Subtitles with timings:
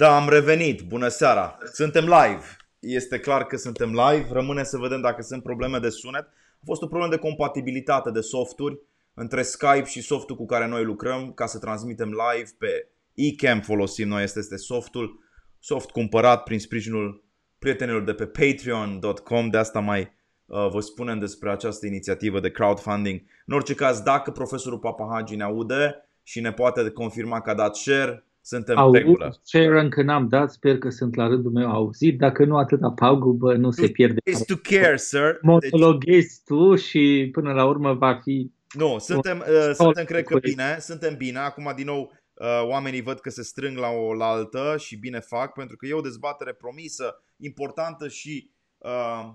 [0.00, 0.82] Da, am revenit.
[0.82, 1.58] Bună seara.
[1.72, 2.42] Suntem live.
[2.78, 4.26] Este clar că suntem live.
[4.32, 6.22] Rămâne să vedem dacă sunt probleme de sunet.
[6.22, 8.78] A fost o problemă de compatibilitate de softuri
[9.14, 14.08] între Skype și softul cu care noi lucrăm ca să transmitem live pe eCam folosim
[14.08, 15.20] noi, este, este softul,
[15.58, 17.24] soft cumpărat prin sprijinul
[17.58, 23.20] prietenilor de pe patreon.com, de asta mai uh, vă spunem despre această inițiativă de crowdfunding.
[23.46, 27.76] În orice caz, dacă profesorul Papahagi ne aude și ne poate confirma că a dat
[27.76, 29.38] share, suntem Au, regulă.
[29.42, 32.18] share încă n-am dat, sper că sunt la rândul meu auzit.
[32.18, 34.18] Dacă nu atâta pagubă, nu se pierde.
[34.24, 35.38] Is to care, sir.
[35.60, 38.50] Deci, Monologhezi tu și până la urmă va fi...
[38.74, 41.38] nu, suntem, uh, suntem cred că bine, suntem bine.
[41.38, 45.20] Acum din nou uh, oamenii văd că se strâng la o la altă și bine
[45.20, 49.28] fac pentru că e o dezbatere promisă, importantă și uh,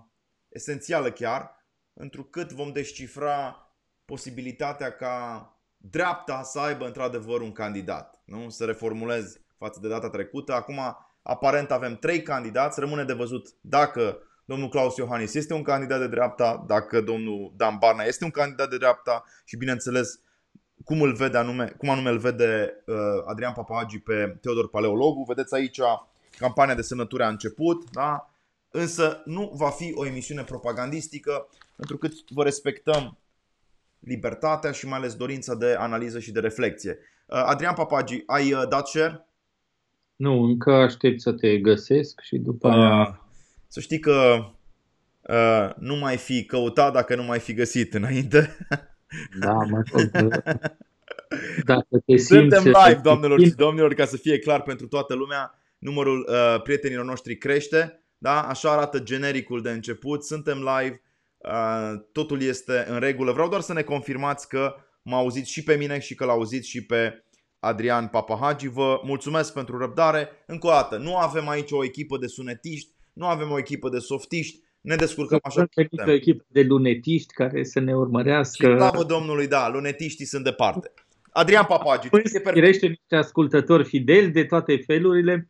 [0.49, 3.59] esențială chiar, întrucât vom descifra
[4.05, 5.49] posibilitatea ca
[5.89, 8.21] dreapta să aibă într-adevăr un candidat.
[8.25, 8.49] Nu?
[8.49, 10.53] Să reformulez față de data trecută.
[10.53, 10.79] Acum,
[11.21, 12.79] aparent, avem trei candidați.
[12.79, 17.75] Rămâne de văzut dacă domnul Claus Iohannis este un candidat de dreapta, dacă domnul Dan
[17.79, 20.19] Barna este un candidat de dreapta și, bineînțeles,
[20.85, 25.23] cum îl vede anume, cum anume îl vede uh, Adrian Papagi pe Teodor Paleologu.
[25.23, 25.79] Vedeți aici,
[26.37, 28.29] campania de sănătură a început, da?
[28.75, 33.17] însă nu va fi o emisiune propagandistică, pentru că vă respectăm
[34.05, 36.97] libertatea și mai ales dorința de analiză și de reflexie.
[37.25, 39.27] Uh, Adrian Papagi, ai uh, dat share?
[40.15, 43.01] Nu, încă aștept să te găsesc și după aia...
[43.01, 43.23] Uh,
[43.67, 44.45] să știi că
[45.21, 48.55] uh, nu mai fi căutat dacă nu mai fi găsit înainte.
[49.39, 50.09] Da, mă rog,
[51.65, 52.25] dacă te simți...
[52.25, 55.59] Suntem live, doamnelor și domnilor, ca să fie clar pentru toată lumea.
[55.77, 58.03] Numărul uh, prietenilor noștri crește.
[58.17, 58.41] Da?
[58.41, 60.23] Așa arată genericul de început.
[60.23, 61.01] Suntem live.
[61.51, 63.31] Uh, totul este în regulă.
[63.31, 66.63] Vreau doar să ne confirmați că m-a auzit și pe mine și că l-a auzit
[66.63, 67.23] și pe
[67.59, 68.67] Adrian Papahagi.
[68.67, 70.29] Vă mulțumesc pentru răbdare.
[70.47, 73.99] Încă o dată, nu avem aici o echipă de sunetiști, nu avem o echipă de
[73.99, 76.13] softiști, ne descurcăm așa Să cum o putem.
[76.15, 78.75] echipă de lunetiști care să ne Și urmărească.
[78.75, 80.91] slavă Domnului, da, lunetiștii sunt departe.
[81.31, 82.53] Adrian Papagi, tu Păi, e perfect.
[82.53, 85.49] firește niște ascultători fideli de toate felurile.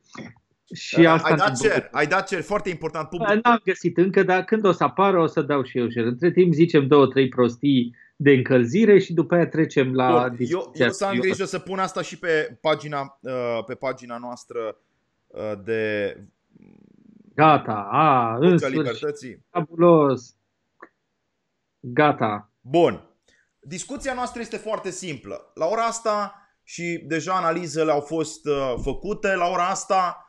[0.73, 1.73] Și asta ai ne dat bucură.
[1.73, 3.09] cer, ai dat cer, foarte important.
[3.09, 3.45] Da, Public.
[3.45, 6.07] N-am găsit încă, dar când o să apară o să dau și eu share.
[6.07, 10.29] Între timp zicem două, trei prostii de încălzire și după aia trecem la Bun, eu,
[10.35, 11.27] discuția eu să am serioasă.
[11.29, 14.77] grijă să pun asta și pe pagina, uh, pe pagina noastră
[15.27, 16.17] uh, de
[17.35, 19.45] Gata, a, în Vocea sfârșit, Libertății.
[19.49, 20.35] fabulos.
[21.79, 22.49] Gata.
[22.61, 23.09] Bun.
[23.59, 25.51] Discuția noastră este foarte simplă.
[25.53, 26.33] La ora asta
[26.63, 30.24] și deja analizele au fost uh, făcute, la ora asta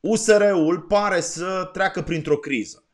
[0.00, 2.84] USR-ul pare să treacă printr-o criză.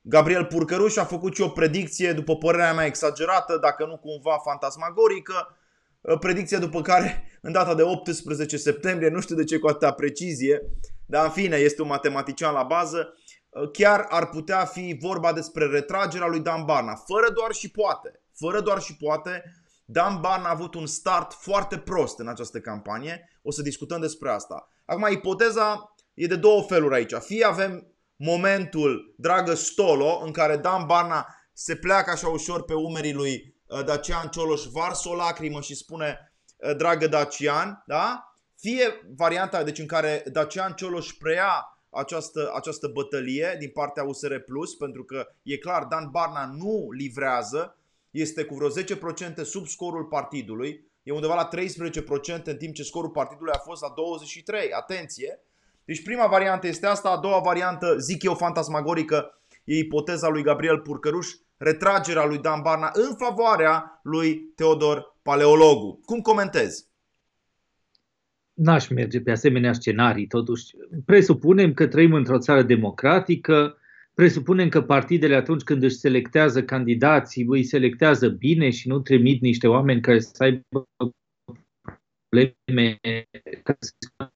[0.00, 5.56] Gabriel Purcăruș a făcut și o predicție, după părerea mea exagerată, dacă nu cumva fantasmagorică,
[6.00, 9.92] uh, predicție după care în data de 18 septembrie, nu știu de ce cu atâta
[9.92, 10.62] precizie,
[11.06, 13.14] dar în fine este un matematician la bază,
[13.48, 18.20] uh, chiar ar putea fi vorba despre retragerea lui Dan Barna, fără doar și poate.
[18.34, 19.42] Fără doar și poate,
[19.84, 23.38] Dan Barna a avut un start foarte prost în această campanie.
[23.42, 24.68] O să discutăm despre asta.
[24.84, 27.14] Acum, ipoteza e de două feluri aici.
[27.14, 33.12] Fie avem momentul, dragă Stolo, în care Dan Barna se pleacă așa ușor pe umerii
[33.12, 38.34] lui uh, Dacian Cioloș, varsă o lacrimă și spune uh, dragă Dacian, da?
[38.56, 44.74] Fie varianta deci în care Dacian Cioloș preia această, această bătălie din partea USR Plus,
[44.74, 47.78] pentru că e clar, Dan Barna nu livrează,
[48.10, 51.48] este cu vreo 10% sub scorul partidului, e undeva la
[52.40, 53.94] 13% în timp ce scorul partidului a fost la
[54.68, 54.72] 23%.
[54.76, 55.40] Atenție!
[55.86, 60.78] Deci prima variantă este asta, a doua variantă, zic eu fantasmagorică, e ipoteza lui Gabriel
[60.78, 66.00] Purcăruș, retragerea lui Dan Barna în favoarea lui Teodor Paleologu.
[66.04, 66.88] Cum comentezi?
[68.52, 70.64] N-aș merge pe asemenea scenarii, totuși.
[71.04, 73.76] Presupunem că trăim într-o țară democratică,
[74.14, 79.68] presupunem că partidele atunci când își selectează candidații, îi selectează bine și nu trimit niște
[79.68, 80.84] oameni care să aibă
[82.28, 82.98] probleme.
[83.62, 84.32] care să-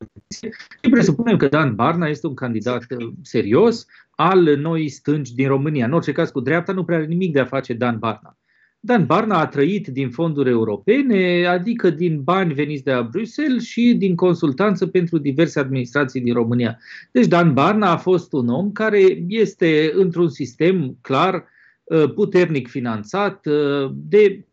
[0.83, 5.87] Și presupunem că Dan Barna este un candidat uh, serios al noii stângi din România.
[5.87, 8.39] În orice caz, cu dreapta nu prea are nimic de a face Dan Barna.
[8.81, 13.95] Dan Barna a trăit din fonduri europene, adică din bani veniți de la Bruxelles și
[13.99, 16.79] din consultanță pentru diverse administrații din România.
[17.13, 21.45] Deci Dan Barna a fost un om care este într-un sistem clar
[21.85, 24.47] uh, puternic finanțat uh, de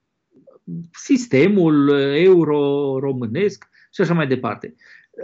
[0.92, 4.76] sistemul euro-românesc și așa mai departe.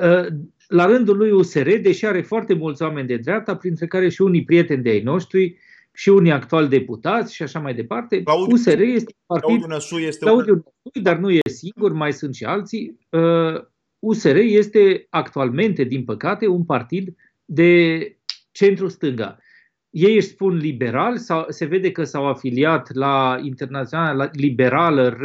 [0.01, 0.28] Uh,
[0.68, 4.44] La rândul lui USR, deși are foarte mulți oameni de dreapta, printre care și unii
[4.44, 5.57] prieteni de ai noștri,
[5.94, 9.98] și unii actuali deputați și așa mai departe, Claudiu- USR este un partid Claudiu Năsu
[9.98, 10.31] este un...
[10.31, 13.00] Claudiu Năstui, dar nu e singur, mai sunt și alții.
[13.10, 13.62] Uh,
[14.00, 17.16] USR este actualmente, din păcate, un partid
[17.46, 18.00] de
[18.51, 19.38] centru-stânga.
[19.89, 25.18] Ei își spun liberal, sau se vede că s-au afiliat la Internaționala Liberală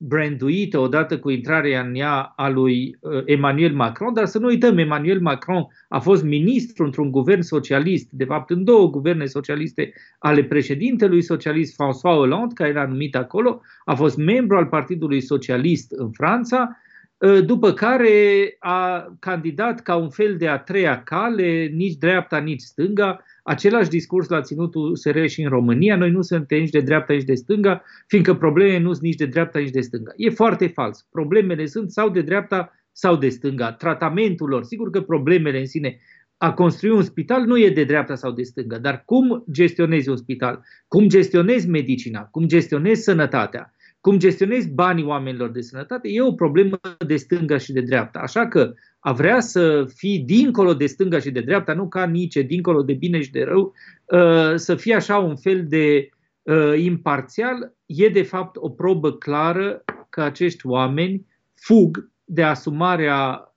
[0.00, 4.78] rebranduită odată cu intrarea în ea a lui uh, Emmanuel Macron, dar să nu uităm,
[4.78, 10.44] Emmanuel Macron a fost ministru într-un guvern socialist, de fapt în două guverne socialiste ale
[10.44, 16.10] președintelui socialist François Hollande, care era numit acolo, a fost membru al Partidului Socialist în
[16.10, 16.76] Franța,
[17.18, 22.60] uh, după care a candidat ca un fel de a treia cale, nici dreapta, nici
[22.60, 25.96] stânga, Același discurs l-a ținut USR și în România.
[25.96, 29.26] Noi nu suntem nici de dreapta, nici de stânga, fiindcă problemele nu sunt nici de
[29.26, 30.12] dreapta, nici de stânga.
[30.16, 31.06] E foarte fals.
[31.10, 33.72] Problemele sunt sau de dreapta sau de stânga.
[33.72, 35.98] Tratamentul lor, sigur că problemele în sine
[36.36, 40.16] a construi un spital nu e de dreapta sau de stânga, dar cum gestionezi un
[40.16, 43.74] spital, cum gestionezi medicina, cum gestionezi sănătatea,
[44.08, 48.18] cum gestionezi banii oamenilor de sănătate, e o problemă de stânga și de dreapta.
[48.18, 52.34] Așa că a vrea să fii dincolo de stânga și de dreapta, nu ca nici
[52.34, 53.74] dincolo de bine și de rău,
[54.06, 56.08] uh, să fie așa un fel de
[56.42, 63.54] uh, imparțial, e de fapt o probă clară că acești oameni fug de asumarea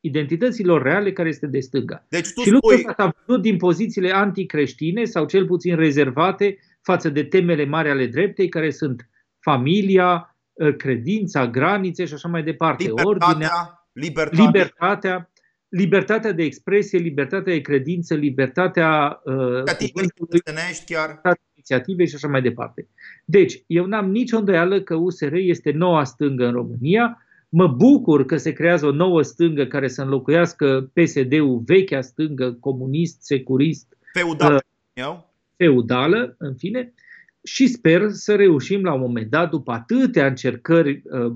[0.00, 2.06] identităților reale care este de stânga.
[2.08, 2.84] Deci tu și lucrul spui...
[2.88, 8.06] ăsta s-a văzut din pozițiile anticreștine sau cel puțin rezervate față de temele mari ale
[8.06, 9.08] dreptei, care sunt
[9.44, 12.82] familia, uh, credința, granițe și așa mai departe.
[12.82, 14.44] Libertatea, Ordinea, libertatea.
[14.44, 15.30] libertatea,
[15.68, 19.62] libertatea de expresie, libertatea de credință, libertatea uh,
[19.92, 20.40] cuvântului,
[20.86, 21.20] chiar.
[21.54, 22.88] inițiativei și așa mai departe.
[23.24, 27.18] Deci, eu n-am nicio îndoială că USR este noua stângă în România.
[27.48, 33.22] Mă bucur că se creează o nouă stângă care să înlocuiască PSD-ul, vechea stângă, comunist,
[33.22, 34.60] securist, feudală,
[34.94, 35.16] uh,
[35.56, 36.94] feudală, în fine,
[37.44, 41.34] și sper să reușim la un moment dat, după atâtea încercări uh,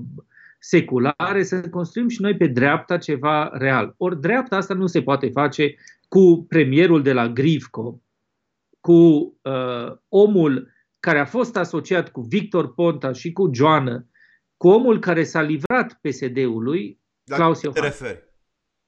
[0.59, 3.93] seculare, să construim și noi pe dreapta ceva real.
[3.97, 5.75] Ori dreapta asta nu se poate face
[6.07, 8.01] cu premierul de la Grivco,
[8.79, 8.93] cu
[9.41, 14.07] uh, omul care a fost asociat cu Victor Ponta și cu Joană,
[14.57, 17.99] cu omul care s-a livrat PSD-ului, la Claus Iohannis.
[17.99, 18.27] Referi?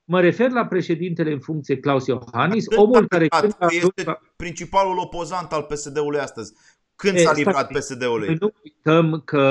[0.03, 4.19] Mă refer la președintele în funcție Claus Iohannis, Atât omul care când a este la...
[4.35, 6.53] principalul opozant al PSD-ului astăzi.
[7.01, 8.37] Când s-a livrat PSD-ului?
[8.39, 9.45] Nu uităm că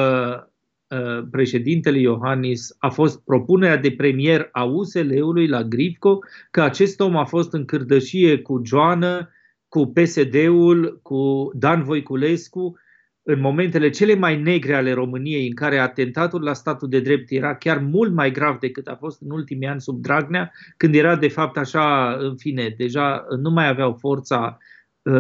[0.90, 6.18] Uh, președintele Iohannis a fost propunerea de premier a USL-ului la Grivco,
[6.50, 9.30] că acest om a fost în cârdășie cu Joană,
[9.68, 12.78] cu PSD-ul, cu Dan Voiculescu,
[13.22, 17.56] în momentele cele mai negre ale României, în care atentatul la statul de drept era
[17.56, 21.28] chiar mult mai grav decât a fost în ultimii ani sub Dragnea, când era de
[21.28, 24.69] fapt așa, în fine, deja nu mai aveau forța uh,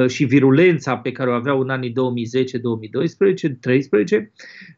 [0.06, 4.32] și virulența pe care o aveau în anii 2010, 2012, 2013.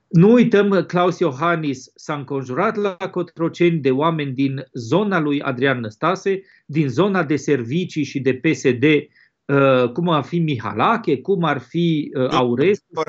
[0.09, 5.81] Nu uităm că Claus Iohannis s-a înconjurat la Cotroceni de oameni din zona lui Adrian
[5.81, 11.59] Năstase, din zona de servicii și de PSD, uh, cum ar fi Mihalache, cum ar
[11.59, 13.03] fi uh, Aurescu,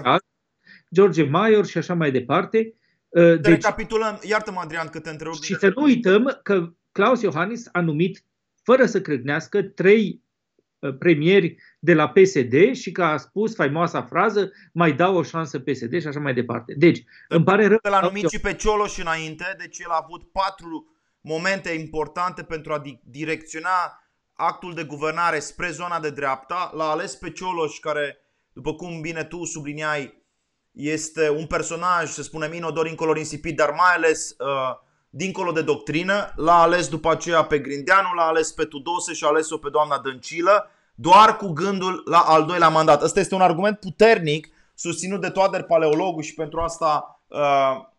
[0.93, 2.73] George Maior și așa mai departe.
[3.09, 5.33] Uh, deci, recapitulăm, iartă-mă Adrian că te întreb.
[5.41, 8.23] Și să nu uităm că Claus Iohannis a numit,
[8.63, 10.23] fără să crâgnească, trei
[10.91, 16.01] premieri de la PSD și că a spus faimoasa frază mai dau o șansă PSD
[16.01, 16.73] și așa mai departe.
[16.77, 17.79] Deci, îmi pare rău.
[17.81, 22.81] L-a numit și pe Cioloș înainte, deci el a avut patru momente importante pentru a
[23.03, 26.71] direcționa actul de guvernare spre zona de dreapta.
[26.75, 28.17] L-a ales pe Cioloș care,
[28.53, 30.21] după cum bine tu subliniai,
[30.71, 34.75] este un personaj, să spunem, inodor, incolor, insipid, dar mai ales uh,
[35.15, 36.34] dincolo de doctrină.
[36.36, 40.00] L-a ales după aceea pe Grindeanu, l-a ales pe Tudose și a ales-o pe doamna
[40.00, 43.01] Dăncilă doar cu gândul la al doilea mandat.
[43.01, 47.39] Ăsta este un argument puternic susținut de Toader Paleologu și pentru asta uh,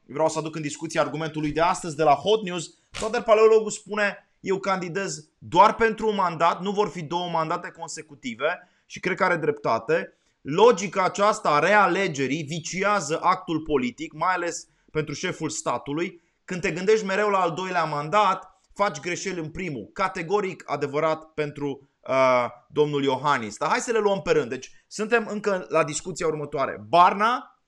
[0.06, 2.74] vreau să aduc în discuție argumentul lui de astăzi de la Hot News.
[2.98, 8.68] Toader Paleologu spune eu candidez doar pentru un mandat, nu vor fi două mandate consecutive
[8.86, 10.16] și cred că are dreptate.
[10.40, 16.22] Logica aceasta a realegerii viciază actul politic, mai ales pentru șeful statului.
[16.44, 19.90] Când te gândești mereu la al doilea mandat, faci greșeli în primul.
[19.92, 23.56] Categoric adevărat pentru uh, domnul Iohannis.
[23.56, 24.48] Dar hai să le luăm pe rând.
[24.48, 26.84] Deci suntem încă la discuția următoare.
[26.88, 27.60] Barna,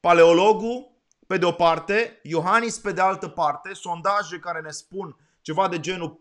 [0.00, 0.94] paleologul,
[1.26, 5.80] pe de o parte, Iohannis pe de altă parte, sondaje care ne spun ceva de
[5.80, 6.18] genul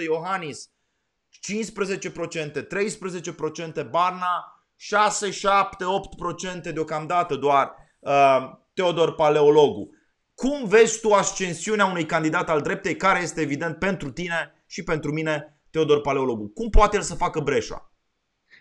[0.00, 0.70] 40% Iohannis,
[1.40, 2.66] 15%,
[3.82, 5.84] 13% Barna, 6, 7,
[6.68, 9.90] 8% deocamdată doar uh, Teodor Paleologu.
[10.34, 15.12] Cum vezi tu ascensiunea unui candidat al dreptei care este evident pentru tine și pentru
[15.12, 16.48] mine Teodor Paleologu.
[16.48, 17.92] Cum poate el să facă breșa?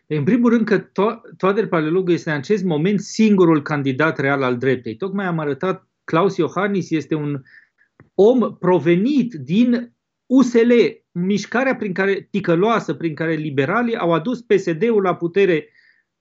[0.08, 4.58] În primul rând că to- Teodor Paleologu este în acest moment singurul candidat real al
[4.58, 4.96] dreptei.
[4.96, 7.42] Tocmai am arătat, Claus Iohannis este un
[8.13, 9.94] om provenit din
[10.25, 10.72] USL,
[11.12, 15.70] mișcarea prin care, ticăloasă prin care liberalii au adus PSD-ul la putere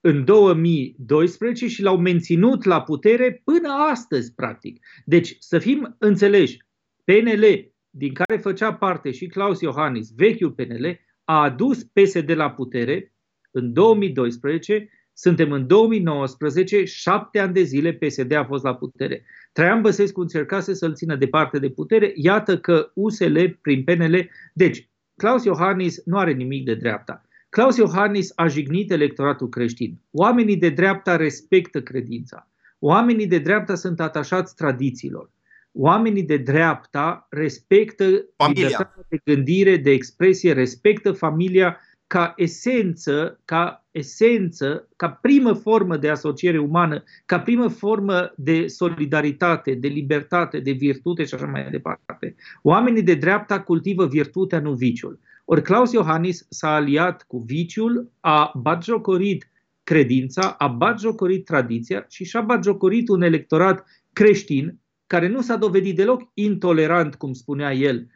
[0.05, 4.87] în 2012 și l-au menținut la putere până astăzi, practic.
[5.05, 6.59] Deci, să fim înțeleși,
[7.05, 13.15] PNL, din care făcea parte și Claus Iohannis, vechiul PNL, a adus PSD la putere
[13.51, 19.25] în 2012, suntem în 2019, șapte ani de zile PSD a fost la putere.
[19.53, 25.45] Traian Băsescu încercase să-l țină departe de putere, iată că USL prin PNL, deci Claus
[25.45, 27.23] Iohannis nu are nimic de dreapta.
[27.53, 30.01] Claus Iohannis a jignit electoratul creștin.
[30.11, 32.49] Oamenii de dreapta respectă credința.
[32.79, 35.31] Oamenii de dreapta sunt atașați tradițiilor.
[35.73, 38.05] Oamenii de dreapta respectă
[38.37, 38.67] familia.
[38.67, 46.09] libertatea de gândire, de expresie, respectă familia ca esență, ca esență, ca primă formă de
[46.09, 52.35] asociere umană, ca primă formă de solidaritate, de libertate, de virtute și așa mai departe.
[52.63, 55.21] Oamenii de dreapta cultivă virtutea, nu viciul.
[55.53, 59.51] Ori Claus Iohannis s-a aliat cu viciul, a batjocorit
[59.83, 66.31] credința, a batjocorit tradiția și și-a batjocorit un electorat creștin care nu s-a dovedit deloc
[66.35, 68.07] intolerant, cum spunea el,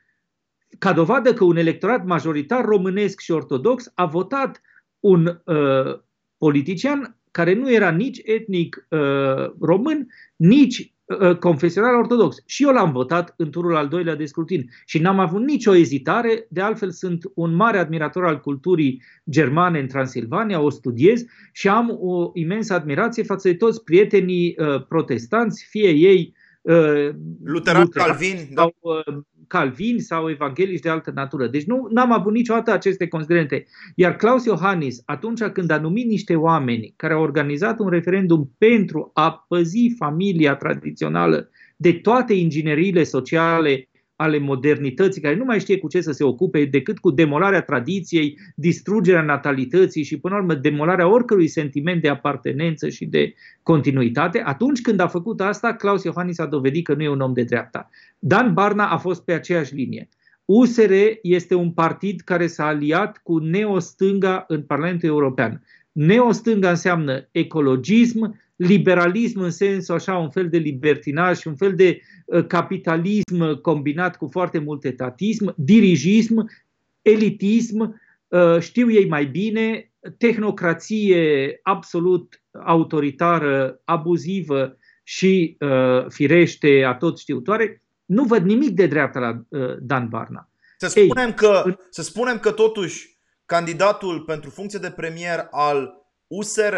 [0.79, 4.61] ca dovadă că un electorat majoritar românesc și ortodox a votat
[5.01, 6.01] un uh,
[6.39, 10.96] politician care nu era nici etnic uh, român, nici uh,
[11.41, 12.37] confesional ortodox.
[12.47, 16.47] Și eu l-am votat în turul al doilea de scrutin și n-am avut nicio ezitare,
[16.51, 21.99] de altfel sunt un mare admirator al culturii germane în Transilvania, o studiez și am
[22.01, 27.09] o imensă admirație față de toți prietenii uh, protestanți, fie ei uh,
[27.45, 28.63] Luteran, Calvin, da.
[28.63, 31.47] sau uh, calvini sau evanghelici de altă natură.
[31.47, 33.67] Deci nu am avut niciodată aceste considerente.
[33.95, 39.11] Iar Claus Iohannis, atunci când a numit niște oameni care au organizat un referendum pentru
[39.15, 45.89] a păzi familia tradițională de toate ingineriile sociale ale modernității, care nu mai știe cu
[45.89, 51.09] ce să se ocupe decât cu demolarea tradiției, distrugerea natalității și, până la urmă, demolarea
[51.09, 56.47] oricărui sentiment de apartenență și de continuitate, atunci când a făcut asta, Claus Iohannis a
[56.47, 57.91] dovedit că nu e un om de dreapta.
[58.19, 60.09] Dan Barna a fost pe aceeași linie.
[60.45, 60.93] USR
[61.23, 65.63] este un partid care s-a aliat cu neostânga în Parlamentul European.
[65.93, 72.01] Neostânga înseamnă ecologism, liberalism în sensul așa, un fel de libertinaj și un fel de
[72.25, 76.51] uh, capitalism combinat cu foarte mult etatism, dirigism,
[77.03, 87.19] elitism, uh, știu ei mai bine, tehnocrație absolut autoritară, abuzivă și uh, firește a tot
[87.19, 89.43] știutoare, nu văd nimic de dreapta la
[89.81, 90.51] Dan Barna.
[90.79, 96.75] Să spunem, Ei, că, să spunem că totuși candidatul pentru funcție de premier al USR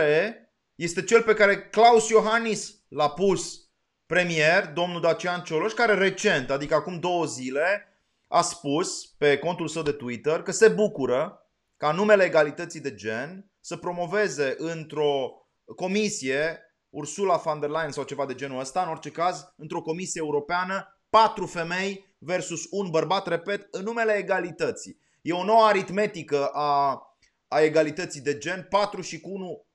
[0.79, 3.71] este cel pe care Claus Iohannis l-a pus
[4.07, 7.89] premier, domnul Dacian Cioloș, care recent, adică acum două zile,
[8.29, 13.51] a spus pe contul său de Twitter că se bucură ca numele egalității de gen
[13.61, 15.31] să promoveze într-o
[15.77, 20.21] comisie Ursula von der Leyen sau ceva de genul ăsta, în orice caz, într-o comisie
[20.25, 24.99] europeană, patru femei versus un bărbat, repet, în numele egalității.
[25.23, 27.03] E o nouă aritmetică a,
[27.49, 29.68] a egalității de gen, 4 și cu 1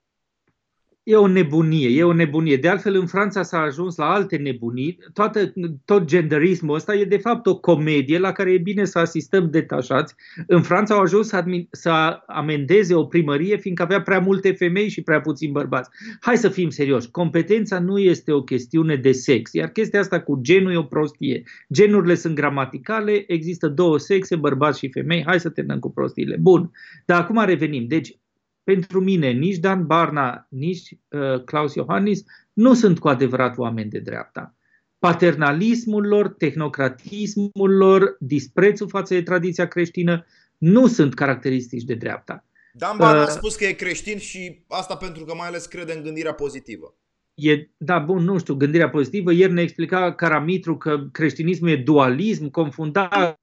[1.03, 2.57] E o nebunie, e o nebunie.
[2.57, 4.99] De altfel, în Franța s-a ajuns la alte nebunii.
[5.13, 5.53] Toată,
[5.85, 10.15] tot genderismul ăsta e de fapt o comedie la care e bine să asistăm detașați.
[10.47, 14.89] În Franța au ajuns să, admi- să amendeze o primărie fiindcă avea prea multe femei
[14.89, 15.89] și prea puțini bărbați.
[16.19, 17.11] Hai să fim serioși.
[17.11, 21.43] Competența nu este o chestiune de sex, iar chestia asta cu genul e o prostie.
[21.73, 25.23] Genurile sunt gramaticale, există două sexe, bărbați și femei.
[25.25, 26.37] Hai să terminăm cu prostiile.
[26.39, 26.71] Bun.
[27.05, 27.87] Dar acum revenim.
[27.87, 28.17] Deci,
[28.63, 33.99] pentru mine nici Dan Barna, nici uh, Claus Iohannis nu sunt cu adevărat oameni de
[33.99, 34.55] dreapta.
[34.99, 40.25] Paternalismul lor, tehnocratismul lor, disprețul față de tradiția creștină
[40.57, 42.45] nu sunt caracteristici de dreapta.
[42.73, 45.93] Dan Barna uh, a spus că e creștin și asta pentru că mai ales crede
[45.93, 46.95] în gândirea pozitivă.
[47.33, 49.31] E, da, bun, nu știu, gândirea pozitivă.
[49.31, 53.39] Ieri ne explica Caramitru că creștinismul e dualism, confundat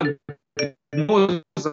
[1.07, 1.73] dualism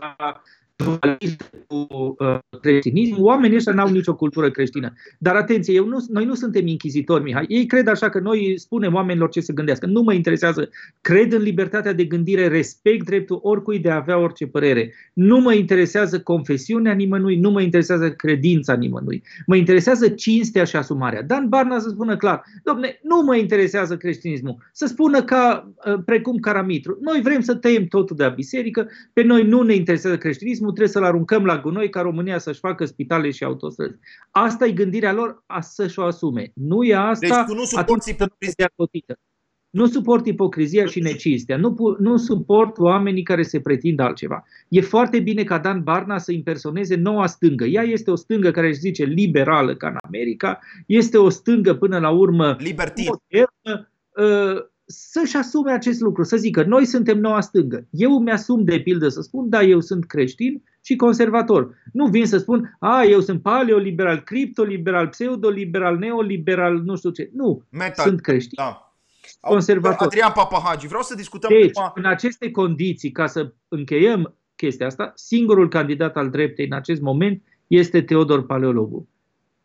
[1.67, 1.87] cu
[2.19, 4.93] uh, creștinism, oamenii ăștia n-au nicio cultură creștină.
[5.19, 7.45] Dar atenție, eu nu, noi nu suntem inchizitori, Mihai.
[7.47, 9.85] Ei cred așa că noi spunem oamenilor ce să gândească.
[9.85, 10.69] Nu mă interesează.
[11.01, 14.93] Cred în libertatea de gândire, respect dreptul oricui de a avea orice părere.
[15.13, 19.23] Nu mă interesează confesiunea nimănui, nu mă interesează credința nimănui.
[19.45, 21.21] Mă interesează cinstea și asumarea.
[21.21, 24.57] Dan Barna să spună clar, domne, nu mă interesează creștinismul.
[24.71, 29.23] Să spună ca, uh, precum Caramitru, noi vrem să tăiem totul de la biserică, pe
[29.23, 32.85] noi nu ne interesează creștinismul, turismul trebuie să-l aruncăm la gunoi ca România să-și facă
[32.85, 33.95] spitale și autostrăzi.
[34.31, 36.51] Asta e gândirea lor a să-și o asume.
[36.53, 38.15] Nu e asta, deci tu nu suporți
[39.69, 41.57] Nu suport ipocrizia și necinstea.
[41.57, 44.43] Nu, nu suport oamenii care se pretind altceva.
[44.69, 47.65] E foarte bine ca Dan Barna să impersoneze noua stângă.
[47.65, 51.99] Ea este o stângă care își zice liberală ca în America, este o stângă până
[51.99, 53.05] la urmă Libertin.
[53.07, 57.87] modernă, uh, să-și asume acest lucru, să zică noi suntem noua stângă.
[57.91, 61.75] Eu mi-asum de pildă să spun, da, eu sunt creștin și conservator.
[61.93, 67.29] Nu vin să spun, a, eu sunt paleoliberal, criptoliberal, pseudoliberal, neoliberal, nu știu ce.
[67.33, 68.05] Nu, Metal.
[68.05, 68.53] sunt creștin.
[68.55, 68.93] Da.
[69.39, 70.07] Conservator.
[70.07, 75.11] Adrian Papahagi, vreau să discutăm Deci, acum- în aceste condiții, ca să încheiem chestia asta,
[75.15, 79.07] singurul candidat al dreptei în acest moment este Teodor Paleologu.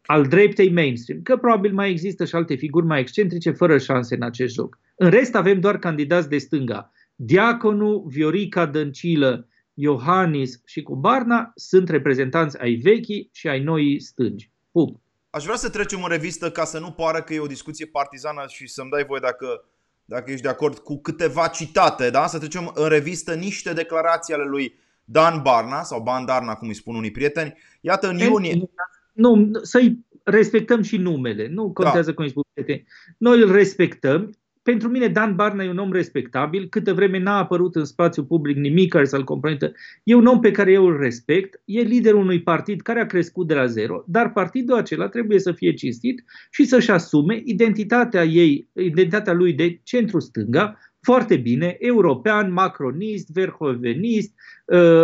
[0.04, 1.22] Al dreptei mainstream.
[1.22, 4.78] Că probabil mai există și alte figuri mai excentrice fără șanse în acest joc.
[4.96, 6.92] În rest avem doar candidați de stânga.
[7.14, 14.50] Diaconu, Viorica Dăncilă, Iohannis și cu Barna sunt reprezentanți ai vechii și ai noii stângi.
[14.70, 15.00] Pup.
[15.30, 18.44] Aș vrea să trecem în revistă ca să nu pară că e o discuție partizană
[18.48, 19.64] și să-mi dai voie dacă,
[20.04, 22.26] dacă ești de acord cu câteva citate, da?
[22.26, 26.94] Să trecem în revistă niște declarații ale lui Dan Barna sau Bandarna, cum îi spun
[26.94, 27.54] unii prieteni.
[27.80, 28.70] Iată, în iunie...
[29.12, 31.48] Nu, să-i respectăm și numele.
[31.48, 32.14] Nu contează da.
[32.14, 32.86] cum îi spun prieteni.
[33.18, 34.36] Noi îl respectăm.
[34.62, 36.66] Pentru mine Dan Barna e un om respectabil.
[36.68, 39.72] Câtă vreme n-a apărut în spațiu public nimic care să-l compromită.
[40.02, 41.62] E un om pe care eu îl respect.
[41.64, 44.04] E liderul unui partid care a crescut de la zero.
[44.06, 49.80] Dar partidul acela trebuie să fie cinstit și să-și asume identitatea ei, identitatea lui de
[49.82, 54.34] centru-stânga, foarte bine, european, macronist, verhoevenist,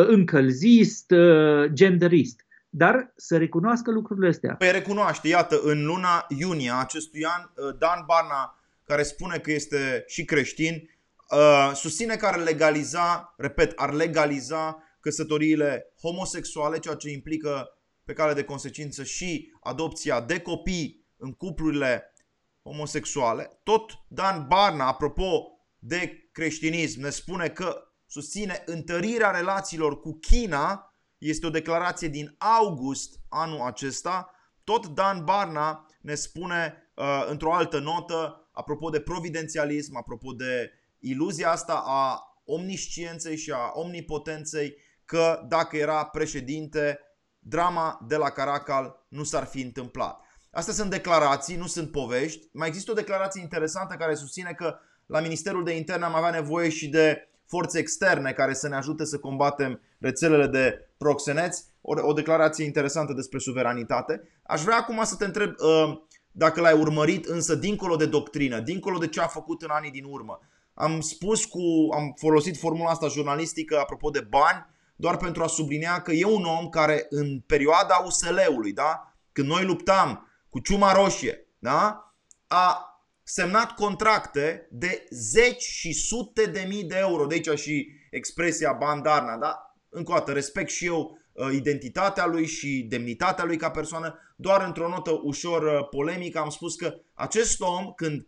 [0.06, 1.14] încălzist,
[1.72, 2.46] genderist.
[2.68, 4.54] Dar să recunoască lucrurile astea.
[4.54, 7.42] Păi recunoaște, iată, în luna iunie acestui an,
[7.78, 10.90] Dan Barna, care spune că este și creștin,
[11.74, 18.44] susține că ar legaliza, repet, ar legaliza căsătoriile homosexuale, ceea ce implică pe cale de
[18.44, 22.14] consecință și adopția de copii în cuplurile
[22.62, 23.58] homosexuale.
[23.62, 30.87] Tot Dan Barna, apropo de creștinism, ne spune că susține întărirea relațiilor cu China,
[31.18, 34.30] este o declarație din august anul acesta.
[34.64, 41.50] Tot Dan Barna ne spune uh, într-o altă notă, apropo de providențialism, apropo de iluzia
[41.50, 46.98] asta a omniscienței și a omnipotenței, că dacă era președinte,
[47.38, 50.20] drama de la Caracal nu s-ar fi întâmplat.
[50.50, 52.48] Astea sunt declarații, nu sunt povești.
[52.52, 56.68] Mai există o declarație interesantă care susține că la Ministerul de Interne am avea nevoie
[56.68, 61.64] și de forțe externe care să ne ajute să combatem rețelele de proxeneți.
[61.80, 64.22] O, o declarație interesantă despre suveranitate.
[64.42, 66.00] Aș vrea acum să te întreb uh,
[66.32, 70.04] dacă l-ai urmărit, însă dincolo de doctrină, dincolo de ce a făcut în anii din
[70.04, 70.40] urmă.
[70.74, 71.60] Am spus cu,
[71.94, 76.44] am folosit formula asta jurnalistică apropo de bani, doar pentru a sublinia că e un
[76.44, 79.12] om care în perioada USL-ului, da?
[79.32, 82.12] când noi luptam cu ciuma roșie, da?
[82.46, 82.82] a
[83.22, 87.26] semnat contracte de zeci și sute de mii de euro.
[87.26, 89.67] De aici și expresia bandarna, da?
[89.88, 91.18] Încă o dată, respect și eu
[91.52, 94.18] identitatea lui și demnitatea lui ca persoană.
[94.36, 98.26] Doar într-o notă ușor polemică am spus că acest om, când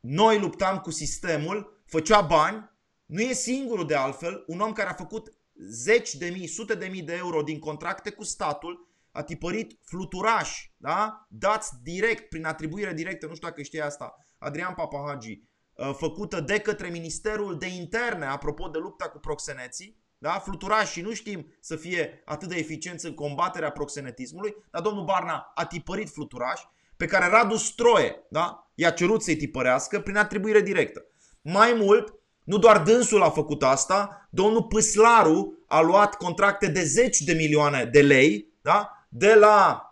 [0.00, 2.70] noi luptam cu sistemul, făcea bani,
[3.06, 5.32] nu e singurul de altfel, un om care a făcut
[5.68, 10.72] zeci de mii, sute de mii de euro din contracte cu statul, a tipărit fluturași,
[10.76, 11.26] da?
[11.28, 15.42] dați direct, prin atribuire directă, nu știu dacă știi asta, Adrian Papahagi,
[15.92, 20.30] făcută de către Ministerul de Interne, apropo de lupta cu proxeneții, da?
[20.30, 25.52] fluturași și nu știm să fie atât de eficienți în combaterea proxenetismului, dar domnul Barna
[25.54, 28.70] a tipărit fluturași pe care Radu Stroie da?
[28.74, 31.04] i-a cerut să-i tipărească prin atribuire directă.
[31.42, 37.20] Mai mult, nu doar dânsul a făcut asta, domnul Păslaru a luat contracte de zeci
[37.20, 39.06] de milioane de lei da?
[39.08, 39.82] de la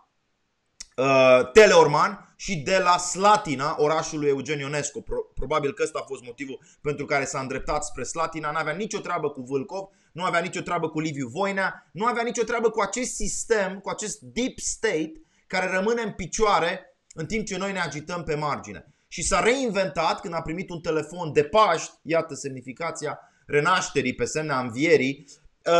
[0.95, 5.01] uh, Teleorman și de la Slatina, orașul lui Eugen Ionescu.
[5.01, 8.51] Pro- probabil că ăsta a fost motivul pentru care s-a îndreptat spre Slatina.
[8.51, 9.87] Nu avea nicio treabă cu Vâlcov,
[10.17, 13.89] nu avea nicio treabă cu Liviu Voinea, nu avea nicio treabă cu acest sistem, cu
[13.89, 15.11] acest deep state
[15.47, 18.93] care rămâne în picioare în timp ce noi ne agităm pe margine.
[19.07, 24.59] Și s-a reinventat când a primit un telefon de Paști, iată semnificația renașterii pe semnea
[24.59, 25.25] învierii,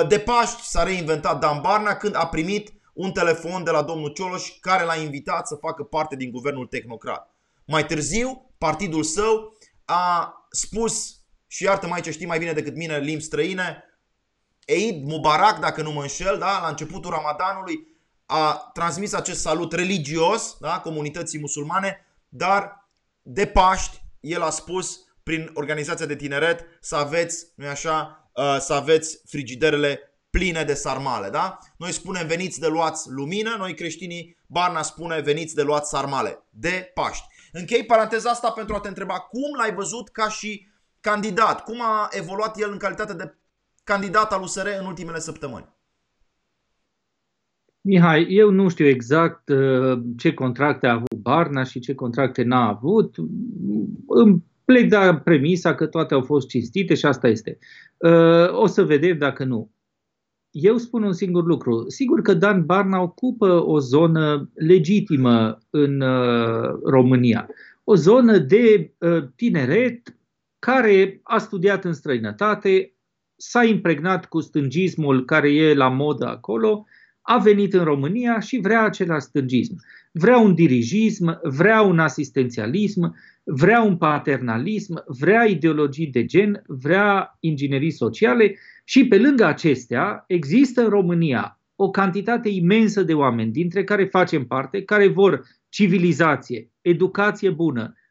[0.08, 4.50] de Paști s-a reinventat Dan Barna când a primit un telefon de la domnul Cioloș
[4.60, 7.36] care l-a invitat să facă parte din guvernul tehnocrat.
[7.66, 13.00] Mai târziu, partidul său a spus, și iartă mai ce știi mai bine decât mine
[13.00, 13.84] limbi străine,
[14.68, 17.88] Eid Mubarak, dacă nu mă înșel, da, la începutul Ramadanului
[18.26, 22.90] a transmis acest salut religios da, comunității musulmane, dar
[23.22, 29.22] de Paști el a spus prin organizația de tineret să aveți, nu așa, să aveți
[29.26, 30.00] frigiderele
[30.30, 31.60] pline de sarmale, da?
[31.78, 36.92] Noi spunem veniți de luați lumină, noi creștinii, Barna spune veniți de luați sarmale, de
[36.94, 37.26] Paști.
[37.52, 40.68] Închei paranteza asta pentru a te întreba cum l-ai văzut ca și
[41.00, 43.38] candidat, cum a evoluat el în calitate de
[43.88, 45.76] candidat al USR în ultimele săptămâni.
[47.82, 52.68] Mihai, eu nu știu exact uh, ce contracte a avut Barna și ce contracte n-a
[52.68, 53.16] avut.
[54.08, 57.58] Îmi plec de premisa că toate au fost cinstite și asta este.
[57.98, 59.72] Uh, o să vedem dacă nu.
[60.52, 61.90] Eu spun un singur lucru.
[61.90, 67.50] Sigur că Dan Barna ocupă o zonă legitimă în uh, România.
[67.84, 68.94] O zonă de
[69.36, 70.18] tineret
[70.60, 72.97] care a studiat în străinătate,
[73.38, 76.86] s-a impregnat cu stângismul care e la modă acolo
[77.22, 79.84] a venit în România și vrea același stângism.
[80.12, 87.92] Vrea un dirigism, vrea un asistențialism, vrea un paternalism, vrea ideologii de gen, vrea inginerii
[87.92, 94.06] sociale și pe lângă acestea există în România o cantitate imensă de oameni, dintre care
[94.06, 98.07] facem parte, care vor civilizație, educație bună, Uh,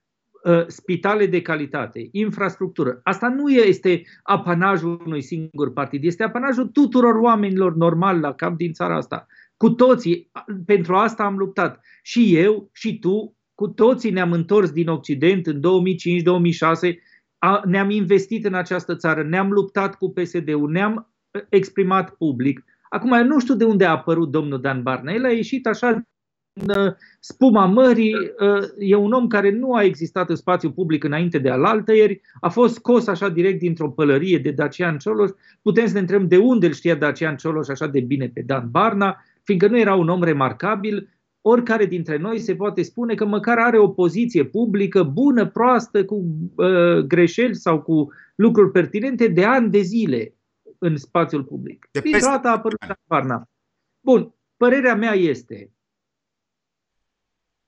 [0.66, 3.00] spitale de calitate, infrastructură.
[3.02, 8.72] Asta nu este apanajul unui singur partid, este apanajul tuturor oamenilor normali la cap din
[8.72, 9.26] țara asta.
[9.56, 10.30] Cu toții,
[10.66, 11.80] pentru asta am luptat.
[12.02, 15.60] Și eu, și tu, cu toții ne-am întors din Occident în 2005-2006,
[17.64, 22.64] ne-am investit în această țară, ne-am luptat cu PSD-ul, ne-am uh, exprimat public.
[22.88, 25.12] Acum, eu nu știu de unde a apărut domnul Dan Barna.
[25.12, 26.02] El a ieșit așa în uh,
[27.20, 31.50] spuma mării, uh, e un om care nu a existat în spațiu public înainte de
[31.50, 35.30] alaltăieri, a fost scos așa direct dintr-o pălărie de Dacian Cioloș.
[35.62, 38.68] Putem să ne întrebăm de unde îl știa Dacian Cioloș așa de bine pe Dan
[38.70, 41.08] Barna, fiindcă nu era un om remarcabil,
[41.40, 46.24] oricare dintre noi se poate spune că măcar are o poziție publică bună, proastă, cu
[46.54, 50.34] uh, greșeli sau cu lucruri pertinente de ani de zile
[50.78, 51.88] în spațiul public.
[51.90, 52.28] De peste...
[52.28, 53.48] a apărut Dan Barna.
[54.00, 55.70] Bun, părerea mea este,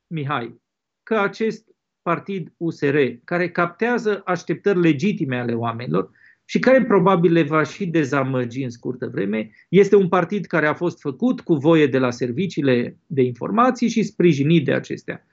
[0.09, 0.61] Mihai,
[1.03, 1.69] că acest
[2.03, 6.11] partid USR, care captează așteptări legitime ale oamenilor
[6.45, 10.75] și care probabil le va și dezamăgi în scurtă vreme, este un partid care a
[10.75, 15.27] fost făcut cu voie de la serviciile de informații și sprijinit de acestea.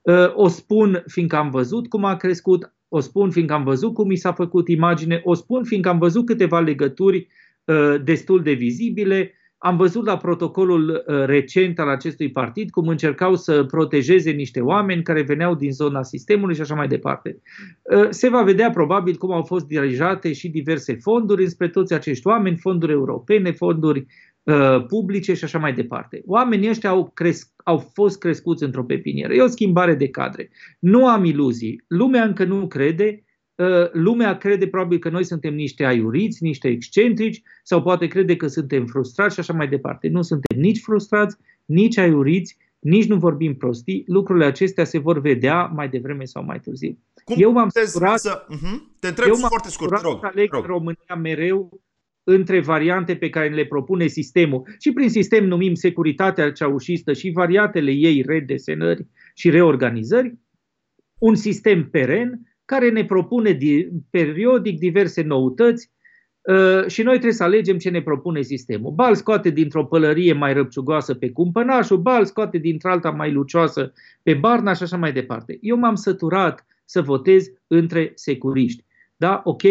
[0.00, 4.10] Uh, o spun fiindcă am văzut cum a crescut, o spun fiindcă am văzut cum
[4.10, 7.28] i s-a făcut imagine, o spun fiindcă am văzut câteva legături
[7.64, 13.36] uh, destul de vizibile am văzut la protocolul uh, recent al acestui partid cum încercau
[13.36, 17.40] să protejeze niște oameni care veneau din zona sistemului și așa mai departe.
[17.82, 22.26] Uh, se va vedea probabil cum au fost dirijate și diverse fonduri înspre toți acești
[22.26, 24.06] oameni, fonduri europene, fonduri
[24.42, 26.22] uh, publice și așa mai departe.
[26.26, 29.34] Oamenii ăștia au, cresc, au fost crescuți într-o pepinieră.
[29.34, 30.50] E o schimbare de cadre.
[30.78, 31.84] Nu am iluzii.
[31.86, 33.29] Lumea încă nu crede Ă,
[33.92, 38.86] lumea crede probabil că noi suntem niște aiuriți, niște excentrici sau poate crede că suntem
[38.86, 40.08] frustrați și așa mai departe.
[40.08, 44.04] Nu suntem nici frustrați, nici aiuriți, nici nu vorbim prostii.
[44.06, 46.98] Lucrurile acestea se vor vedea mai devreme sau mai târziu.
[47.24, 48.46] Cum eu m-am săturat, să...
[48.46, 48.98] uh-huh.
[48.98, 50.64] Te întreb eu foarte scurt, rog, să aleg rog.
[50.64, 51.80] România mereu
[52.24, 57.90] între variante pe care le propune sistemul și prin sistem numim securitatea ceaușistă și variantele
[57.90, 60.38] ei redesenări și reorganizări,
[61.18, 63.58] un sistem peren care ne propune
[64.10, 65.90] periodic diverse noutăți
[66.40, 68.92] uh, și noi trebuie să alegem ce ne propune sistemul.
[68.92, 74.72] Bal scoate dintr-o pălărie mai răpciugoasă pe cumpănașul, bal scoate dintr-alta mai lucioasă pe barna
[74.72, 75.58] și așa mai departe.
[75.60, 78.84] Eu m-am săturat să votez între securiști.
[79.16, 79.40] Da?
[79.44, 79.62] Ok?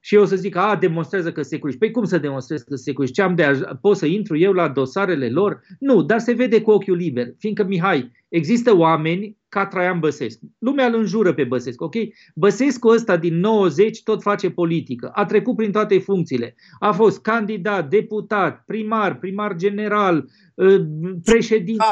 [0.00, 1.80] Și eu o să zic, a, demonstrează că securiști.
[1.80, 3.14] Păi cum să demonstrez că securiști?
[3.14, 5.60] Ce am de a, pot să intru eu la dosarele lor?
[5.78, 7.26] Nu, dar se vede cu ochiul liber.
[7.38, 10.54] Fiindcă, Mihai, există oameni ca Traian Băsescu.
[10.58, 11.94] Lumea îl înjură pe Băsescu, ok?
[12.34, 15.10] Băsescu ăsta din 90 tot face politică.
[15.14, 16.54] A trecut prin toate funcțiile.
[16.78, 20.86] A fost candidat, deputat, primar, primar general, ă,
[21.24, 21.84] președinte.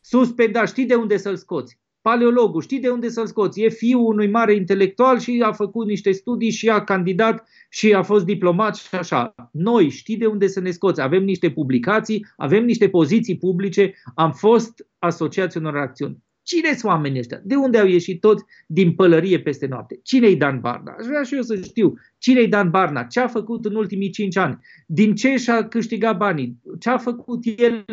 [0.00, 0.68] Suspendat.
[0.68, 1.78] Știi de unde să-l scoți?
[2.00, 3.60] Paleologul, știi de unde să-l scoți?
[3.60, 8.02] E fiul unui mare intelectual și a făcut niște studii și a candidat și a
[8.02, 9.34] fost diplomat și așa.
[9.52, 11.00] Noi știi de unde să ne scoți?
[11.00, 16.25] Avem niște publicații, avem niște poziții publice, am fost asociați unor acțiuni.
[16.46, 17.40] Cine sunt oamenii ăștia?
[17.44, 20.00] De unde au ieșit toți din pălărie peste noapte?
[20.02, 20.94] Cine-i Dan Barna?
[20.98, 21.94] Aș vrea și eu să știu.
[22.18, 23.02] Cine-i Dan Barna?
[23.04, 24.58] Ce a făcut în ultimii cinci ani?
[24.86, 26.60] Din ce și-a câștigat banii?
[26.80, 27.84] Ce a făcut el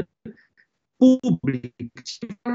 [0.97, 1.73] public?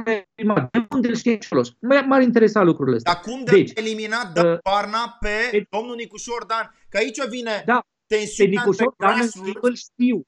[0.05, 1.69] De unde îl știe Cioloș?
[2.07, 3.13] M-ar interesa lucrurile astea.
[3.13, 6.75] Dar cum de deci, eliminat Dan uh, Barna pe uh, domnul Nicușor Dan?
[6.89, 9.29] Că aici vine da, tensiunea pe Nicușor Dan
[9.61, 10.27] îl știu.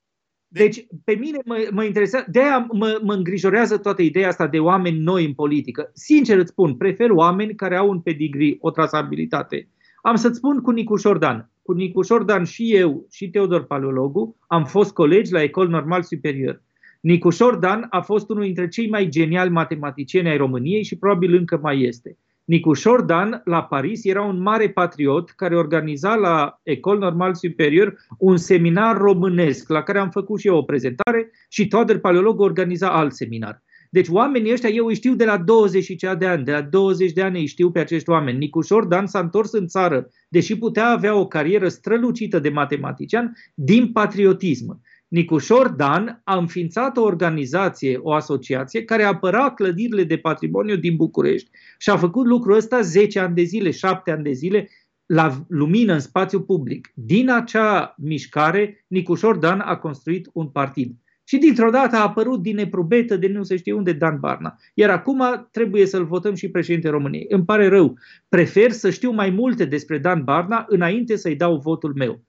[0.52, 4.58] Deci, pe mine mă, mă interesează, de aia mă, mă îngrijorează toată ideea asta de
[4.58, 5.90] oameni noi în politică.
[5.94, 9.68] Sincer îți spun, prefer oameni care au un pedigree, o trasabilitate
[10.02, 11.50] Am să-ți spun cu Nicuș Șordan.
[11.62, 16.62] Cu Nicuș Șordan și eu și Teodor Paleologu am fost colegi la Ecol Normal Superior.
[17.00, 21.58] Nicuș Șordan a fost unul dintre cei mai geniali matematicieni ai României și probabil încă
[21.62, 22.18] mai este.
[22.50, 28.36] Nicu Șordan, la Paris, era un mare patriot care organiza la Ecol Normal Superior un
[28.36, 33.12] seminar românesc, la care am făcut și eu o prezentare și Toader Paleolog organiza alt
[33.12, 33.62] seminar.
[33.90, 36.60] Deci oamenii ăștia eu îi știu de la 20 și cea de ani, de la
[36.60, 38.38] 20 de ani îi știu pe acești oameni.
[38.38, 43.92] Nicu Șordan s-a întors în țară, deși putea avea o carieră strălucită de matematician, din
[43.92, 44.80] patriotism.
[45.10, 51.50] Nicușor Dan a înființat o organizație, o asociație care apăra clădirile de patrimoniu din București
[51.78, 54.68] și a făcut lucrul ăsta 10 ani de zile, 7 ani de zile
[55.06, 56.90] la lumină în spațiu public.
[56.94, 60.94] Din acea mișcare, Nicușor Dan a construit un partid.
[61.24, 64.56] Și dintr-o dată a apărut din neprobetă de nu se știe unde Dan Barna.
[64.74, 67.26] Iar acum trebuie să-l votăm și președinte României.
[67.28, 67.98] Îmi pare rău.
[68.28, 72.24] Prefer să știu mai multe despre Dan Barna înainte să-i dau votul meu.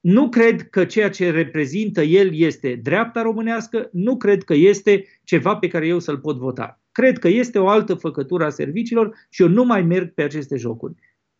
[0.00, 5.56] Nu cred că ceea ce reprezintă el este dreapta românească, nu cred că este ceva
[5.56, 6.80] pe care eu să-l pot vota.
[6.92, 10.56] Cred că este o altă făcătură a serviciilor și eu nu mai merg pe aceste
[10.56, 10.94] jocuri.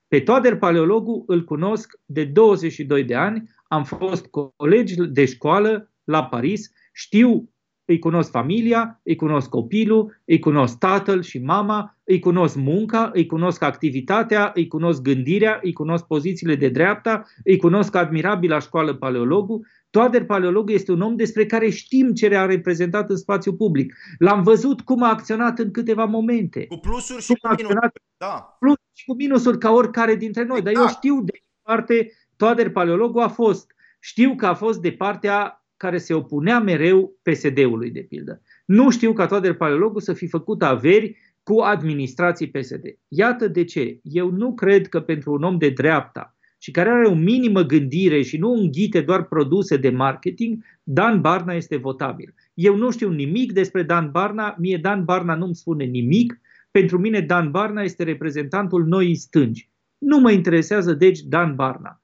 [0.09, 6.25] Pe Toader Paleologu îl cunosc de 22 de ani, am fost colegi de școală la
[6.25, 7.51] Paris, știu
[7.91, 13.27] îi cunosc familia, îi cunosc copilul, îi cunosc tatăl și mama, îi cunosc munca, îi
[13.27, 18.95] cunosc activitatea, îi cunosc gândirea, îi cunosc pozițiile de dreapta, îi cunosc admirabil la școală
[18.95, 19.67] paleologul.
[19.91, 23.95] Toader Paleologul este un om despre care știm ce a reprezentat în spațiu public.
[24.19, 26.67] L-am văzut cum a acționat în câteva momente.
[26.67, 28.03] Cu plusuri și cu minusuri.
[28.17, 28.57] Da.
[28.59, 30.63] Plus și cu minusuri ca oricare dintre noi.
[30.63, 30.97] Dar eu exact.
[30.97, 33.75] știu de parte Toader Paleologul a fost.
[34.01, 38.43] Știu că a fost de partea care se opunea mereu PSD-ului, de pildă.
[38.65, 42.85] Nu știu ca Toader Paleologul să fi făcut averi cu administrații PSD.
[43.09, 43.99] Iată de ce.
[44.03, 48.23] Eu nu cred că pentru un om de dreapta și care are o minimă gândire
[48.23, 52.35] și nu înghite doar produse de marketing, Dan Barna este votabil.
[52.55, 56.41] Eu nu știu nimic despre Dan Barna, mie Dan Barna nu-mi spune nimic,
[56.71, 59.71] pentru mine Dan Barna este reprezentantul noii stângi.
[59.99, 62.00] Nu mă interesează deci Dan Barna.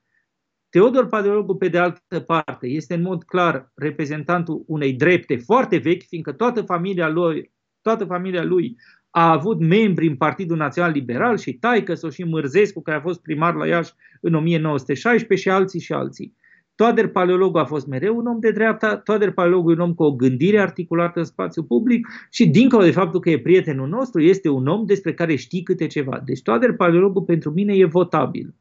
[0.76, 6.02] Teodor Paleologu, pe de altă parte, este în mod clar reprezentantul unei drepte foarte vechi,
[6.02, 8.76] fiindcă toată familia lui, toată familia lui
[9.10, 13.22] a avut membri în Partidul Național Liberal și taică sau și Mârzescu, care a fost
[13.22, 16.34] primar la Iași în 1916 și alții și alții.
[16.74, 20.02] Toader Paleologu a fost mereu un om de dreapta, Toader Paleologu e un om cu
[20.02, 24.48] o gândire articulată în spațiu public și dincolo de faptul că e prietenul nostru, este
[24.48, 26.22] un om despre care știi câte ceva.
[26.24, 28.54] Deci Toader Paleologu pentru mine e votabil.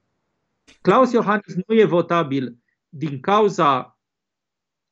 [0.85, 2.57] Claus Iohannis nu e votabil
[2.89, 3.99] din cauza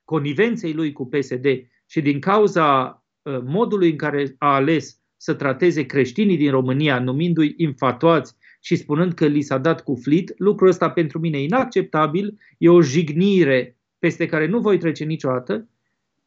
[0.03, 1.45] conivenței lui cu PSD
[1.85, 7.53] și din cauza uh, modului în care a ales să trateze creștinii din România, numindu-i
[7.57, 12.39] infatuați și spunând că li s-a dat cu flit, lucrul ăsta pentru mine e inacceptabil,
[12.57, 15.69] e o jignire peste care nu voi trece niciodată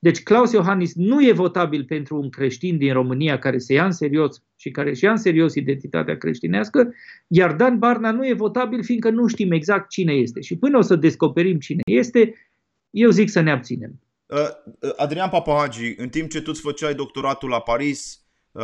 [0.07, 3.90] deci Claus Iohannis nu e votabil pentru un creștin din România care se ia în
[3.90, 6.95] serios și care își ia în serios identitatea creștinească,
[7.27, 10.40] iar Dan Barna nu e votabil fiindcă nu știm exact cine este.
[10.40, 12.35] Și până o să descoperim cine este,
[12.90, 14.01] eu zic să ne abținem.
[14.27, 14.38] Uh,
[14.81, 18.62] uh, Adrian Papahagi, în timp ce tu îți făceai doctoratul la Paris, uh,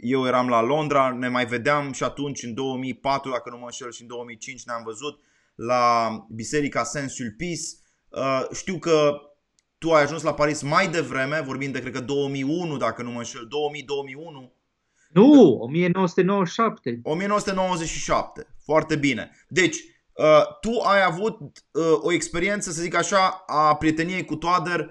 [0.00, 3.92] eu eram la Londra, ne mai vedeam și atunci în 2004, dacă nu mă înșel,
[3.92, 5.20] și în 2005 ne-am văzut
[5.54, 7.62] la Biserica Saint-Sulpice.
[8.52, 9.20] Știu că
[9.80, 13.18] tu ai ajuns la Paris mai devreme, vorbim de cred că 2001, dacă nu mă
[13.18, 13.48] înșel,
[14.44, 14.50] 2000-2001.
[15.12, 17.00] Nu, 1997.
[17.02, 19.30] 1997, foarte bine.
[19.48, 24.90] Deci, uh, tu ai avut uh, o experiență, să zic așa, a prieteniei cu Toader,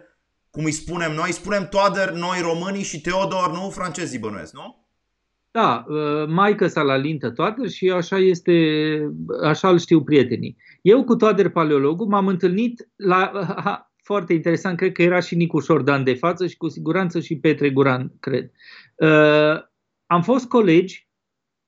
[0.49, 4.87] cum îi spunem noi, spunem Toader, noi românii și Teodor, nu francezii bănuiesc, nu?
[5.51, 8.53] Da, uh, maică sa la lintă Toader și așa este,
[9.43, 10.57] așa îl știu prietenii.
[10.81, 13.31] Eu cu Toader Paleologul m-am întâlnit la,
[14.09, 17.69] foarte interesant, cred că era și Nicu Șordan de față și cu siguranță și Petre
[17.69, 18.51] Guran, cred.
[18.95, 19.61] Uh,
[20.05, 21.07] am fost colegi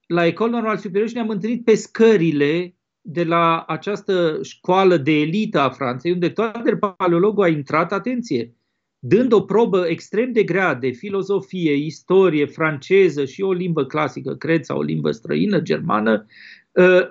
[0.08, 5.60] la Ecol Normal Superior și ne-am întâlnit pe scările de la această școală de elită
[5.60, 8.56] a Franței, unde toate paleologul a intrat, atenție,
[8.99, 14.63] dând o probă extrem de grea de filozofie, istorie, franceză și o limbă clasică, cred,
[14.63, 16.25] sau o limbă străină, germană,
[16.71, 17.08] uh,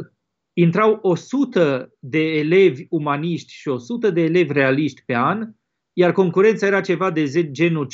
[0.52, 5.48] intrau 100 de elevi umaniști și 100 de elevi realiști pe an,
[5.92, 7.88] iar concurența era ceva de genul 15-20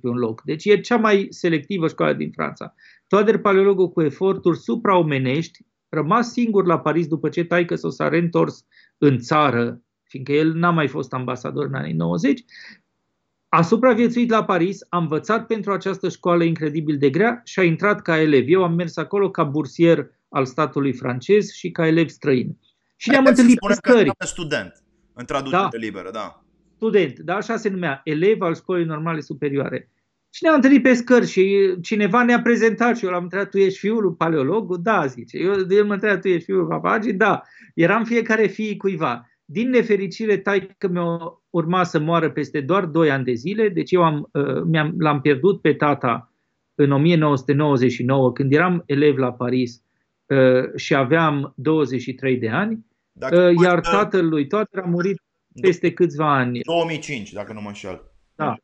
[0.00, 0.42] pe un loc.
[0.42, 2.74] Deci e cea mai selectivă școală din Franța.
[3.08, 5.58] Toader Paleologul cu eforturi supraomenești,
[5.88, 8.66] rămas singur la Paris după ce taică s-a reîntors
[8.98, 12.44] în țară, fiindcă el n-a mai fost ambasador în anii 90,
[13.48, 18.02] a supraviețuit la Paris, a învățat pentru această școală incredibil de grea și a intrat
[18.02, 18.44] ca elev.
[18.48, 22.58] Eu am mers acolo ca bursier al statului francez și ca elev străin.
[22.96, 24.10] Și ne-am întâlnit pe scări.
[24.18, 25.78] student, în traducere da.
[25.78, 26.44] liberă, da.
[26.76, 29.90] Student, da, așa se numea, elev al școlii normale superioare.
[30.30, 33.78] Și ne-am întâlnit pe scări și cineva ne-a prezentat și eu l-am întrebat, tu ești
[33.78, 34.78] fiul lui paleologul?
[34.82, 35.38] Da, zice.
[35.38, 37.12] Eu, el mă întrebat, tu ești fiul lui papagii?
[37.12, 37.42] Da.
[37.74, 39.28] Eram fiecare fii cuiva.
[39.44, 41.18] Din nefericire, taică mi-a
[41.50, 45.20] urma să moară peste doar 2 ani de zile, deci eu am, uh, mi-am, l-am
[45.20, 46.32] pierdut pe tata
[46.74, 49.83] în 1999, când eram elev la Paris uh,
[50.76, 55.22] și aveam 23 de ani, dacă uh, iar tatăl lui toate a murit
[55.60, 56.60] peste câțiva ani.
[56.60, 58.12] 2005, dacă nu mă înșel.
[58.34, 58.56] Da.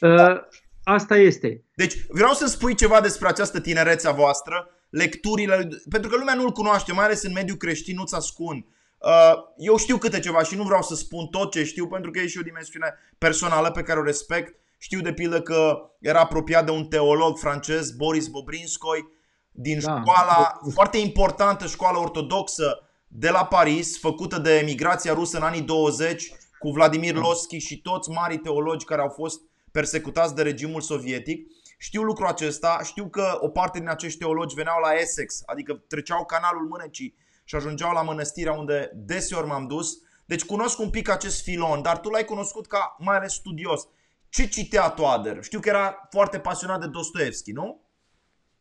[0.00, 0.40] Uh,
[0.82, 1.64] asta este.
[1.74, 6.50] Deci vreau să spui ceva despre această tinerețe a voastră, lecturile, pentru că lumea nu-l
[6.50, 8.64] cunoaște, mai ales în mediul creștin, nu-ți ascund.
[8.98, 12.18] Uh, eu știu câte ceva și nu vreau să spun tot ce știu pentru că
[12.18, 14.54] e și o dimensiune personală pe care o respect.
[14.78, 19.08] Știu de pildă că era apropiat de un teolog francez, Boris Bobrinskoi,
[19.50, 20.00] din da.
[20.00, 26.32] școala, foarte importantă școală ortodoxă de la Paris, făcută de emigrația rusă în anii 20,
[26.58, 27.20] cu Vladimir da.
[27.20, 31.50] Losky și toți mari teologi care au fost persecutați de regimul sovietic.
[31.78, 36.24] Știu lucrul acesta, știu că o parte din acești teologi veneau la Essex, adică treceau
[36.24, 39.98] canalul Mânecii și ajungeau la mănăstirea unde deseori m-am dus.
[40.24, 43.86] Deci cunosc un pic acest filon, dar tu l-ai cunoscut ca mai ales studios.
[44.28, 45.42] Ce citea Toader?
[45.42, 47.80] Știu că era foarte pasionat de Dostoevski, nu?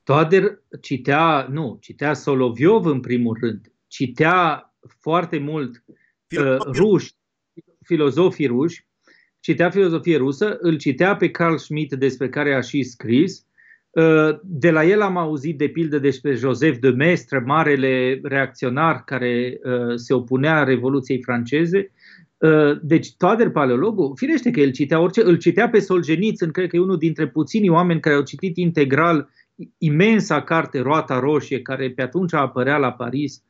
[0.10, 3.72] Toader citea, nu, citea Soloviov în primul rând.
[3.88, 5.84] Citea foarte mult
[6.39, 7.13] uh, ruși,
[7.86, 8.86] filozofii ruși,
[9.39, 13.48] citea filozofie rusă, îl citea pe Carl Schmitt despre care a și scris,
[13.91, 19.60] Uh, de la el am auzit de pildă despre Joseph de Maistre, marele reacționar care
[19.63, 21.91] uh, se opunea Revoluției franceze.
[22.38, 26.76] Uh, deci Toader Paleologul, firește că el citea orice, îl citea pe Solzhenitsyn, cred că
[26.76, 29.30] e unul dintre puținii oameni care au citit integral
[29.78, 33.43] imensa carte Roata Roșie, care pe atunci apărea la Paris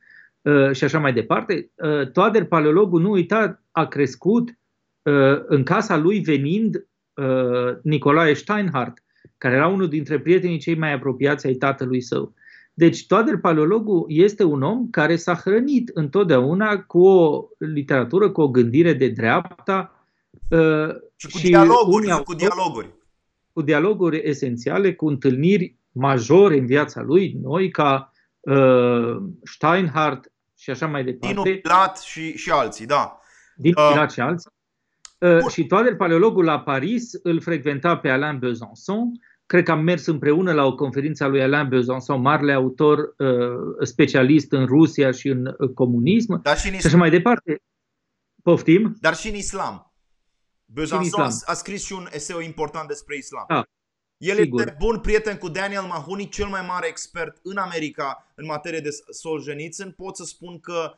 [0.72, 1.70] și așa mai departe.
[2.12, 4.58] Toader Paleologul, nu uita, a crescut
[5.46, 6.86] în casa lui venind
[7.82, 9.02] Nicolae Steinhardt,
[9.38, 12.34] care era unul dintre prietenii cei mai apropiați ai tatălui său.
[12.74, 18.48] Deci Toader Paleologul este un om care s-a hrănit întotdeauna cu o literatură, cu o
[18.48, 20.06] gândire de dreapta
[20.50, 22.94] uh, și cu și dialoguri, cu dialoguri.
[23.52, 30.86] Cu dialoguri esențiale, cu întâlniri majore în viața lui, noi ca uh, Steinhardt și așa
[30.86, 31.42] mai departe.
[31.42, 33.20] Din Pilat și, și alții, da.
[33.56, 34.50] Din uh, Pilat și alții.
[35.18, 40.06] Uh, și Toader Paleologul la Paris îl frecventa pe Alain Besançon, Cred că am mers
[40.06, 45.28] împreună la o conferință a lui Alain Besançon, marele autor uh, specialist în Rusia și
[45.28, 46.42] în uh, comunism.
[46.42, 47.62] Dar și, în și așa mai departe.
[48.42, 48.96] Poftim?
[49.00, 49.92] Dar și în islam.
[50.64, 51.30] Besançon islam.
[51.44, 53.44] a scris și un eseu important despre islam.
[53.48, 53.64] Da.
[54.20, 54.60] El Sigur.
[54.60, 58.90] este bun prieten cu Daniel Mahoney, cel mai mare expert în America în materie de
[59.10, 59.90] Solzhenitsyn.
[59.90, 60.94] Pot să spun că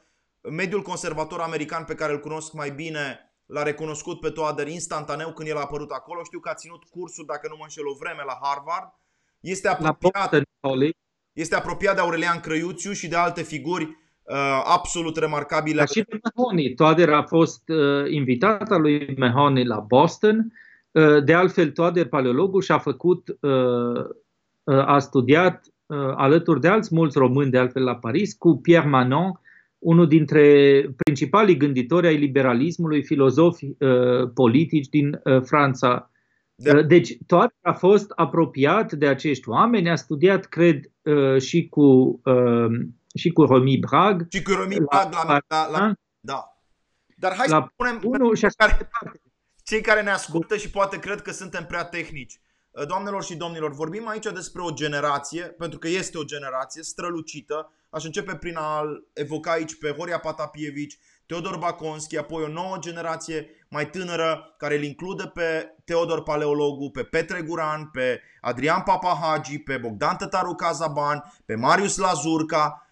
[0.50, 5.48] mediul conservator american pe care îl cunosc mai bine L-a recunoscut pe Toader instantaneu când
[5.48, 6.24] el a apărut acolo.
[6.24, 8.88] Știu că a ținut cursul, dacă nu mă înșel, o vreme la Harvard.
[9.40, 10.42] Este apropiat,
[11.32, 15.76] este apropiat de Aurelian Crăiuțiu și de alte figuri uh, absolut remarcabile.
[15.76, 16.74] Dar și de Mahoney.
[16.74, 20.52] Toader a fost uh, invitat al lui Mahoney la Boston.
[20.92, 24.05] Uh, de altfel, Toader, paleologul, și-a făcut, uh,
[24.64, 28.88] uh, a studiat uh, alături de alți mulți români, de altfel la Paris, cu Pierre
[28.88, 29.40] Manon,
[29.78, 30.44] unul dintre
[30.96, 36.11] principalii gânditori ai liberalismului, filozofi uh, politici din uh, Franța.
[36.55, 36.76] Da.
[36.78, 42.20] Uh, deci, toate a fost apropiat de acești oameni, a studiat, cred, uh, și cu
[42.24, 42.70] uh,
[43.14, 44.26] și cu Romy Brag.
[44.31, 46.57] Și cu Romy Brag la, la, la, la da.
[47.16, 48.90] Dar hai la să spunem unul și care,
[49.62, 52.40] cei care ne ascultă și poate cred că suntem prea tehnici.
[52.70, 57.72] Uh, doamnelor și domnilor, vorbim aici despre o generație, pentru că este o generație strălucită,
[57.94, 63.67] Aș începe prin a evoca aici pe Horia Patapievici, Teodor Baconski, apoi o nouă generație
[63.69, 69.77] mai tânără care îl include pe Teodor Paleologu, pe Petre Guran, pe Adrian Papahagi, pe
[69.77, 72.87] Bogdan Tătaru Cazaban, pe Marius Lazurca,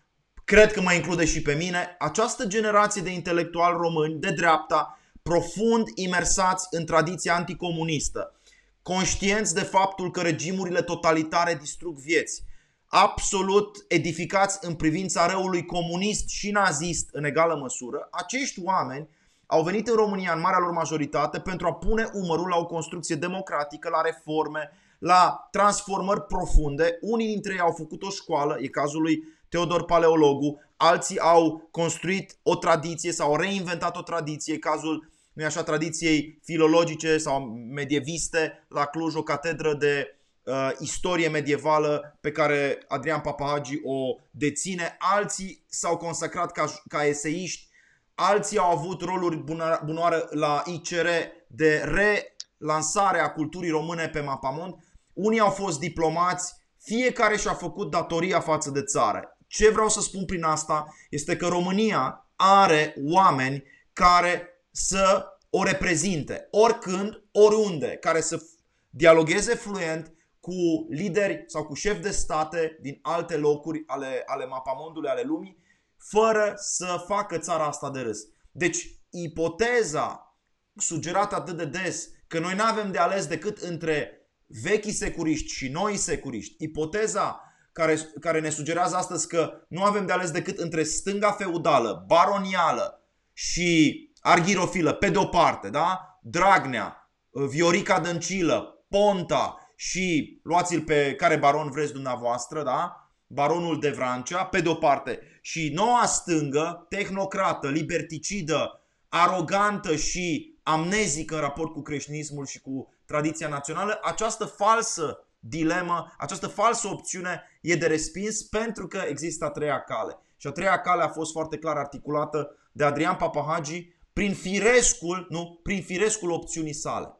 [0.44, 5.88] cred că mă include și pe mine, această generație de intelectuali români de dreapta, profund
[5.94, 8.40] imersați în tradiția anticomunistă,
[8.82, 12.44] conștienți de faptul că regimurile totalitare distrug vieți,
[12.86, 19.08] absolut edificați în privința răului comunist și nazist în egală măsură, acești oameni
[19.46, 23.16] au venit în România în marea lor majoritate pentru a pune umărul la o construcție
[23.16, 26.98] democratică, la reforme, la transformări profunde.
[27.00, 32.36] Unii dintre ei au făcut o școală, e cazul lui Teodor Paleologu, alții au construit
[32.42, 37.40] o tradiție sau au reinventat o tradiție, e cazul nu așa, tradiției filologice sau
[37.74, 44.96] medieviste la Cluj, o catedră de uh, istorie medievală pe care Adrian Papahagi o deține.
[44.98, 47.68] Alții s-au consacrat ca, ca eseiști,
[48.14, 49.44] alții au avut roluri
[49.84, 51.06] bunoare la ICR
[51.46, 54.74] de relansare a culturii române pe mapamond.
[55.12, 59.34] Unii au fost diplomați, fiecare și-a făcut datoria față de țară.
[59.50, 66.48] Ce vreau să spun prin asta este că România are oameni care să o reprezinte,
[66.50, 68.42] oricând, oriunde, care să
[68.90, 75.10] dialogueze fluent cu lideri sau cu șefi de state din alte locuri ale, ale mapamondului,
[75.10, 75.58] ale lumii,
[75.98, 78.18] fără să facă țara asta de râs.
[78.50, 80.36] Deci, ipoteza
[80.76, 85.68] sugerată atât de des că noi nu avem de ales decât între vechii securiști și
[85.68, 90.82] noi securiști, ipoteza care, care ne sugerează astăzi că nu avem de ales decât între
[90.82, 93.02] stânga feudală, baronială
[93.32, 96.18] și arghirofilă, pe de-o parte, da?
[96.22, 103.10] Dragnea, Viorica Dăncilă, Ponta și luați-l pe care baron vreți dumneavoastră, da?
[103.26, 111.40] Baronul de Vrancea, pe de-o parte, și noua stângă, tehnocrată, liberticidă, arogantă și amnezică în
[111.40, 117.86] raport cu creștinismul și cu tradiția națională, această falsă dilemă, această falsă opțiune e de
[117.86, 120.18] respins pentru că există a treia cale.
[120.36, 125.60] Și a treia cale a fost foarte clar articulată de Adrian Papahagi prin firescul, nu,
[125.62, 127.14] prin firescul opțiunii sale.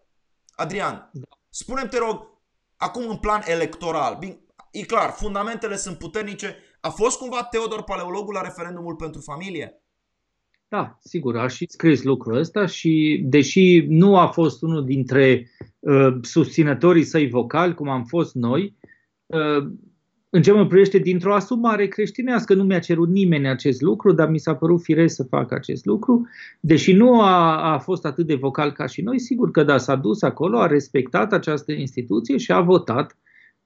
[0.55, 1.27] Adrian, da.
[1.51, 2.29] spune te rog,
[2.77, 4.41] acum în plan electoral, bine,
[4.71, 6.57] e clar, fundamentele sunt puternice.
[6.81, 9.83] A fost cumva Teodor Paleologul la referendumul pentru familie?
[10.71, 16.17] Da, sigur, a și scris lucrul ăsta și deși nu a fost unul dintre uh,
[16.23, 18.77] susținătorii săi vocali, cum am fost noi,
[19.27, 19.71] uh,
[20.29, 24.39] în ce mă privește dintr-o asumare creștinească, nu mi-a cerut nimeni acest lucru, dar mi
[24.39, 26.29] s-a părut firesc să fac acest lucru.
[26.61, 29.97] Deși nu a, a fost atât de vocal ca și noi, sigur că da, s-a
[29.97, 33.19] dus acolo, a respectat această instituție și a votat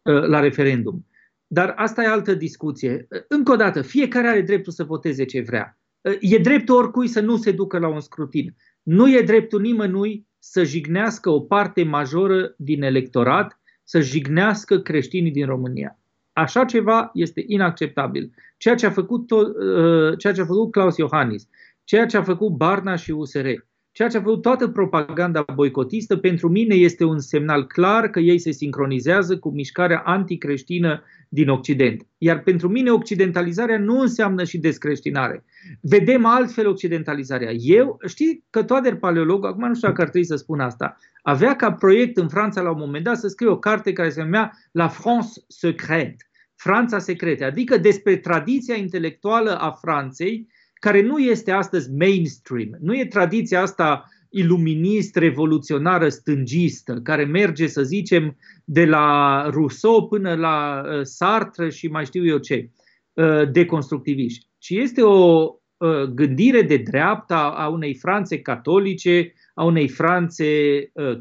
[0.02, 1.06] uh, la referendum.
[1.46, 3.06] Dar asta e altă discuție.
[3.28, 5.78] Încă o dată, fiecare are dreptul să voteze ce vrea.
[6.20, 8.56] E dreptul oricui să nu se ducă la un scrutin.
[8.82, 15.46] Nu e dreptul nimănui să jignească o parte majoră din electorat, să jignească creștinii din
[15.46, 15.98] România.
[16.32, 18.34] Așa ceva este inacceptabil.
[18.56, 21.48] Ceea ce a făcut, tot, uh, ceea ce a făcut Claus Iohannis,
[21.84, 23.46] ceea ce a făcut Barna și USR,
[23.94, 28.38] ceea ce a făcut toată propaganda boicotistă, pentru mine este un semnal clar că ei
[28.38, 32.06] se sincronizează cu mișcarea anticreștină din Occident.
[32.18, 35.44] Iar pentru mine occidentalizarea nu înseamnă și descreștinare.
[35.80, 37.50] Vedem altfel occidentalizarea.
[37.52, 41.56] Eu, știi că Toader Paleolog, acum nu știu dacă ar trebui să spun asta, avea
[41.56, 44.52] ca proiect în Franța la un moment dat să scrie o carte care se numea
[44.72, 46.16] La France secrète,
[46.54, 50.48] Franța secrete, adică despre tradiția intelectuală a Franței,
[50.84, 57.82] care nu este astăzi mainstream, nu e tradiția asta iluminist, revoluționară, stângistă, care merge, să
[57.82, 62.70] zicem, de la Rousseau până la uh, Sartre și mai știu eu ce,
[63.12, 69.88] uh, deconstructiviști, ci este o uh, gândire de dreapta a unei Franțe catolice, a unei
[69.88, 70.44] Franțe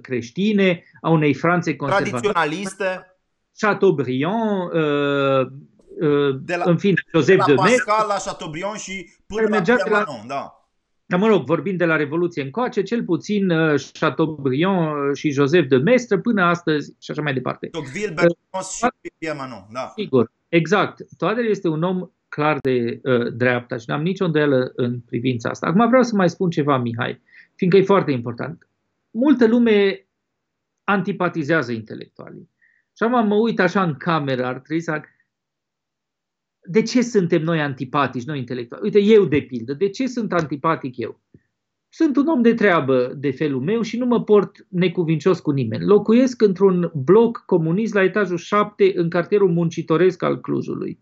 [0.01, 2.19] creștine, a unei Franțe conservatoare.
[2.19, 3.17] Tradiționaliste.
[3.57, 4.71] Chateaubriand,
[6.41, 10.63] de la, în fine, Joseph de la Pascal la Chateaubriand și până la Pierre da.
[11.05, 15.67] Dar mă rog, vorbind de la Revoluție încoace, cel puțin uh, Chateaubriand uh, și Joseph
[15.67, 17.67] de Mestre până astăzi și așa mai departe.
[17.67, 18.87] Tocqueville, Bernanos și
[19.17, 19.91] Pierre Manon, da.
[19.95, 21.05] Sigur, exact.
[21.17, 25.67] Toader este un om clar de uh, dreapta și n-am nicio îndoială în privința asta.
[25.67, 27.21] Acum vreau să mai spun ceva, Mihai,
[27.55, 28.67] fiindcă e foarte important.
[29.11, 30.07] Multă lume
[30.83, 32.49] antipatizează intelectualii.
[32.97, 34.91] Și acum mă uit așa în cameră, ar trebui să
[36.65, 38.83] de ce suntem noi antipatici, noi intelectuali?
[38.83, 41.21] Uite, eu de pildă, de ce sunt antipatic eu?
[41.89, 45.85] Sunt un om de treabă de felul meu și nu mă port necuvincios cu nimeni.
[45.85, 50.99] Locuiesc într-un bloc comunist la etajul 7 în cartierul muncitoresc al Clujului.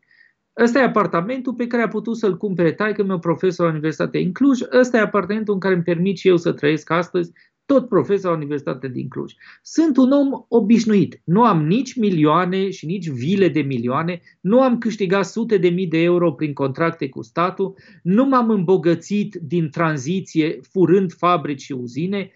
[0.62, 4.32] Ăsta e apartamentul pe care a putut să-l cumpere taică meu profesor la Universitatea în
[4.32, 4.59] Cluj.
[4.80, 7.32] Ăsta e apartamentul în care îmi permit și eu să trăiesc astăzi
[7.66, 9.34] tot profesor la Universitatea din Cluj.
[9.62, 11.22] Sunt un om obișnuit.
[11.24, 15.88] Nu am nici milioane și nici vile de milioane, nu am câștigat sute de mii
[15.88, 22.32] de euro prin contracte cu statul, nu m-am îmbogățit din tranziție furând fabrici și uzine.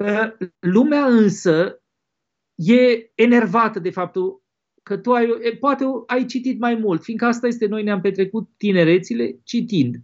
[0.00, 1.82] Ă, lumea însă
[2.54, 4.42] e enervată de faptul
[4.82, 5.26] că tu ai,
[5.60, 9.96] poate ai citit mai mult, fiindcă asta este, noi ne-am petrecut tinerețile citind.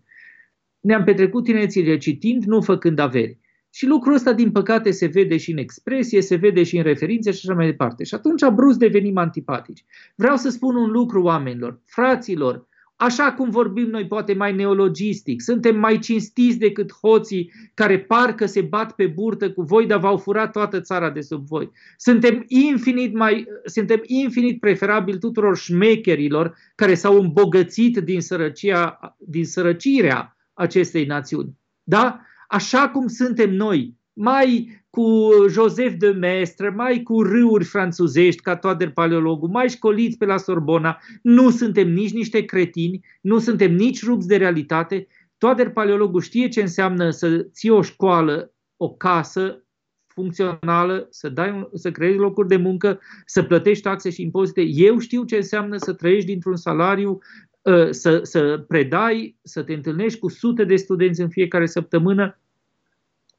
[0.81, 3.39] Ne-am petrecut tinerețile citind, nu făcând averi.
[3.71, 7.31] Și lucrul ăsta, din păcate, se vede și în expresie, se vede și în referințe
[7.31, 8.05] și așa mai departe.
[8.05, 9.85] Și atunci brusc devenim antipatici.
[10.15, 12.69] Vreau să spun un lucru oamenilor, fraților,
[13.01, 18.61] așa cum vorbim noi, poate mai neologistic, suntem mai cinstiți decât hoții care parcă se
[18.61, 21.71] bat pe burtă cu voi, dar v-au furat toată țara de sub voi.
[21.97, 30.37] Suntem infinit, mai, suntem infinit preferabil tuturor șmecherilor care s-au îmbogățit din, sărăcia, din sărăcirea
[30.55, 31.57] acestei națiuni.
[31.83, 32.21] Da?
[32.51, 38.91] Așa cum suntem noi, mai cu Joseph de Maistre, mai cu râuri franțuzești ca Toader
[38.91, 44.27] Paleologul, mai școliți pe la Sorbona, nu suntem nici niște cretini, nu suntem nici rupți
[44.27, 45.07] de realitate.
[45.39, 49.63] Toader Paleologul știe ce înseamnă să ții o școală, o casă
[50.07, 54.61] funcțională, să, dai, să creezi locuri de muncă, să plătești taxe și impozite.
[54.61, 57.19] Eu știu ce înseamnă să trăiești dintr-un salariu ă,
[57.91, 62.39] să, să predai, să te întâlnești cu sute de studenți în fiecare săptămână,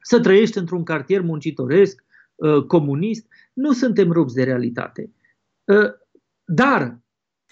[0.00, 2.04] să trăiești într-un cartier muncitoresc,
[2.34, 5.10] uh, comunist, nu suntem rupți de realitate.
[5.64, 5.90] Uh,
[6.44, 6.98] dar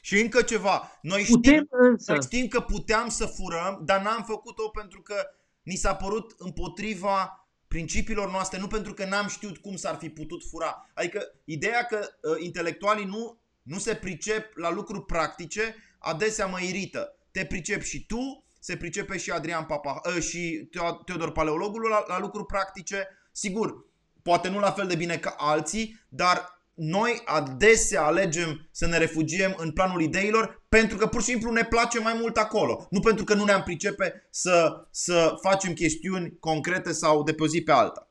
[0.01, 2.13] și încă ceva, noi știm, însă...
[2.13, 5.15] noi știm că puteam să furăm, dar n-am făcut-o pentru că
[5.63, 10.43] ni s-a părut împotriva principiilor noastre, nu pentru că n-am știut cum s-ar fi putut
[10.51, 10.91] fura.
[10.95, 17.17] Adică ideea că uh, intelectualii nu, nu se pricep la lucruri practice, adesea mă irită.
[17.31, 20.69] Te pricep și tu, se pricepe și Adrian Papa ă, și
[21.05, 23.09] Teodor Paleologul la, la lucruri practice.
[23.33, 23.87] Sigur,
[24.23, 29.55] poate nu la fel de bine ca alții, dar noi adesea alegem să ne refugiem
[29.57, 32.87] în planul ideilor pentru că pur și simplu ne place mai mult acolo.
[32.91, 37.47] Nu pentru că nu ne-am pricepe să, să facem chestiuni concrete sau de pe o
[37.47, 38.11] zi pe alta.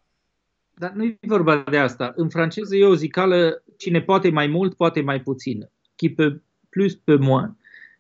[0.73, 2.13] Dar nu e vorba de asta.
[2.15, 5.69] În franceză e o zicală, cine poate mai mult, poate mai puțin.
[5.95, 7.51] Qui peut plus, peut moins.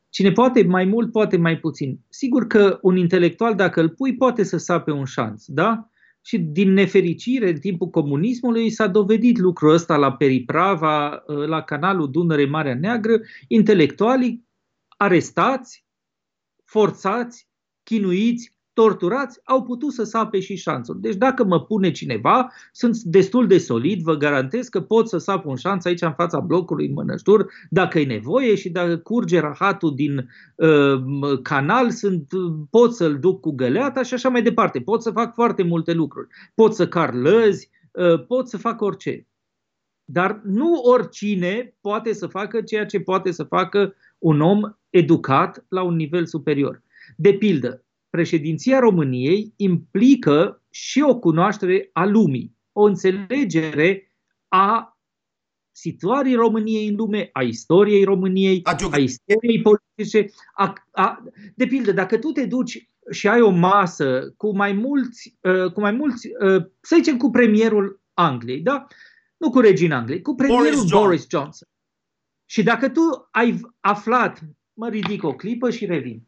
[0.09, 1.99] Cine poate mai mult, poate mai puțin.
[2.09, 5.89] Sigur că un intelectual, dacă îl pui, poate să sape un șanț, da?
[6.21, 12.75] Și din nefericire, în timpul comunismului, s-a dovedit lucrul ăsta la Periprava, la canalul Dunăre-Marea
[12.75, 14.45] Neagră, intelectualii
[14.97, 15.85] arestați,
[16.65, 17.49] forțați,
[17.83, 20.97] chinuiți, torturați, au putut să sape și șanțul.
[21.01, 25.45] Deci dacă mă pune cineva, sunt destul de solid, vă garantez că pot să sap
[25.45, 29.95] un șanț aici în fața blocului în mănăștur, dacă e nevoie și dacă curge rahatul
[29.95, 32.27] din uh, canal, sunt,
[32.69, 34.79] pot să-l duc cu găleata și așa mai departe.
[34.79, 36.27] Pot să fac foarte multe lucruri.
[36.55, 39.27] Pot să car lăzi, uh, pot să fac orice.
[40.05, 44.59] Dar nu oricine poate să facă ceea ce poate să facă un om
[44.89, 46.83] educat la un nivel superior.
[47.15, 54.11] De pildă, președinția României implică și o cunoaștere a lumii, o înțelegere
[54.47, 54.97] a
[55.71, 60.33] situării României în lume, a istoriei României, a, a istoriei politice.
[60.53, 61.23] A, a,
[61.55, 65.79] de pildă, dacă tu te duci și ai o masă cu mai mulți, uh, cu
[65.79, 68.87] mai mulți uh, să zicem cu premierul Angliei, da?
[69.37, 71.03] Nu cu regina Angliei, cu premierul Boris, John.
[71.03, 71.67] Boris Johnson.
[72.45, 74.41] Și dacă tu ai aflat,
[74.73, 76.25] mă ridic o clipă și revin.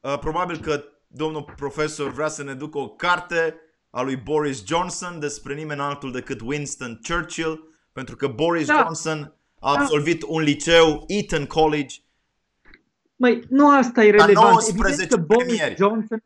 [0.00, 3.54] Uh, probabil că domnul profesor vrea să ne ducă o carte
[3.90, 8.80] a lui Boris Johnson despre nimeni altul decât Winston Churchill, pentru că Boris da.
[8.82, 9.80] Johnson a da.
[9.80, 10.26] absolvit da.
[10.28, 11.96] un liceu, Eton College.
[13.16, 14.68] Mai nu asta e relevant.
[14.68, 16.22] Evident că Boris Johnson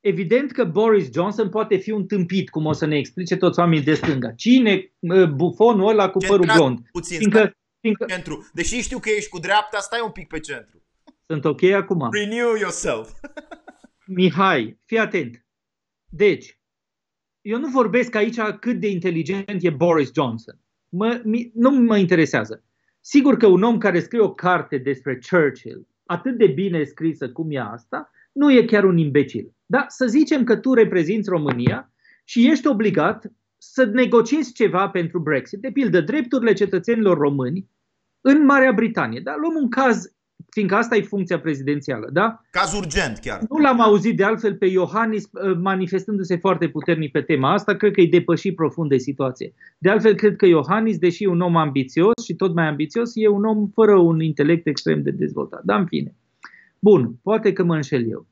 [0.00, 3.84] Evident că Boris Johnson poate fi un tâmpit, cum o să ne explice toți oamenii
[3.84, 4.30] de stânga.
[4.30, 4.92] Cine
[5.34, 6.78] bufonul ăla cu părul blond?
[6.92, 8.04] Puțin, fiindcă, fiindcă...
[8.08, 8.48] centru.
[8.52, 10.82] Deși știu că ești cu dreapta, stai un pic pe centru.
[11.30, 12.08] Sunt ok acum.
[12.10, 13.10] Renew yourself.
[14.16, 15.46] Mihai, fii atent.
[16.08, 16.60] Deci,
[17.40, 20.60] eu nu vorbesc aici cât de inteligent e Boris Johnson.
[20.88, 22.64] Mă, mi, nu mă interesează.
[23.00, 27.50] Sigur că un om care scrie o carte despre Churchill, atât de bine scrisă cum
[27.50, 29.52] e asta, nu e chiar un imbecil.
[29.66, 31.92] Dar să zicem că tu reprezinți România
[32.24, 35.60] și ești obligat să negociezi ceva pentru Brexit.
[35.60, 37.70] De pildă, drepturile cetățenilor români
[38.20, 39.20] în Marea Britanie.
[39.20, 40.16] Dar luăm un caz
[40.50, 42.40] fiindcă asta e funcția prezidențială, da?
[42.50, 43.40] Caz urgent chiar.
[43.48, 47.92] Nu l-am auzit de altfel pe Iohannis uh, manifestându-se foarte puternic pe tema asta, cred
[47.92, 49.52] că e depășit profund de situație.
[49.78, 53.28] De altfel, cred că Iohannis, deși e un om ambițios și tot mai ambițios, e
[53.28, 55.62] un om fără un intelect extrem de dezvoltat.
[55.64, 56.14] Dar în fine.
[56.78, 58.26] Bun, poate că mă înșel eu.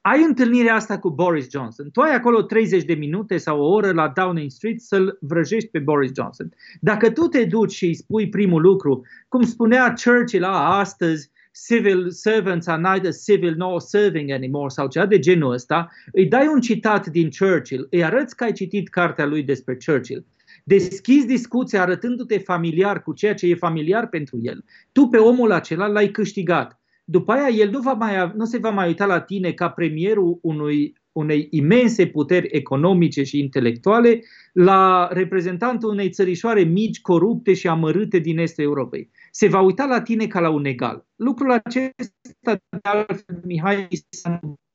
[0.00, 1.90] Ai întâlnirea asta cu Boris Johnson.
[1.90, 5.78] Tu ai acolo 30 de minute sau o oră la Downing Street să-l vrăjești pe
[5.78, 6.52] Boris Johnson.
[6.80, 12.10] Dacă tu te duci și îi spui primul lucru, cum spunea Churchill a, astăzi, civil
[12.10, 16.60] servants are neither civil nor serving anymore sau ceva de genul ăsta, îi dai un
[16.60, 20.26] citat din Churchill, îi arăți că ai citit cartea lui despre Churchill,
[20.64, 25.86] deschizi discuția arătându-te familiar cu ceea ce e familiar pentru el, tu pe omul acela
[25.86, 26.78] l-ai câștigat.
[27.04, 30.38] După aia el nu, va mai, nu se va mai uita la tine ca premierul
[30.42, 34.20] unui, unei imense puteri economice și intelectuale,
[34.52, 40.02] la reprezentantul unei țărișoare mici, corupte și amărâte din estul Europei se va uita la
[40.02, 41.06] tine ca la un egal.
[41.16, 42.12] Lucrul acesta,
[42.44, 43.88] de altfel, Mihai,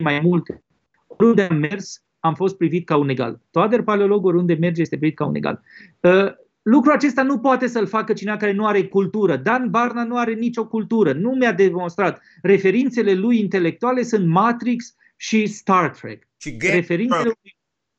[0.03, 0.63] mai mult.
[1.07, 3.41] Oriunde am mers, am fost privit ca un egal.
[3.51, 5.61] Toader paleolog, oriunde merge, este privit ca un egal.
[5.99, 6.31] Uh,
[6.61, 9.35] lucrul acesta nu poate să-l facă cineva care nu are cultură.
[9.35, 11.13] Dan Barna nu are nicio cultură.
[11.13, 12.21] Nu mi-a demonstrat.
[12.41, 16.27] Referințele lui intelectuale sunt Matrix și Star Trek.
[16.37, 17.57] Și Referințele lui...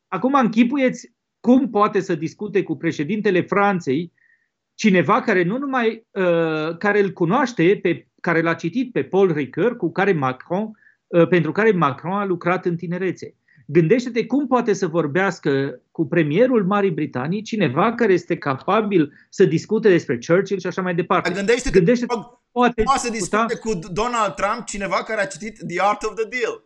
[0.09, 4.13] Acum închipuieți cum poate să discute cu președintele Franței
[4.81, 9.77] cineva care nu numai uh, care îl cunoaște, pe, care l-a citit pe Paul Ricoeur,
[9.77, 10.71] cu care Macron,
[11.07, 13.35] uh, pentru care Macron a lucrat în tinerețe.
[13.67, 19.89] Gândește-te cum poate să vorbească cu premierul Marii Britanii cineva care este capabil să discute
[19.89, 21.31] despre Churchill și așa mai departe.
[21.31, 22.15] Gândește-te, Gândește-te
[22.51, 26.29] poate, poate să discute cu Donald Trump cineva care a citit The Art of the
[26.29, 26.65] Deal.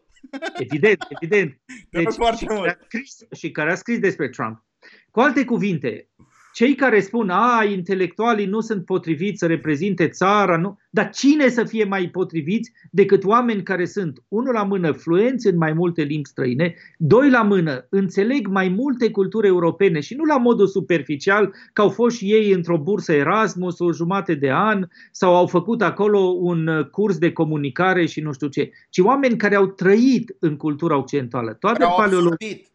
[0.58, 1.60] Evident, evident.
[1.90, 4.64] Deci, și, care a scris, și care a scris despre Trump.
[5.10, 6.08] Cu alte cuvinte,
[6.54, 11.64] cei care spun, a, intelectualii nu sunt potriviți să reprezinte țara, nu, dar cine să
[11.64, 16.28] fie mai potriviți decât oameni care sunt, unul la mână, fluenți în mai multe limbi
[16.28, 21.80] străine, doi la mână, înțeleg mai multe culturi europene și nu la modul superficial că
[21.80, 26.18] au fost și ei într-o bursă Erasmus o jumate de an sau au făcut acolo
[26.18, 30.96] un curs de comunicare și nu știu ce, ci oameni care au trăit în cultura
[30.96, 31.56] occidentală.
[31.60, 32.72] Toate paleologii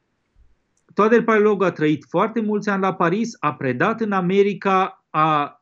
[1.00, 5.62] Toader Paleolog a trăit foarte mulți ani la Paris, a predat în America, a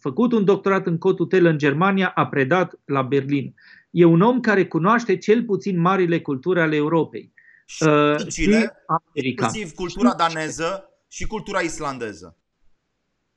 [0.00, 3.54] făcut un doctorat în Cotutel în Germania, a predat la Berlin.
[3.90, 7.32] E un om care cunoaște cel puțin marile culturi ale Europei.
[7.64, 8.44] Și, uh, și
[8.86, 9.44] America.
[9.44, 12.36] inclusiv cultura daneză și cultura islandeză.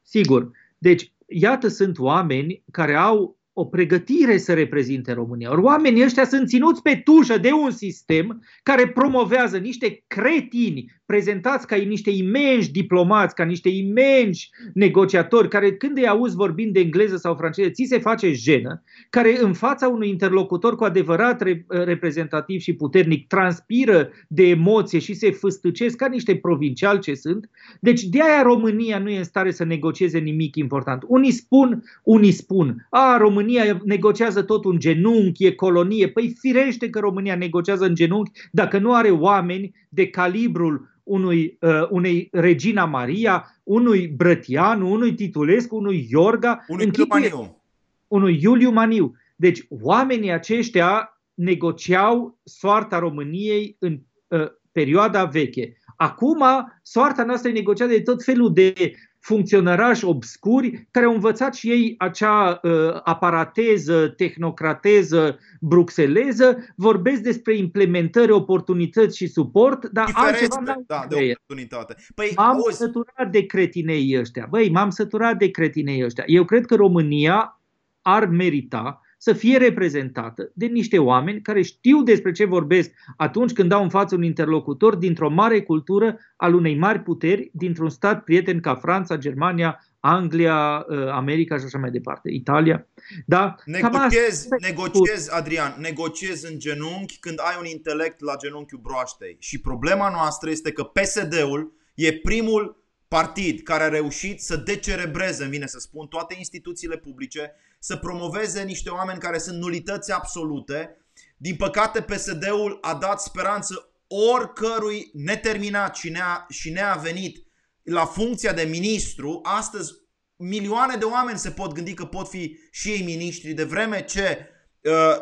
[0.02, 0.52] Sigur.
[0.78, 5.52] Deci, iată, sunt oameni care au o pregătire să reprezinte România.
[5.52, 11.68] Ori oamenii ăștia sunt ținuți pe tușă de un sistem care promovează niște cretini prezentați
[11.68, 17.18] ca niște imensi diplomați, ca niște imensi negociatori, care când îi auzi vorbind de engleză
[17.18, 22.74] sau franceză, ți se face jenă, care în fața unui interlocutor cu adevărat reprezentativ și
[22.74, 27.49] puternic transpiră de emoție și se fâstăcesc ca niște provinciali ce sunt.
[27.80, 31.03] Deci de aia România nu e în stare să negocieze nimic important.
[31.08, 36.08] Unii spun, unii spun, a, România negociază tot un genunchi, e colonie.
[36.08, 41.88] Păi firește că România negociază în genunchi dacă nu are oameni de calibrul unui, uh,
[41.89, 47.64] unei Regina Maria, unui Brătianu, unui Titulescu, unui Iorga, unui Iuliu Maniu.
[48.08, 49.16] Unui Iuliu Maniu.
[49.36, 55.78] Deci oamenii aceștia negociau soarta României în uh, perioada veche.
[55.96, 56.43] Acum,
[56.82, 58.93] soarta noastră e negociată de tot felul de
[59.26, 62.72] funcționărași obscuri care au învățat și ei acea uh,
[63.04, 71.96] aparateză, tehnocrateză, bruxeleză, vorbesc despre implementări, oportunități și suport, dar Diferențe, altceva da, de oportunitate.
[72.16, 72.78] Păi, m-am auzi...
[72.78, 74.48] săturat de cretinei ăștia.
[74.50, 76.24] Băi, m-am săturat de cretinei ăștia.
[76.28, 77.62] Eu cred că România
[78.02, 83.70] ar merita să fie reprezentată de niște oameni care știu despre ce vorbesc atunci când
[83.70, 88.60] dau în față un interlocutor dintr-o mare cultură al unei mari puteri, dintr-un stat prieten
[88.60, 92.88] ca Franța, Germania, Anglia, uh, America și așa mai departe, Italia.
[93.26, 93.56] Da?
[93.66, 99.38] Negociez, negociez, Adrian, negociez în genunchi când ai un intelect la genunchiul broaștei.
[99.40, 105.51] Și problema noastră este că PSD-ul e primul partid care a reușit să decerebreze, îmi
[105.51, 110.97] vine să spun, toate instituțiile publice, să promoveze niște oameni care sunt nulități absolute.
[111.38, 113.89] Din păcate, PSD-ul a dat speranță
[114.34, 117.45] oricărui neterminat și, nea, și neavenit
[117.84, 119.39] la funcția de ministru.
[119.43, 119.93] Astăzi,
[120.36, 124.38] milioane de oameni se pot gândi că pot fi și ei miniștri, de vreme ce
[124.38, 124.55] Uh,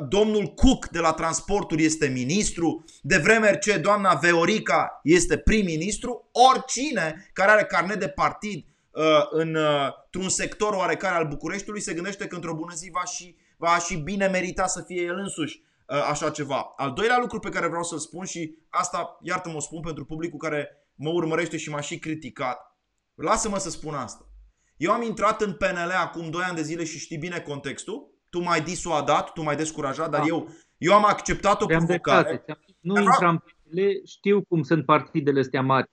[0.08, 7.30] domnul Cook de la transporturi este ministru, de vreme ce doamna Veorica este prim-ministru, oricine
[7.34, 12.28] care are carnet de partid uh, în, uh, într-un sector oarecare al Bucureștiului se gândește
[12.28, 15.62] că într-o bună zi va și, va și bine merita să fie el însuși
[16.10, 16.74] așa ceva.
[16.76, 20.70] Al doilea lucru pe care vreau să-l spun și asta, iartă-mă, spun pentru publicul care
[20.96, 22.78] mă urmărește și m-a și criticat.
[23.16, 24.28] Lasă-mă să spun asta.
[24.78, 28.42] Eu am intrat în PNL acum 2 ani de zile și știi bine contextul tu
[28.42, 30.28] m-ai disuadat, tu m-ai descurajat, dar da.
[30.28, 32.46] eu, eu am acceptat o provocare.
[32.80, 35.92] Nu intram pe știu cum sunt partidele astea mari.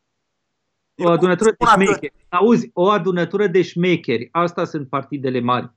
[1.02, 2.12] O adunătură de șmecheri.
[2.28, 4.28] Auzi, o adunătură de șmecheri.
[4.32, 5.70] Asta sunt partidele mari.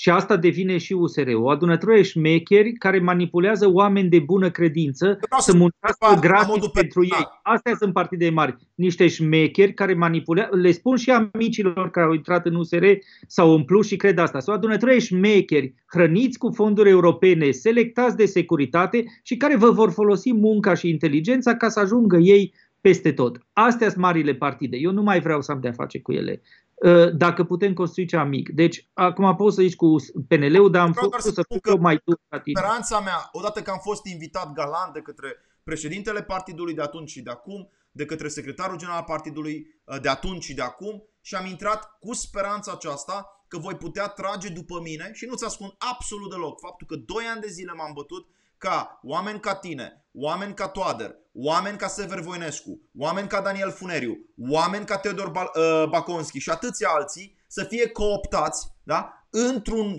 [0.00, 1.28] Și asta devine și USR.
[1.34, 7.28] O adunătură de șmecheri care manipulează oameni de bună credință să muncească gratis pentru ei.
[7.42, 8.56] Astea sunt partide mari.
[8.74, 12.84] Niște șmecheri care manipulează, le spun și amicilor care au intrat în USR
[13.26, 14.40] sau în plus și cred asta.
[14.40, 19.70] Sau o adunătură de șmecheri hrăniți cu fonduri europene, selectați de securitate și care vă
[19.70, 23.46] vor folosi munca și inteligența ca să ajungă ei peste tot.
[23.52, 24.76] Astea sunt marile partide.
[24.76, 26.42] Eu nu mai vreau să am de-a face cu ele.
[26.82, 28.48] Uh, dacă putem construi cea mic.
[28.48, 29.96] Deci, acum pot să zici cu
[30.28, 32.60] PNL-ul, dar am făcut să, să fiu mai dur ca tine.
[32.60, 37.22] Speranța mea, odată că am fost invitat galant de către președintele partidului de atunci și
[37.22, 41.34] de acum, de către secretarul general al partidului uh, de atunci și de acum și
[41.34, 46.30] am intrat cu speranța aceasta că voi putea trage după mine și nu-ți ascund absolut
[46.30, 48.28] deloc faptul că 2 ani de zile m-am bătut
[48.58, 54.16] ca oameni ca tine, oameni ca Toader, oameni ca Sever Voinescu, oameni ca Daniel Funeriu,
[54.50, 59.26] oameni ca Teodor uh, Baconski și atâția alții să fie cooptați da?
[59.30, 59.94] într-un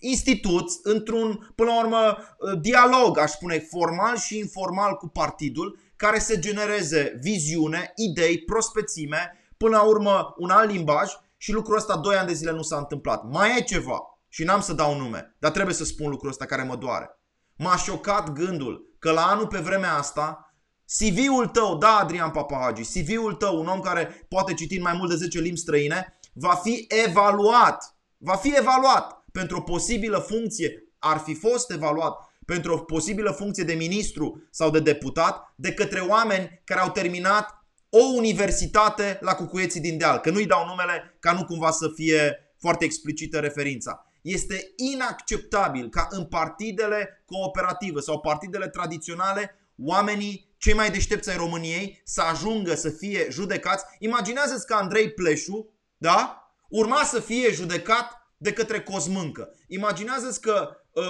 [0.00, 6.18] institut, într-un, până la urmă, uh, dialog, aș spune, formal și informal cu partidul, care
[6.18, 12.16] să genereze viziune, idei, prospețime, până la urmă un alt limbaj și lucrul ăsta 2
[12.16, 13.24] ani de zile nu s-a întâmplat.
[13.24, 16.62] Mai e ceva și n-am să dau nume, dar trebuie să spun lucrul ăsta care
[16.62, 17.20] mă doare.
[17.56, 20.49] M-a șocat gândul că la anul pe vremea asta
[20.98, 25.10] CV-ul tău, da Adrian Papahagi, CV-ul tău, un om care poate citi în mai mult
[25.10, 27.94] de 10 limbi străine, va fi evaluat.
[28.18, 32.14] Va fi evaluat pentru o posibilă funcție, ar fi fost evaluat
[32.46, 37.64] pentru o posibilă funcție de ministru sau de deputat de către oameni care au terminat
[37.90, 40.18] o universitate la Cucuieții din Deal.
[40.18, 44.06] Că nu-i dau numele ca nu cumva să fie foarte explicită referința.
[44.22, 52.00] Este inacceptabil ca în partidele cooperative sau partidele tradiționale oamenii cei mai deștepți ai României
[52.04, 53.84] să ajungă să fie judecați.
[53.98, 56.44] Imaginează-ți că Andrei Pleșu, da?
[56.68, 59.54] Urma să fie judecat de către Cosmâncă.
[59.68, 61.04] Imaginează-ți că uh,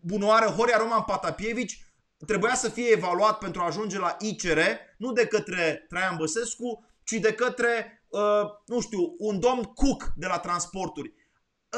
[0.00, 1.86] bunoară Horia Roman Patapievici
[2.26, 4.58] trebuia să fie evaluat pentru a ajunge la ICR,
[4.98, 8.20] nu de către Traian Băsescu, ci de către, uh,
[8.66, 11.14] nu știu, un domn Cook de la transporturi.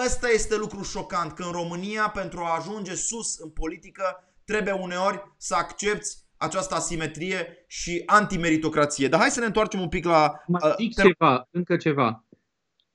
[0.04, 5.18] Ăsta este lucru șocant, că în România, pentru a ajunge sus în politică, trebuie uneori
[5.36, 9.08] să accepti această asimetrie și antimeritocrație.
[9.08, 10.32] Dar hai să ne întoarcem un pic la...
[10.46, 11.02] Mai zic te...
[11.02, 12.24] ceva, încă ceva.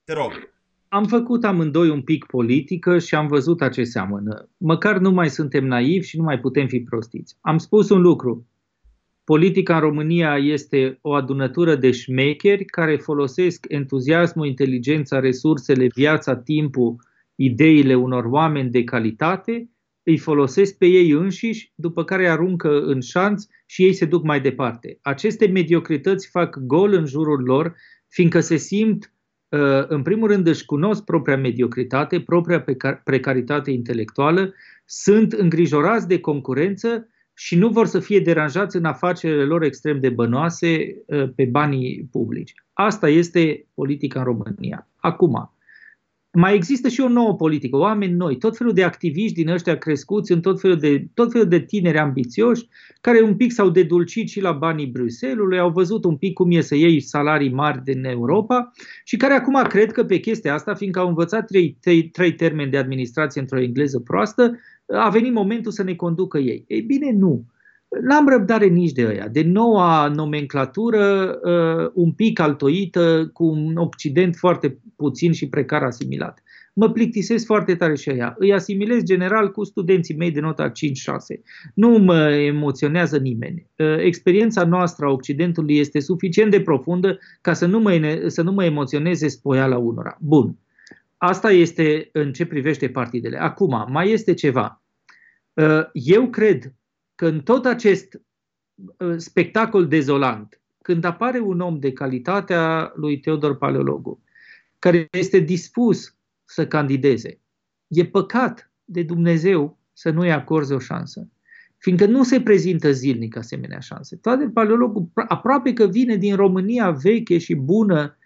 [0.03, 0.31] Te rog.
[0.87, 4.49] Am făcut amândoi un pic politică și am văzut a ce seamănă.
[4.57, 7.37] Măcar nu mai suntem naivi și nu mai putem fi prostiți.
[7.41, 8.47] Am spus un lucru.
[9.23, 16.95] Politica în România este o adunătură de șmecheri care folosesc entuziasmul, inteligența, resursele, viața, timpul,
[17.35, 19.72] ideile unor oameni de calitate,
[20.03, 24.41] îi folosesc pe ei înșiși, după care aruncă în șanț și ei se duc mai
[24.41, 24.99] departe.
[25.01, 27.75] Aceste mediocrități fac gol în jurul lor,
[28.07, 29.13] fiindcă se simt,
[29.49, 32.65] uh, în primul rând, își cunosc propria mediocritate, propria
[33.03, 34.53] precaritate intelectuală,
[34.85, 40.09] sunt îngrijorați de concurență și nu vor să fie deranjați în afacerile lor extrem de
[40.09, 42.53] bănoase uh, pe banii publici.
[42.73, 44.87] Asta este politica în România.
[44.95, 45.52] Acum,
[46.35, 50.31] mai există și o nouă politică, oameni noi, tot felul de activiști din ăștia crescuți
[50.31, 52.67] în tot felul de, tot felul de tineri ambițioși,
[53.01, 56.61] care un pic s-au dedulcit și la banii Bruselului, au văzut un pic cum e
[56.61, 58.71] să iei salarii mari din Europa
[59.03, 62.71] și care acum cred că pe chestia asta, fiindcă au învățat trei, trei, trei termeni
[62.71, 66.65] de administrație într-o engleză proastă, a venit momentul să ne conducă ei.
[66.67, 67.45] Ei bine, nu.
[68.01, 74.35] N-am răbdare nici de ăia, de noua nomenclatură uh, un pic altoită, cu un Occident
[74.35, 76.43] foarte puțin și precar asimilat.
[76.75, 78.35] Mă plictisesc foarte tare și aia.
[78.37, 80.71] Îi asimilez general cu studenții mei de nota 5-6.
[81.73, 83.67] Nu mă emoționează nimeni.
[83.77, 88.51] Uh, experiența noastră a Occidentului este suficient de profundă ca să nu mă, să nu
[88.51, 90.17] mă emoționeze spoiala unora.
[90.19, 90.57] Bun.
[91.17, 93.37] Asta este în ce privește partidele.
[93.37, 94.81] Acum, mai este ceva.
[95.53, 96.73] Uh, eu cred
[97.15, 98.21] că în tot acest
[98.97, 104.23] uh, spectacol dezolant, când apare un om de calitatea lui Teodor Paleologu,
[104.79, 107.41] care este dispus să candideze,
[107.87, 111.27] e păcat de Dumnezeu să nu-i acorde o șansă.
[111.77, 114.15] Fiindcă nu se prezintă zilnic asemenea șanse.
[114.15, 118.17] Teodor Paleologu aproape că vine din România veche și bună,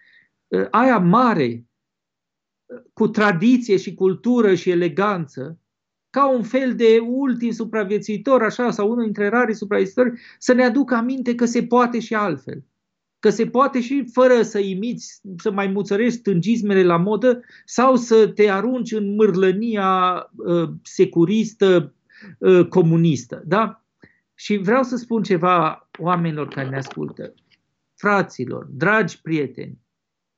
[0.47, 1.65] uh, aia mare,
[2.65, 5.59] uh, cu tradiție și cultură și eleganță,
[6.10, 10.95] ca un fel de ultim supraviețuitor, așa, sau unul dintre rari supraviețuitori, să ne aducă
[10.95, 12.64] aminte că se poate și altfel.
[13.20, 18.28] Că se poate și fără să imiți, să mai muțărești stângismele la modă sau să
[18.28, 19.89] te arunci în mârlănia
[20.36, 21.93] uh, securistă,
[22.38, 23.43] uh, comunistă.
[23.45, 23.84] Da?
[24.34, 27.34] Și vreau să spun ceva oamenilor care ne ascultă.
[27.95, 29.78] Fraților, dragi prieteni,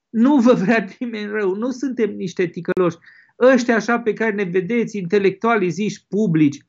[0.09, 2.97] nu vă vrea nimeni rău, nu suntem niște ticăloși
[3.39, 6.65] ăștia așa pe care ne vedeți, intelectualii ziși publici,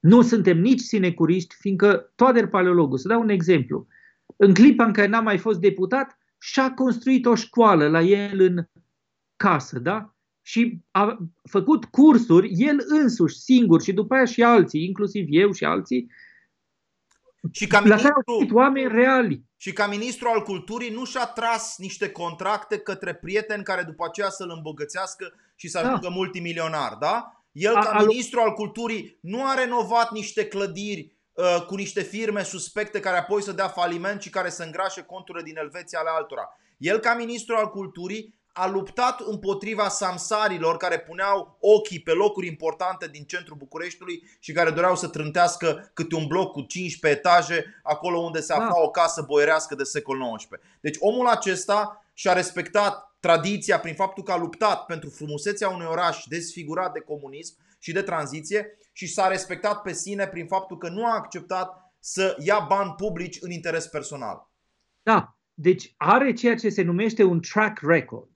[0.00, 3.86] nu suntem nici sinecuriști, fiindcă Toader Paleologu, să dau un exemplu,
[4.36, 8.64] în clipa în care n-a mai fost deputat, și-a construit o școală la el în
[9.36, 10.14] casă, da?
[10.42, 11.18] Și a
[11.50, 16.10] făcut cursuri el însuși, singur și după aia și alții, inclusiv eu și alții,
[17.50, 19.44] Și ca la care au ministru, fost oameni reali.
[19.56, 24.28] și ca ministru al culturii nu și-a tras niște contracte către prieteni care după aceea
[24.28, 25.86] să-l îmbogățească și să Da.
[25.88, 27.44] ajungă multimilionar, da?
[27.52, 32.02] El A- ca al- ministru al culturii nu a renovat niște clădiri uh, cu niște
[32.02, 36.08] firme suspecte care apoi să dea faliment și care să îngrașe conturile din Elveția ale
[36.12, 36.48] altora.
[36.78, 43.08] El ca ministru al culturii a luptat împotriva samsarilor care puneau ochii pe locuri importante
[43.08, 48.18] din centrul Bucureștiului și care doreau să trântească câte un bloc cu 15 etaje acolo
[48.18, 48.64] unde se Da.
[48.64, 50.60] afla o casă boierească de secol XIX.
[50.80, 56.24] Deci omul acesta și-a respectat tradiția prin faptul că a luptat pentru frumusețea unui oraș
[56.28, 61.04] desfigurat de comunism și de tranziție și s-a respectat pe sine prin faptul că nu
[61.06, 64.50] a acceptat să ia bani publici în interes personal.
[65.02, 68.28] Da, deci are ceea ce se numește un track record.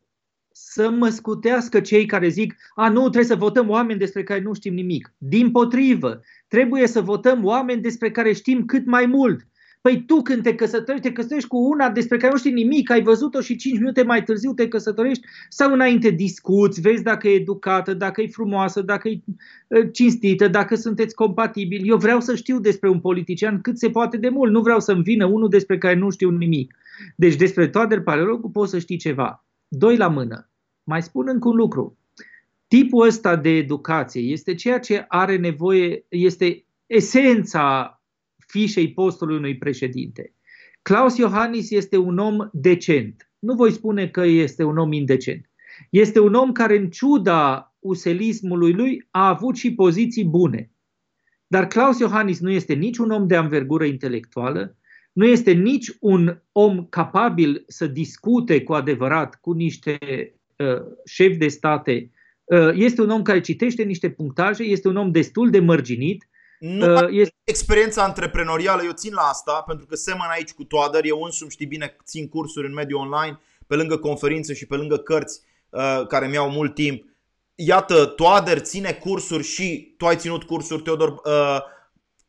[0.52, 4.54] Să mă scutească cei care zic, a, nu, trebuie să votăm oameni despre care nu
[4.54, 5.14] știm nimic.
[5.18, 9.46] Din potrivă, trebuie să votăm oameni despre care știm cât mai mult.
[9.88, 13.02] Păi tu când te căsătorești, te căsătorești cu una despre care nu știi nimic, ai
[13.02, 17.94] văzut-o și 5 minute mai târziu te căsătorești sau înainte discuți, vezi dacă e educată,
[17.94, 19.20] dacă e frumoasă, dacă e
[19.68, 21.88] uh, cinstită, dacă sunteți compatibili.
[21.88, 25.02] Eu vreau să știu despre un politician cât se poate de mult, nu vreau să-mi
[25.02, 26.74] vină unul despre care nu știu nimic.
[27.16, 29.44] Deci despre Toader Paleologu poți să știi ceva.
[29.68, 30.50] Doi la mână.
[30.84, 31.98] Mai spun încă un lucru.
[32.68, 37.93] Tipul ăsta de educație este ceea ce are nevoie, este esența
[38.54, 40.34] fișei postului unui președinte.
[40.82, 43.30] Klaus Iohannis este un om decent.
[43.38, 45.50] Nu voi spune că este un om indecent.
[45.90, 50.70] Este un om care, în ciuda uselismului lui, a avut și poziții bune.
[51.46, 54.76] Dar Klaus Iohannis nu este nici un om de anvergură intelectuală,
[55.12, 59.98] nu este nici un om capabil să discute cu adevărat cu niște
[60.56, 62.10] uh, șefi de state.
[62.44, 66.28] Uh, este un om care citește niște punctaje, este un om destul de mărginit.
[66.66, 70.64] Nu Uh, are este, experiența antreprenorială, eu țin la asta, pentru că semăn aici cu
[70.64, 74.76] Toader, eu însumi știi bine, țin cursuri în mediul online, pe lângă conferințe și pe
[74.76, 75.40] lângă cărți
[75.70, 77.04] uh, care mi-au mult timp.
[77.54, 81.58] Iată, Toader ține cursuri și tu ai ținut cursuri, Teodor uh,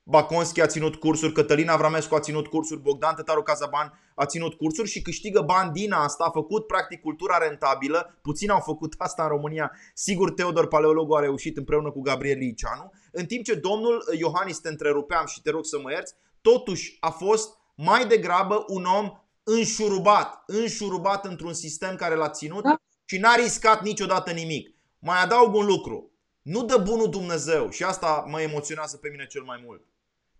[0.08, 4.90] Baconski a ținut cursuri, Cătălina Avramescu a ținut cursuri, Bogdan Tătaru Cazaban a ținut cursuri
[4.90, 9.30] și câștigă bani din asta, a făcut practic cultura rentabilă, puțin au făcut asta în
[9.30, 14.60] România, sigur Teodor Paleologu a reușit împreună cu Gabriel Liceanu, în timp ce domnul Iohannis
[14.60, 19.12] te întrerupeam și te rog să mă ierți, totuși a fost mai degrabă un om
[19.44, 22.82] înșurubat, înșurubat într-un sistem care l-a ținut Da.
[23.06, 24.76] și n-a riscat niciodată nimic.
[25.00, 29.44] Mai adaug un lucru, nu dă bunul Dumnezeu și asta mă emoționează pe mine cel
[29.44, 29.82] mai mult.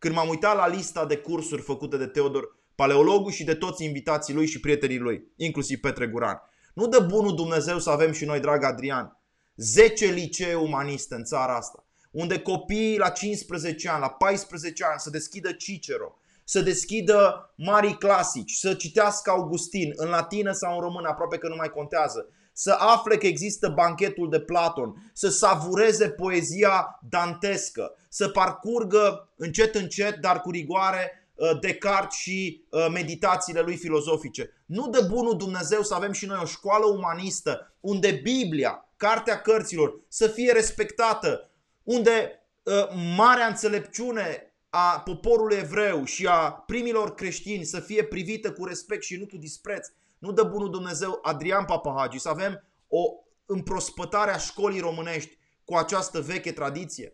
[0.06, 4.34] Când m-am uitat la lista de cursuri făcute de Teodor Paleologu și de toți invitații
[4.34, 6.42] lui și prietenii lui, inclusiv Petre Guran.
[6.74, 9.20] Nu dă bunul Dumnezeu să avem și noi, drag Adrian,
[9.56, 15.10] 10 licee umaniste în țara asta, unde copiii la 15 ani, la 14 ani să
[15.10, 21.38] deschidă Cicero, să deschidă mari clasici, să citească Augustin în latină sau în română, aproape
[21.38, 27.96] că nu mai contează, să afle că există banchetul de Platon, să savureze poezia dantescă,
[28.10, 34.50] să parcurgă încet încet, dar cu rigoare, uh, Descartes și uh, meditațiile lui filozofice.
[34.66, 40.00] Nu de bunul Dumnezeu să avem și noi o școală umanistă unde Biblia, cartea cărților,
[40.08, 41.50] să fie respectată,
[41.84, 42.74] unde uh,
[43.16, 49.18] marea înțelepciune a poporului evreu și a primilor creștini să fie privită cu respect și
[49.18, 49.88] nu cu dispreț.
[50.20, 53.04] Nu dă bunul Dumnezeu Adrian Papahagi să avem o
[53.46, 57.14] împrospătare a școlii românești cu această veche tradiție.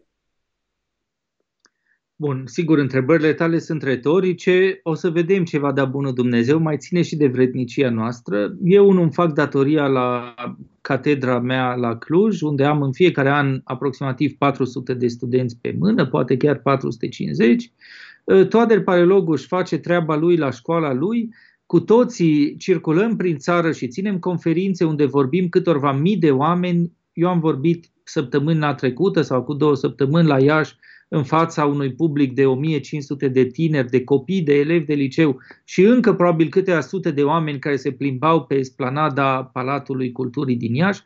[2.16, 6.78] Bun, sigur, întrebările tale sunt retorice, o să vedem ce va da bunul Dumnezeu, mai
[6.78, 8.56] ține și de vrednicia noastră.
[8.64, 10.34] Eu nu îmi fac datoria la
[10.82, 16.08] catedra mea la Cluj, unde am în fiecare an aproximativ 400 de studenți pe mână,
[16.08, 17.72] poate chiar 450.
[18.50, 21.34] Toader Paleologu își face treaba lui la școala lui,
[21.72, 26.92] cu toții circulăm prin țară și ținem conferințe unde vorbim câtorva mii de oameni.
[27.14, 30.76] Eu am vorbit săptămâna trecută sau cu două săptămâni la Iași
[31.10, 35.82] în fața unui public de 1500 de tineri, de copii, de elevi de liceu și
[35.82, 41.02] încă probabil câteva sute de oameni care se plimbau pe esplanada Palatului Culturii din Iași.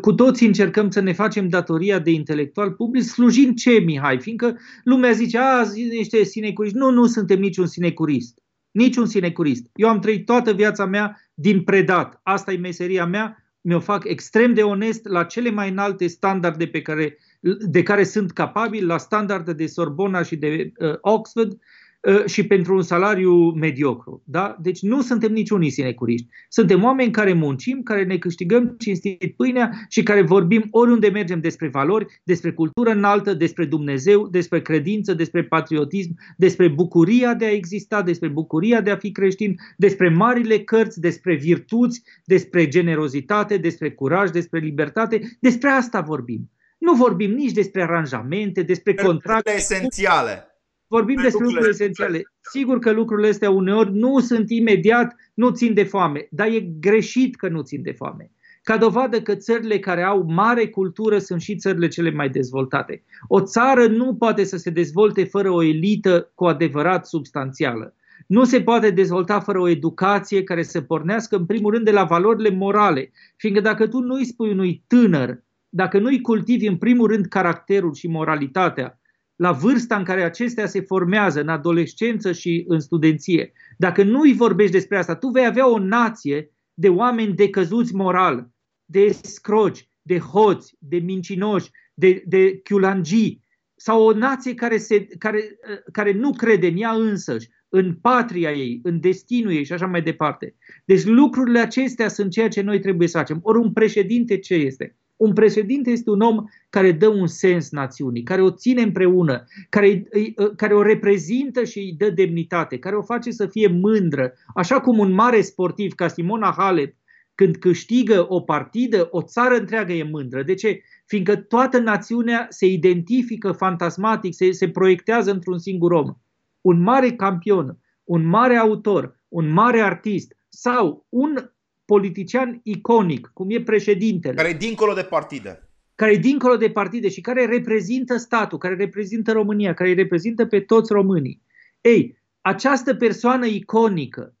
[0.00, 4.20] Cu toții încercăm să ne facem datoria de intelectual public, slujind ce, Mihai?
[4.20, 6.78] Fiindcă lumea zice, a, niște sinecuriști.
[6.78, 8.38] Nu, nu suntem niciun sinecurist.
[8.70, 9.66] Niciun sinecurist.
[9.74, 12.20] Eu am trăit toată viața mea din predat.
[12.22, 13.44] Asta e meseria mea.
[13.60, 17.18] Mi-o fac extrem de onest la cele mai înalte standarde pe care,
[17.60, 21.58] de care sunt capabil, la standarde de Sorbona și de uh, Oxford.
[22.00, 24.22] Uh, și pentru un salariu mediocru.
[24.24, 24.56] Da?
[24.60, 26.26] Deci nu suntem niciunii sinecuriști.
[26.48, 31.68] Suntem oameni care muncim, care ne câștigăm cinstit pâinea și care vorbim oriunde mergem despre
[31.68, 38.02] valori, despre cultură înaltă, despre Dumnezeu, despre credință, despre patriotism, despre bucuria de a exista,
[38.02, 44.30] despre bucuria de a fi creștin, despre marile cărți, despre virtuți, despre generozitate, despre curaj,
[44.30, 45.36] despre libertate.
[45.40, 46.50] Despre asta vorbim.
[46.78, 49.52] Nu vorbim nici despre aranjamente, despre contracte.
[49.56, 50.49] esențiale.
[50.90, 52.22] Vorbim de despre lucruri esențiale.
[52.40, 57.36] Sigur că lucrurile astea uneori nu sunt imediat, nu țin de foame, dar e greșit
[57.36, 58.30] că nu țin de foame.
[58.62, 63.04] Ca dovadă că țările care au mare cultură sunt și țările cele mai dezvoltate.
[63.28, 67.94] O țară nu poate să se dezvolte fără o elită cu adevărat substanțială.
[68.26, 72.04] Nu se poate dezvolta fără o educație care să pornească în primul rând de la
[72.04, 73.10] valorile morale.
[73.36, 77.26] Fiindcă dacă tu nu îi spui unui tânăr dacă nu îi cultivi în primul rând
[77.26, 78.99] caracterul și moralitatea,
[79.40, 84.32] la vârsta în care acestea se formează, în adolescență și în studenție, dacă nu îi
[84.32, 88.48] vorbești despre asta, tu vei avea o nație de oameni decăzuți moral,
[88.84, 93.44] de scrogi, de hoți, de mincinoși, de, de chiulangii,
[93.76, 95.58] sau o nație care, se, care,
[95.92, 100.02] care nu crede în ea însăși, în patria ei, în destinul ei și așa mai
[100.02, 100.54] departe.
[100.84, 103.38] Deci lucrurile acestea sunt ceea ce noi trebuie să facem.
[103.42, 104.96] Ori un președinte ce este?
[105.20, 110.08] Un președinte este un om care dă un sens națiunii, care o ține împreună, care,
[110.56, 114.98] care o reprezintă și îi dă demnitate, care o face să fie mândră, așa cum
[114.98, 116.94] un mare sportiv ca Simona Halep,
[117.34, 120.42] când câștigă o partidă, o țară întreagă e mândră.
[120.42, 120.82] De ce?
[121.06, 126.14] Fiindcă toată națiunea se identifică fantasmatic, se, se proiectează într-un singur om.
[126.60, 131.50] Un mare campion, un mare autor, un mare artist sau un
[131.92, 134.34] politician iconic, cum e președintele.
[134.34, 135.68] Care e dincolo de partide.
[135.94, 140.60] Care e dincolo de partide și care reprezintă statul, care reprezintă România, care reprezintă pe
[140.60, 141.42] toți românii.
[141.80, 144.34] Ei, această persoană iconică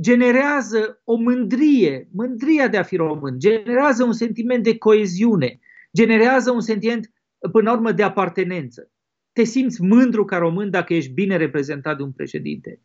[0.00, 5.58] generează o mândrie, mândria de a fi român, generează un sentiment de coeziune,
[5.96, 7.12] generează un sentiment,
[7.52, 8.90] până la urmă, de apartenență.
[9.32, 12.80] Te simți mândru ca român dacă ești bine reprezentat de un președinte.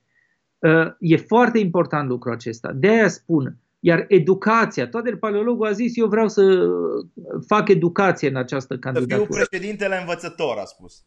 [0.63, 2.71] Uh, e foarte important lucrul acesta.
[2.75, 6.67] De aia spun, iar educația, toate paleologul a zis, eu vreau să
[7.47, 9.17] fac educație în această candidatură.
[9.17, 11.03] Să fiu președintele învățător, a spus.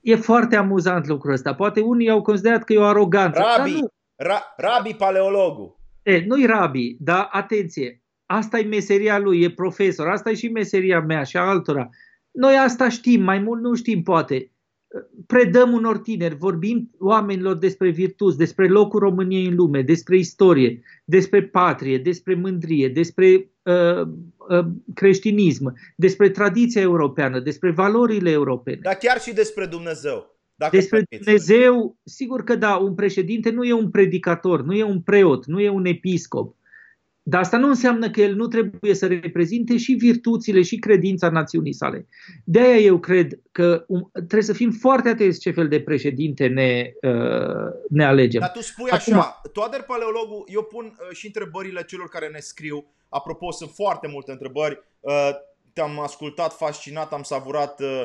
[0.00, 1.54] E foarte amuzant lucrul ăsta.
[1.54, 3.42] Poate unii au considerat că e o aroganță.
[3.56, 3.88] Rabi, nu.
[4.16, 5.78] Ra, rabi paleologul.
[6.02, 11.00] E, nu-i rabi, dar atenție, asta e meseria lui, e profesor, asta e și meseria
[11.00, 11.88] mea și a altora.
[12.30, 14.52] Noi asta știm, mai mult nu știm poate
[15.26, 21.42] predăm unor tineri, vorbim oamenilor despre virtuți, despre locul României în lume, despre istorie, despre
[21.42, 24.00] patrie, despre mândrie, despre uh,
[24.48, 24.64] uh,
[24.94, 28.78] creștinism, despre tradiția europeană, despre valorile europene.
[28.82, 30.32] Dar chiar și despre Dumnezeu.
[30.56, 35.00] Dacă despre Dumnezeu, sigur că da, un președinte nu e un predicator, nu e un
[35.00, 36.56] preot, nu e un episcop.
[37.26, 41.72] Dar asta nu înseamnă că el nu trebuie să reprezinte și virtuțile și credința națiunii
[41.72, 42.06] sale.
[42.44, 46.46] De aia eu cred că um, trebuie să fim foarte atenți ce fel de președinte
[46.46, 48.40] ne, uh, ne alegem.
[48.40, 52.38] Dar tu spui Acum, așa, Toader Paleologu, eu pun uh, și întrebările celor care ne
[52.38, 52.84] scriu.
[53.08, 54.82] Apropo, sunt foarte multe întrebări.
[55.00, 55.30] Uh,
[55.72, 58.02] te-am ascultat fascinat, am savurat uh,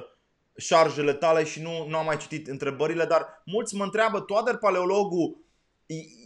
[0.57, 5.43] șarjele tale și nu, nu am mai citit întrebările, dar mulți mă întreabă, Toader Paleologu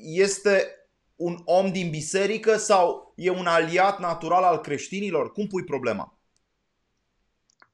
[0.04, 0.68] este
[1.16, 5.32] un om din biserică sau e un aliat natural al creștinilor?
[5.32, 6.20] Cum pui problema?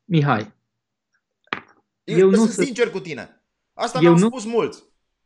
[0.06, 0.54] Mihai.
[2.04, 3.44] Eu, eu nu sunt sincer cu tine.
[3.74, 4.28] Asta mi-au nu...
[4.28, 4.84] spus mulți.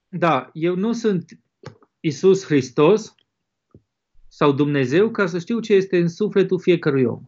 [0.07, 1.39] Da, eu nu sunt
[1.99, 3.15] Isus Hristos
[4.27, 7.21] sau Dumnezeu ca să știu ce este în sufletul fiecărui om.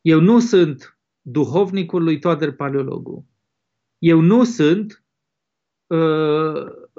[0.00, 3.26] Eu nu sunt duhovnicul lui Toader Paleologu.
[3.98, 5.05] Eu nu sunt uh,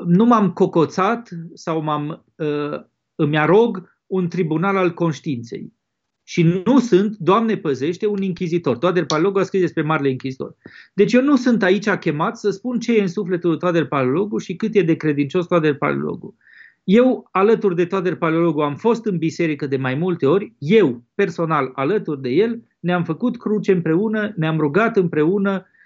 [0.05, 2.79] nu m-am cocoțat sau m-am, uh,
[3.15, 5.75] îmi arog un tribunal al conștiinței.
[6.23, 8.77] Și nu sunt, Doamne păzește, un închizitor.
[8.77, 10.55] Toader Paleologu a scris despre Marele Închizitor.
[10.93, 14.37] Deci eu nu sunt aici chemat să spun ce e în sufletul lui Toader Paleologu
[14.37, 16.35] și cât e de credincios Toader Paleologu.
[16.83, 20.53] Eu, alături de Toader Paleologu, am fost în biserică de mai multe ori.
[20.57, 25.76] Eu, personal, alături de el, ne-am făcut cruce împreună, ne-am rugat împreună, uh,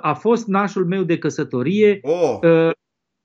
[0.00, 2.00] a fost nașul meu de căsătorie.
[2.02, 2.38] Oh.
[2.42, 2.70] Uh,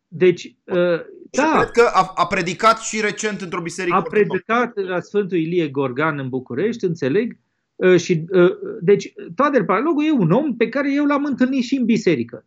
[0.08, 1.52] deci, uh, da.
[1.58, 3.96] cred că a, a predicat și recent într-o biserică.
[3.96, 7.38] A predicat la Sfântul Ilie Gorgan în București, înțeleg.
[7.76, 11.76] Uh, și, uh, deci, Toader Paralogul e un om pe care eu l-am întâlnit și
[11.76, 12.46] în biserică.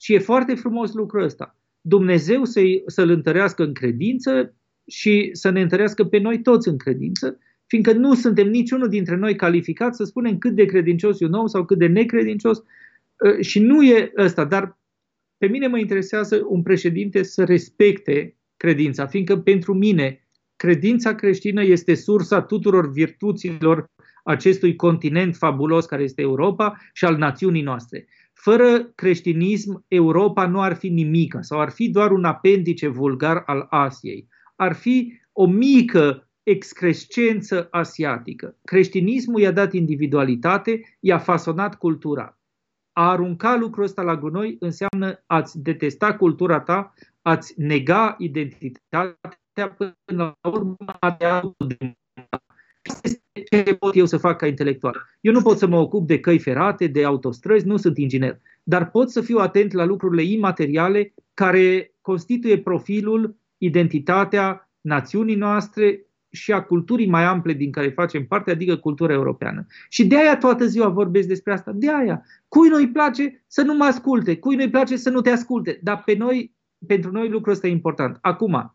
[0.00, 1.56] Și e foarte frumos lucrul ăsta.
[1.80, 4.54] Dumnezeu să să-l întărească în credință
[4.86, 9.36] și să ne întărească pe noi toți în credință, fiindcă nu suntem niciunul dintre noi
[9.36, 12.62] calificat să spunem cât de credincios e un om sau cât de necredincios.
[13.20, 14.78] Uh, și nu e ăsta, dar
[15.38, 21.94] Pe mine mă interesează un președinte să respecte credința, fiindcă pentru mine credința creștină este
[21.94, 23.84] sursa tuturor virtuților
[24.24, 28.06] acestui continent fabulos care este Europa și al națiunii noastre.
[28.32, 33.66] Fără creștinism, Europa nu ar fi nimică sau ar fi doar un apendice vulgar al
[33.70, 34.28] Asiei.
[34.56, 38.56] Ar fi o mică excrescență asiatică.
[38.64, 42.39] Creștinismul i-a dat individualitate, i-a fasonat cultura.
[42.92, 49.94] A arunca lucrul ăsta la gunoi înseamnă a-ți detesta cultura ta, a-ți nega identitatea până
[50.04, 51.26] la urmă a te
[53.50, 55.06] ce pot eu să fac ca intelectual?
[55.20, 58.90] Eu nu pot să mă ocup de căi ferate, de autostrăzi, nu sunt inginer, dar
[58.90, 66.62] pot să fiu atent la lucrurile imateriale care constituie profilul, identitatea națiunii noastre și a
[66.62, 69.66] culturii mai ample din care facem parte, adică cultura europeană.
[69.88, 71.72] Și de aia toată ziua vorbesc despre asta.
[71.74, 72.22] De aia.
[72.48, 75.78] Cui nu-i place să nu mă asculte, cui nu-i place să nu te asculte.
[75.82, 76.54] Dar pe noi,
[76.86, 78.18] pentru noi lucrul ăsta e important.
[78.20, 78.74] Acum,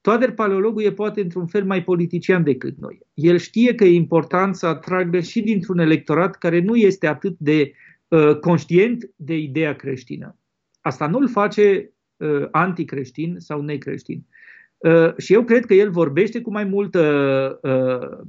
[0.00, 3.00] Toader paleologul e poate într-un fel mai politician decât noi.
[3.14, 7.72] El știe că e important să atragă și dintr-un electorat care nu este atât de
[8.08, 10.36] uh, conștient de ideea creștină.
[10.80, 14.26] Asta nu îl face uh, anticreștin sau necreștin.
[14.26, 14.47] Uh,
[15.16, 17.00] și eu cred că el vorbește cu mai multă
[17.62, 18.26] uh,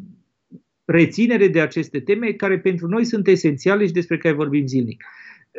[0.86, 5.04] reținere de aceste teme care pentru noi sunt esențiale și despre care vorbim zilnic.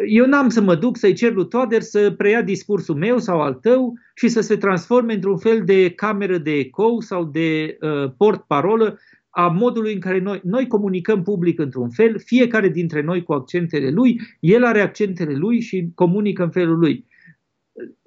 [0.08, 3.54] Eu n-am să mă duc să-i cer lui Toader să preia discursul meu sau al
[3.54, 8.98] tău și să se transforme într-un fel de cameră de ecou sau de uh, port-parolă
[9.30, 13.90] a modului în care noi, noi comunicăm public într-un fel, fiecare dintre noi cu accentele
[13.90, 17.06] lui, el are accentele lui și comunică în felul lui.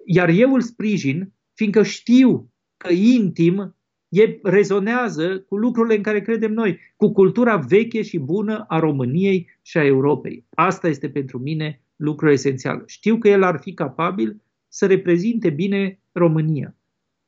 [0.06, 2.53] Iar eu îl sprijin, fiindcă știu
[2.84, 3.76] că intim
[4.10, 9.50] e, rezonează cu lucrurile în care credem noi, cu cultura veche și bună a României
[9.62, 10.46] și a Europei.
[10.50, 12.84] Asta este pentru mine lucru esențial.
[12.86, 16.76] Știu că el ar fi capabil să reprezinte bine România.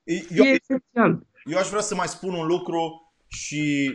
[0.03, 1.25] Eu, e esențial.
[1.43, 3.93] Eu aș vrea să mai spun un lucru și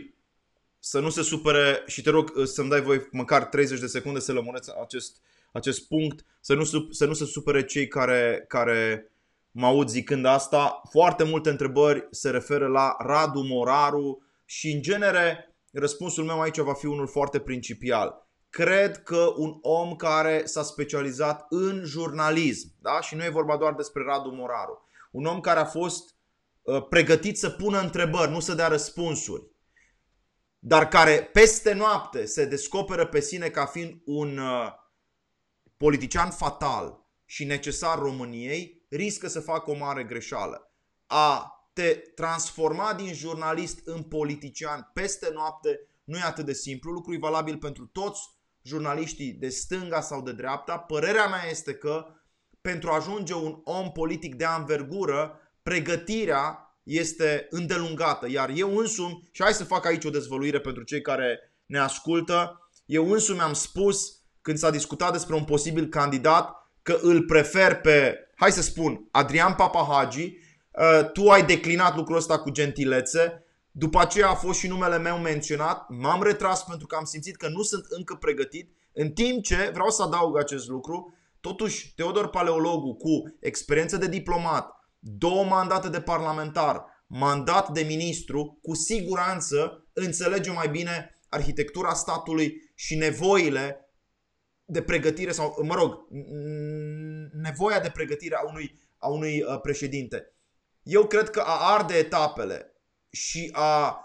[0.79, 4.19] să nu se supere și te rog uh, să-mi dai voi măcar 30 de secunde
[4.19, 9.10] să lămureți acest, acest punct, să nu, să nu se supere cei care, care
[9.51, 10.81] mă aud zicând asta.
[10.89, 16.73] Foarte multe întrebări se referă la Radu Moraru și în genere răspunsul meu aici va
[16.73, 18.29] fi unul foarte principial.
[18.49, 23.01] Cred că un om care s-a specializat în jurnalism, da?
[23.01, 26.15] și nu e vorba doar despre Radu Moraru, un om care a fost
[26.61, 29.49] uh, pregătit să pună întrebări, nu să dea răspunsuri,
[30.59, 34.71] dar care peste noapte se descoperă pe sine ca fiind un uh,
[35.77, 40.71] politician fatal și necesar României, riscă să facă o mare greșeală.
[41.05, 46.91] A te transforma din jurnalist în politician peste noapte nu e atât de simplu.
[46.91, 48.21] Lucru e valabil pentru toți
[48.61, 50.77] jurnaliștii de stânga sau de dreapta.
[50.77, 52.05] Părerea mea este că
[52.61, 58.29] pentru a ajunge un om politic de anvergură, pregătirea este îndelungată.
[58.29, 62.69] Iar eu însumi, și hai să fac aici o dezvăluire pentru cei care ne ascultă,
[62.85, 68.17] eu însumi am spus când s-a discutat despre un posibil candidat că îl prefer pe,
[68.41, 74.29] hai să spun, Adrian Papahagi, uh, tu ai declinat lucrul ăsta cu gentilețe, după aceea
[74.29, 77.85] a fost și numele meu menționat, m-am retras pentru că am simțit că nu sunt
[77.89, 83.97] încă pregătit, în timp ce, vreau să adaug acest lucru, totuși Teodor Paleologu cu experiență
[83.97, 91.93] de diplomat, două mandate de parlamentar, mandat de ministru, cu siguranță înțelege mai bine arhitectura
[91.93, 93.90] statului și nevoile
[94.71, 96.07] de pregătire sau, mă rog,
[97.41, 100.33] nevoia de pregătire a unui, a unui uh, președinte.
[100.83, 102.75] Eu cred că a arde etapele
[103.09, 103.99] și a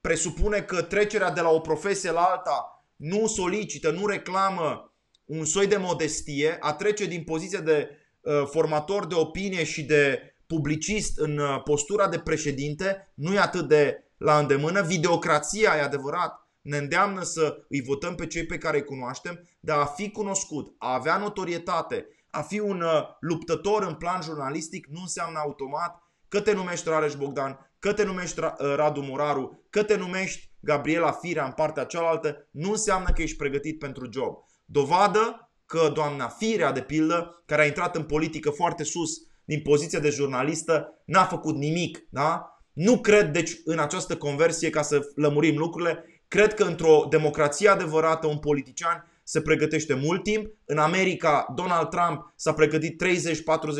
[0.00, 4.94] presupune că trecerea de la o profesie la alta nu solicită, nu reclamă
[5.24, 10.34] un soi de modestie, a trece din poziția de uh, formator de opinie și de
[10.46, 14.82] publicist în uh, postura de președinte nu e atât de la îndemână.
[14.82, 19.78] Videocrația, e adevărat, ne îndeamnă să îi votăm pe cei pe care îi cunoaștem, dar
[19.78, 25.00] a fi cunoscut, a avea notorietate, a fi un uh, luptător în plan jurnalistic nu
[25.00, 29.96] înseamnă automat că te numești Rareș Bogdan, că te numești uh, Radu Muraru, că te
[29.96, 34.34] numești Gabriela Firea în partea cealaltă, nu înseamnă că ești pregătit pentru job.
[34.64, 39.10] Dovadă că doamna Firea, de pildă, care a intrat în politică foarte sus
[39.44, 42.06] din poziția de jurnalistă, n-a făcut nimic.
[42.10, 42.58] Da?
[42.72, 46.04] Nu cred, deci, în această conversie, ca să lămurim lucrurile,
[46.34, 50.46] Cred că într-o democrație adevărată un politician se pregătește mult timp.
[50.64, 53.02] În America, Donald Trump s-a pregătit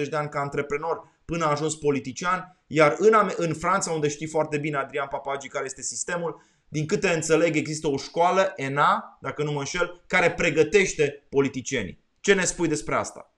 [0.04, 4.26] 30-40 de ani ca antreprenor până a ajuns politician, iar în, în Franța, unde știi
[4.26, 9.42] foarte bine Adrian Papagi care este sistemul, din câte înțeleg există o școală, ENA, dacă
[9.42, 12.04] nu mă înșel, care pregătește politicienii.
[12.20, 13.34] Ce ne spui despre asta?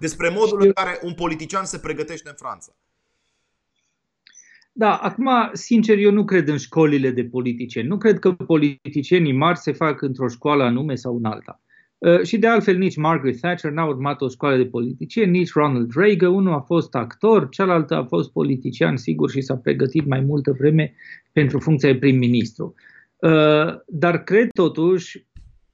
[0.00, 2.76] despre modul în care un politician se pregătește în Franța.
[4.80, 7.88] Da, acum, sincer, eu nu cred în școlile de politicieni.
[7.88, 11.60] Nu cred că politicienii mari se fac într-o școală anume sau în alta.
[11.98, 15.90] Uh, și de altfel nici Margaret Thatcher n-a urmat o școală de politicieni, nici Ronald
[15.94, 20.52] Reagan, unul a fost actor, cealaltă a fost politician, sigur, și s-a pregătit mai multă
[20.58, 20.94] vreme
[21.32, 22.74] pentru funcția de prim-ministru.
[23.16, 25.26] Uh, dar cred totuși,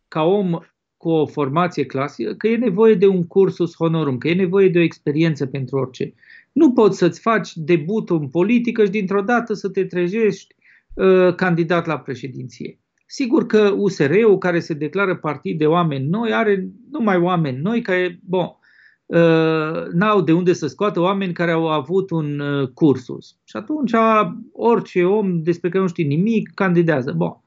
[0.09, 0.59] ca om
[0.97, 4.79] cu o formație clasică, că e nevoie de un cursus honorum, că e nevoie de
[4.79, 6.15] o experiență pentru orice.
[6.57, 10.55] Nu poți să-ți faci debutul în politică și dintr-o dată să te trezești
[10.95, 12.81] uh, candidat la președinție.
[13.07, 18.21] Sigur că USR-ul, care se declară partid de oameni noi, are numai oameni noi care,
[18.23, 18.47] bon,
[19.07, 23.37] uh, n-au de unde să scoată oameni care au avut un uh, cursus.
[23.45, 23.93] Și atunci
[24.53, 27.13] orice om despre care nu știe nimic candidează.
[27.13, 27.41] Bon.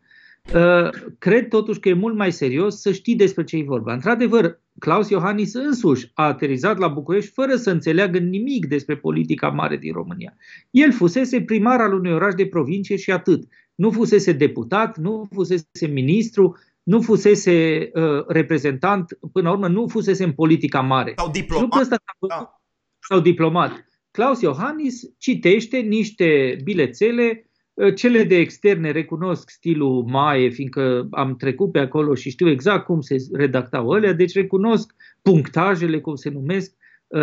[0.53, 3.94] Uh, cred totuși că e mult mai serios să știi despre ce e vorba.
[3.94, 9.77] Într-adevăr, Claus Iohannis însuși a aterizat la București fără să înțeleagă nimic despre politica mare
[9.77, 10.38] din România.
[10.72, 13.47] El fusese primar al unui oraș de provincie și atât.
[13.76, 20.23] Nu fusese deputat, nu fusese ministru, nu fusese uh, reprezentant, până la urmă nu fusese
[20.23, 21.14] în politica mare.
[21.18, 21.81] Sau diplomat.
[21.81, 21.95] Ăsta
[22.27, 22.61] da.
[23.07, 23.85] Sau diplomat.
[24.11, 27.48] Claus Iohannis citește niște bilețele Ă,
[27.95, 33.01] cele de externe recunosc stilul Maie, fiindcă am trecut pe acolo și știu exact cum
[33.01, 36.76] se redactau alea, deci recunosc punctajele, cum se numesc, ă,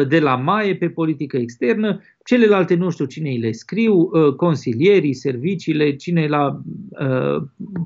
[0.08, 5.14] de la Maie pe politică externă, celelalte nu știu cine îi le scriu, ă, consilierii,
[5.14, 6.62] serviciile, cine l-a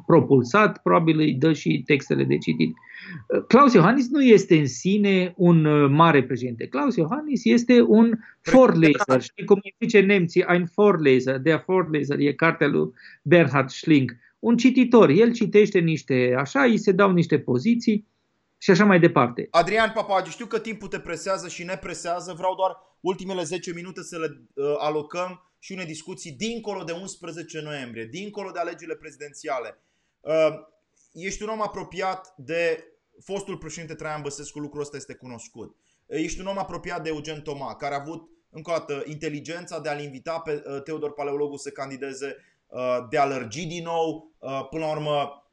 [0.07, 2.75] propulsat, probabil îi dă și textele de citit.
[3.49, 6.67] Claus Iohannis nu este în sine un uh, mare președinte.
[6.67, 9.21] Claus Iohannis este un Vorleser.
[9.21, 12.91] Știi cum îi zice nemții, ein Vorleser, der Vorleser, e cartea lui
[13.23, 14.17] Bernhard Schling.
[14.39, 15.09] Un cititor.
[15.09, 18.07] El citește niște, așa, îi se dau niște poziții
[18.63, 19.47] și așa mai departe.
[19.51, 22.33] Adrian Papagi, știu că timpul te presează și ne presează.
[22.33, 27.61] Vreau doar ultimele 10 minute să le uh, alocăm și unei discuții dincolo de 11
[27.61, 29.79] noiembrie, dincolo de alegerile prezidențiale.
[30.21, 30.49] Uh,
[31.13, 32.85] ești un om apropiat de
[33.25, 35.77] fostul președinte Traian Băsescu, lucrul ăsta este cunoscut.
[36.07, 39.89] Ești un om apropiat de Eugen Toma, care a avut încă o dată inteligența de
[39.89, 44.67] a-l invita pe uh, Teodor Paleologu să candideze, uh, de a lărgi din nou, uh,
[44.71, 45.45] până la urmă,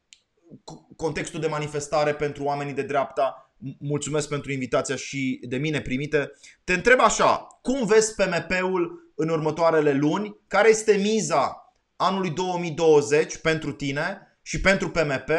[0.96, 3.52] contextul de manifestare pentru oamenii de dreapta.
[3.78, 6.30] Mulțumesc pentru invitația și de mine primite.
[6.64, 10.36] Te întreb așa, cum vezi PMP-ul în următoarele luni?
[10.46, 15.30] Care este miza anului 2020 pentru tine și pentru PMP?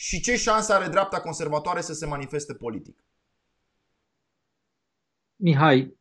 [0.00, 3.04] și ce șansă are dreapta conservatoare să se manifeste politic?
[5.36, 5.96] Mihai,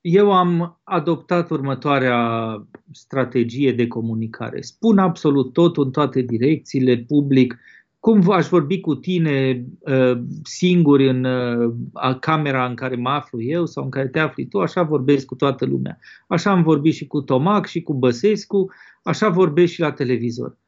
[0.00, 2.18] eu am adoptat următoarea
[2.92, 4.60] strategie de comunicare.
[4.60, 7.58] Spun absolut tot în toate direcțiile, public.
[8.02, 11.72] Cum aș vorbi cu tine uh, singur în uh,
[12.20, 15.34] camera în care mă aflu eu sau în care te afli tu, așa vorbesc cu
[15.34, 15.98] toată lumea.
[16.28, 18.70] Așa am vorbit și cu Tomac și cu Băsescu,
[19.02, 20.58] așa vorbesc și la televizor.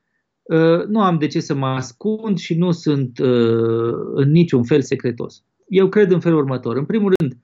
[0.42, 4.82] Uh, nu am de ce să mă ascund și nu sunt uh, în niciun fel
[4.82, 5.44] secretos.
[5.68, 6.76] Eu cred în felul următor.
[6.76, 7.36] În primul rând,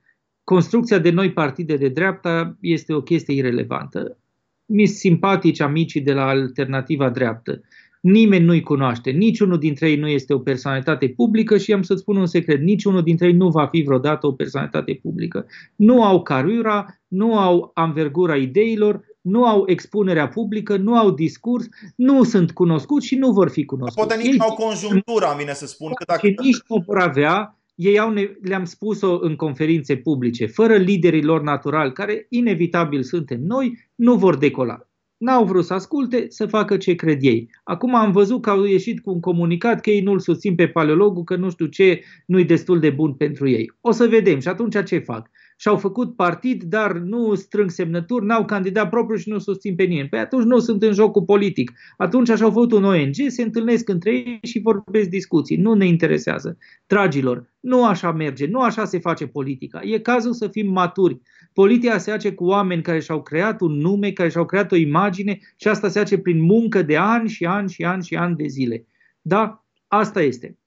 [0.44, 4.18] construcția de noi partide de dreapta este o chestie irelevantă.
[4.66, 7.60] Mi simpatici amicii de la alternativa dreaptă.
[8.00, 12.16] Nimeni nu-i cunoaște, niciunul dintre ei nu este o personalitate publică și am să-ți spun
[12.16, 15.46] un secret, niciunul dintre ei nu va fi vreodată o personalitate publică.
[15.76, 21.66] Nu au carura, nu au anvergura ideilor, nu au expunerea publică, nu au discurs,
[21.96, 24.06] nu sunt cunoscuți și nu vor fi cunoscuți.
[24.06, 25.92] Poate nici nu au conjunctura, vine să spun.
[25.92, 26.26] Că dacă...
[26.26, 28.12] Și nici nu vor avea, ei au,
[28.42, 34.36] le-am spus-o în conferințe publice, fără liderii lor naturali, care inevitabil suntem noi, nu vor
[34.36, 34.89] decola.
[35.20, 37.50] N-au vrut să asculte, să facă ce cred ei.
[37.64, 41.24] Acum am văzut că au ieșit cu un comunicat că ei nu-l susțin pe paleologul,
[41.24, 43.72] că nu știu ce nu-i destul de bun pentru ei.
[43.80, 45.30] O să vedem și atunci ce fac?
[45.60, 50.08] și-au făcut partid, dar nu strâng semnături, n-au candidat propriu și nu susțin pe nimeni.
[50.08, 51.72] Păi atunci nu sunt în jocul politic.
[51.96, 55.56] Atunci așa-au făcut un ONG, se întâlnesc între ei și vorbesc discuții.
[55.56, 56.58] Nu ne interesează.
[56.86, 59.80] Dragilor, nu așa merge, nu așa se face politica.
[59.82, 61.20] E cazul să fim maturi.
[61.60, 65.38] Politica se face cu oameni care și-au creat un nume, care și-au creat o imagine
[65.56, 68.46] și asta se face prin muncă de ani și ani și ani și ani de
[68.46, 68.86] zile.
[69.20, 69.64] Da?
[69.86, 70.58] Asta este.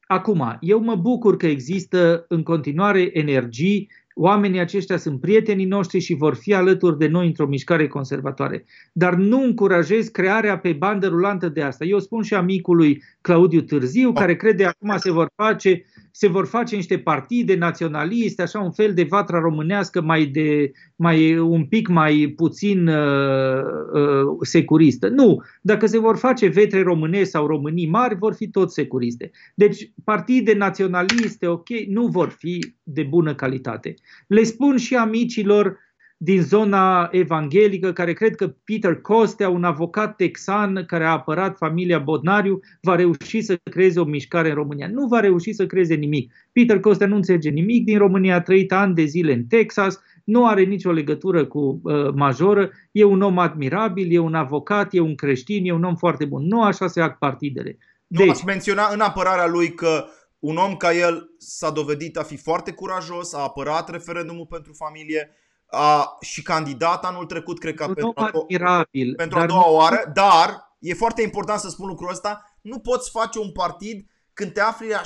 [0.00, 6.14] Acum, eu mă bucur că există în continuare energii Oamenii aceștia sunt prietenii noștri și
[6.14, 8.64] vor fi alături de noi într-o mișcare conservatoare.
[8.92, 11.84] Dar nu încurajez crearea pe bandă rulantă de asta.
[11.84, 16.76] Eu spun și amicului Claudiu Târziu, care crede acum se vor face, se vor face
[16.76, 22.32] niște partide naționaliste, așa un fel de vatra românească mai, de, mai un pic mai
[22.36, 23.62] puțin uh,
[23.92, 25.08] uh, securistă.
[25.08, 29.30] Nu, dacă se vor face vetre românești sau românii mari, vor fi tot securiste.
[29.54, 33.94] Deci partide naționaliste, ok, nu vor fi de bună calitate.
[34.26, 35.78] Le spun și amicilor
[36.16, 41.98] din zona evanghelică, care cred că Peter Costea, un avocat texan care a apărat familia
[41.98, 44.88] Bodnariu, va reuși să creeze o mișcare în România.
[44.88, 46.32] Nu va reuși să creeze nimic.
[46.52, 50.46] Peter Costea nu înțelege nimic din România, a trăit ani de zile în Texas, nu
[50.46, 55.14] are nicio legătură cu uh, majoră, e un om admirabil, e un avocat, e un
[55.14, 56.46] creștin, e un om foarte bun.
[56.46, 57.78] Nu așa se fac partidele.
[58.06, 60.04] Deci, nu ați menționa în apărarea lui că
[60.38, 65.30] un om ca el s-a dovedit a fi foarte curajos, a apărat referendumul pentru familie,
[65.66, 69.74] a, și candidat anul trecut, cred că pentru, a, admirabil, pentru a doua nu...
[69.74, 74.52] oară, dar e foarte important să spun lucrul ăsta, nu poți face un partid când
[74.52, 75.00] te afli la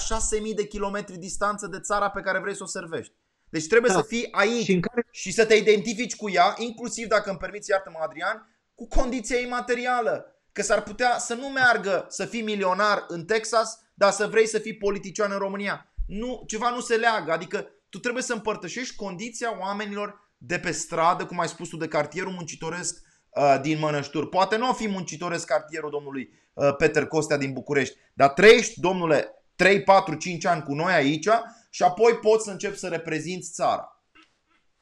[0.49, 3.15] 6.000 de kilometri distanță de țara pe care vrei să o servești.
[3.51, 3.99] Deci trebuie da.
[3.99, 5.07] să fii aici și, care...
[5.11, 10.33] și să te identifici cu ea, inclusiv dacă îmi permiți, iartă-mă Adrian, cu condiția imaterială.
[10.53, 14.59] Că s-ar putea să nu meargă să fii milionar în Texas, dar să vrei să
[14.59, 15.93] fii politician în România.
[16.07, 21.27] Nu, ceva nu se leagă, adică tu trebuie să împărtășești condiția oamenilor de pe stradă,
[21.27, 24.29] cum ai spus tu, de cartierul muncitoresc uh, din Mănășturi.
[24.29, 29.33] Poate nu o fi muncitoresc cartierul domnului uh, Peter Costea din București, dar trăiești, domnule,
[29.57, 31.29] 3, 4, 5 ani cu noi aici
[31.69, 34.03] și apoi poți să începi să reprezinți țara.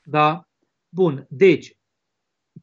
[0.02, 0.48] Da.
[0.88, 1.26] Bun.
[1.28, 1.78] Deci,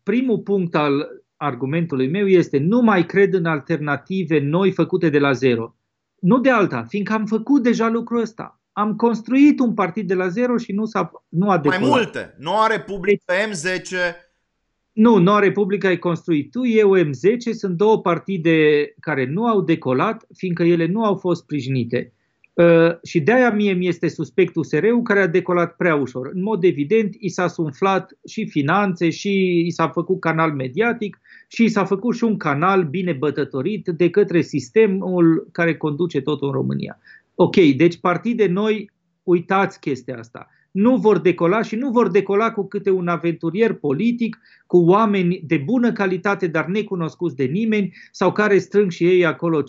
[0.04, 5.32] primul punct al argumentului meu este nu mai cred în alternative noi făcute de la
[5.32, 5.76] zero.
[6.20, 8.62] Nu de alta, fiindcă am făcut deja lucrul ăsta.
[8.72, 11.82] Am construit un partid de la zero și nu, s-a, nu a decolat.
[11.82, 12.36] Mai multe.
[12.40, 14.16] Noua Republică, M10.
[14.92, 17.38] Nu, Noua Republică ai construit tu, eu M10.
[17.52, 22.14] Sunt două partide care nu au decolat, fiindcă ele nu au fost sprijinite.
[22.54, 26.30] Uh, și de-aia mie mi este suspect USR-ul care a decolat prea ușor.
[26.34, 31.64] În mod evident, i s-a sumflat și finanțe și i s-a făcut canal mediatic și
[31.64, 36.54] i s-a făcut și un canal bine bătătorit de către sistemul care conduce totul în
[36.54, 37.00] România.
[37.36, 38.92] Ok, deci partide noi,
[39.24, 40.48] uitați chestia asta.
[40.72, 45.58] Nu vor decola și nu vor decola cu câte un aventurier politic, cu oameni de
[45.58, 49.66] bună calitate, dar necunoscuți de nimeni, sau care strâng și ei acolo 50-100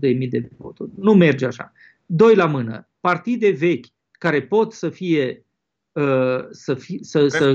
[0.00, 0.90] de mii de voturi.
[0.98, 1.72] Nu merge așa.
[2.06, 5.46] Doi la mână, partide vechi care pot să fie
[5.92, 7.52] uh, să, fi, să, să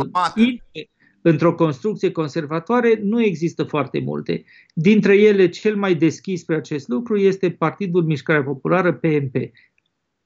[1.22, 4.44] într-o construcție conservatoare, nu există foarte multe.
[4.74, 9.36] Dintre ele, cel mai deschis pe acest lucru este Partidul Mișcarea Populară, PMP.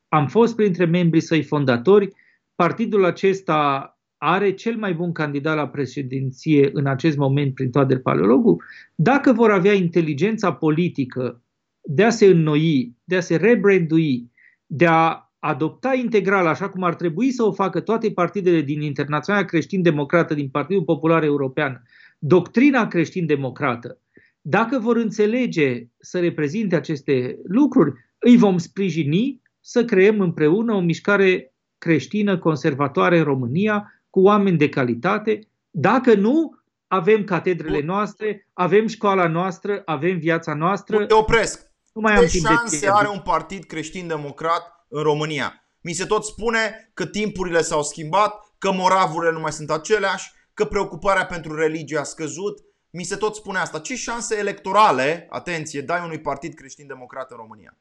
[0.07, 2.09] Am fost printre membrii săi fondatori.
[2.55, 8.57] Partidul acesta are cel mai bun candidat la președinție în acest moment prin Toader Paleologu.
[8.95, 11.40] Dacă vor avea inteligența politică
[11.81, 14.31] de a se înnoi, de a se rebrandui,
[14.65, 19.45] de a adopta integral, așa cum ar trebui să o facă toate partidele din Internaționala
[19.45, 21.83] Creștin-Democrată, din Partidul Popular European,
[22.19, 23.99] doctrina creștin-democrată,
[24.41, 31.53] dacă vor înțelege să reprezinte aceste lucruri, îi vom sprijini să creăm împreună o mișcare
[31.77, 35.39] creștină conservatoare în România, cu oameni de calitate.
[35.69, 41.05] Dacă nu, avem catedrele noastre, avem școala noastră, avem viața noastră.
[41.05, 41.70] te opresc.
[41.91, 45.65] Nu mai am timp șanse de are un partid creștin-democrat în România?
[45.81, 50.65] Mi se tot spune că timpurile s-au schimbat, că moravurile nu mai sunt aceleași, că
[50.65, 52.59] preocuparea pentru religie a scăzut.
[52.89, 53.79] Mi se tot spune asta.
[53.79, 57.77] Ce șanse electorale, atenție, dai unui partid creștin-democrat în România?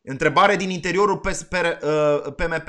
[0.00, 1.18] Întrebare din interiorul
[2.36, 2.68] PMP.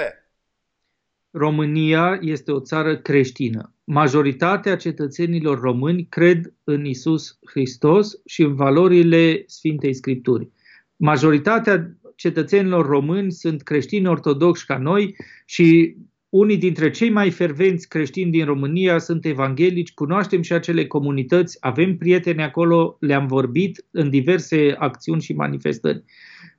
[1.31, 3.73] Uh, România este o țară creștină.
[3.83, 10.49] Majoritatea cetățenilor români cred în Isus Hristos și în valorile Sfintei Scripturi.
[10.95, 15.15] Majoritatea cetățenilor români sunt creștini ortodoxi ca noi
[15.45, 15.95] și
[16.29, 21.97] unii dintre cei mai fervenți creștini din România sunt evanghelici, cunoaștem și acele comunități, avem
[21.97, 26.03] prieteni acolo, le-am vorbit în diverse acțiuni și manifestări.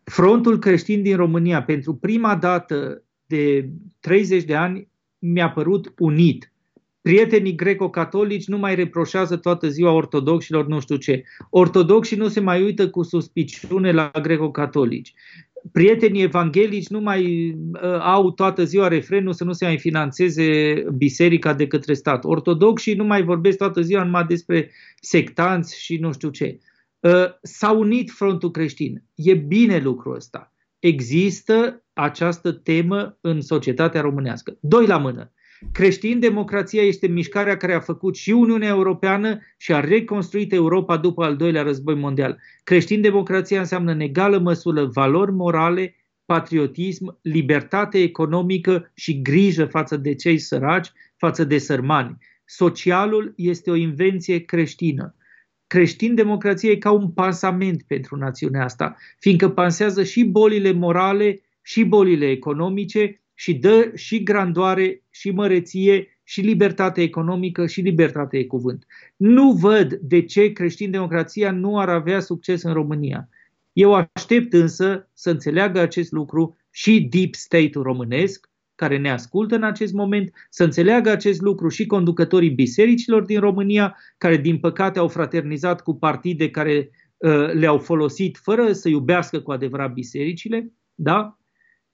[0.05, 3.69] Frontul creștin din România, pentru prima dată de
[4.01, 4.89] 30 de ani,
[5.19, 6.53] mi-a părut unit.
[7.03, 11.23] Prietenii greco-catolici nu mai reproșează toată ziua ortodoxilor nu știu ce.
[11.51, 15.15] Ortodoxii nu se mai uită cu suspiciune la greco-catolici
[15.73, 21.55] prietenii evanghelici nu mai uh, au toată ziua refrenul să nu se mai financeze biserica
[21.55, 22.25] de către stat.
[22.25, 24.71] Ortodoxii nu mai vorbesc toată ziua numai despre
[25.01, 26.59] sectanți și nu știu ce.
[27.01, 29.03] Uh, s-a unit frontul creștin.
[29.15, 30.53] E bine lucrul ăsta.
[30.81, 34.57] Există această temă în societatea românească.
[34.61, 35.33] Doi la mână.
[35.73, 41.37] Creștin-democrația este mișcarea care a făcut și Uniunea Europeană și a reconstruit Europa după al
[41.37, 42.39] doilea război mondial.
[42.65, 45.95] Creștin-democrația înseamnă în egală măsură valori morale,
[46.25, 52.17] patriotism, libertate economică și grijă față de cei săraci, față de sărmani.
[52.45, 55.15] Socialul este o invenție creștină.
[55.71, 62.31] Creștin-democrația e ca un pansament pentru națiunea asta, fiindcă pansează și bolile morale, și bolile
[62.31, 68.87] economice, și dă și grandoare și măreție și libertate economică și libertate de cuvânt.
[69.17, 73.29] Nu văd de ce creștin-democrația nu ar avea succes în România.
[73.73, 78.50] Eu aștept însă să înțeleagă acest lucru și deep state-ul românesc,
[78.81, 83.97] care ne ascultă în acest moment, să înțeleagă acest lucru și conducătorii bisericilor din România,
[84.19, 89.53] care din păcate au fraternizat cu partide care uh, le-au folosit fără să iubească cu
[89.53, 91.39] adevărat bisericile, da?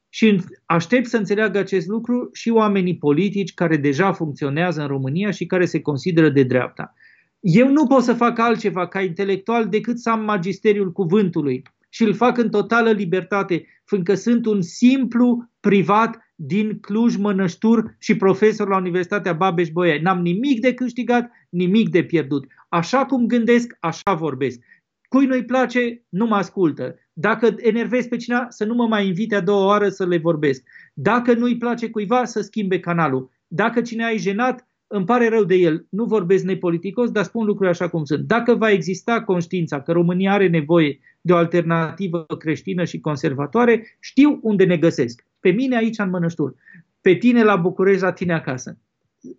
[0.09, 5.47] Și aștept să înțeleagă acest lucru și oamenii politici care deja funcționează în România și
[5.47, 6.95] care se consideră de dreapta.
[7.41, 12.15] Eu nu pot să fac altceva ca intelectual decât să am magisteriul cuvântului și îl
[12.15, 18.77] fac în totală libertate, fiindcă sunt un simplu privat din Cluj, Mănăștur și profesor la
[18.77, 20.01] Universitatea Babeș-Bolyai.
[20.01, 22.47] N-am nimic de câștigat, nimic de pierdut.
[22.69, 24.61] Așa cum gândesc, așa vorbesc.
[25.09, 26.95] Cui nu-i place, nu mă ascultă.
[27.13, 30.63] Dacă enervez pe cineva, să nu mă mai invite a doua oară să le vorbesc.
[30.95, 33.31] Dacă nu-i place cuiva, să schimbe canalul.
[33.47, 35.87] Dacă cineva e jenat, îmi pare rău de el.
[35.91, 38.27] Nu vorbesc nepoliticos, dar spun lucruri așa cum sunt.
[38.27, 44.39] Dacă va exista conștiința că România are nevoie de o alternativă creștină și conservatoare, știu
[44.43, 45.25] unde ne găsesc.
[45.47, 46.55] Pe mine aici în Mănăștur,
[47.01, 48.79] pe tine la București, la tine acasă.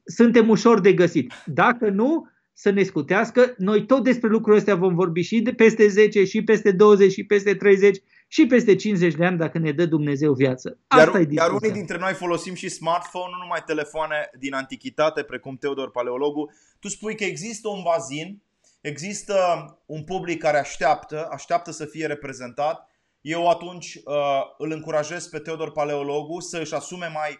[0.05, 1.33] Suntem ușor de găsit.
[1.45, 3.53] Dacă nu, să ne scutească.
[3.57, 7.23] Noi tot despre lucrurile astea vom vorbi și de peste 10, și peste 20, și
[7.23, 7.97] peste 30,
[8.27, 10.79] și peste 50 de ani dacă ne dă Dumnezeu viață.
[10.87, 15.23] Asta iar, e iar unii dintre noi folosim și smartphone, nu numai telefoane din antichitate,
[15.23, 16.51] precum Teodor Paleologu.
[16.79, 18.41] Tu spui că există un bazin,
[18.81, 19.35] există
[19.85, 22.89] un public care așteaptă, așteaptă să fie reprezentat.
[23.27, 27.39] Eu atunci uh, îl încurajez pe Teodor Paleologu să își asume mai,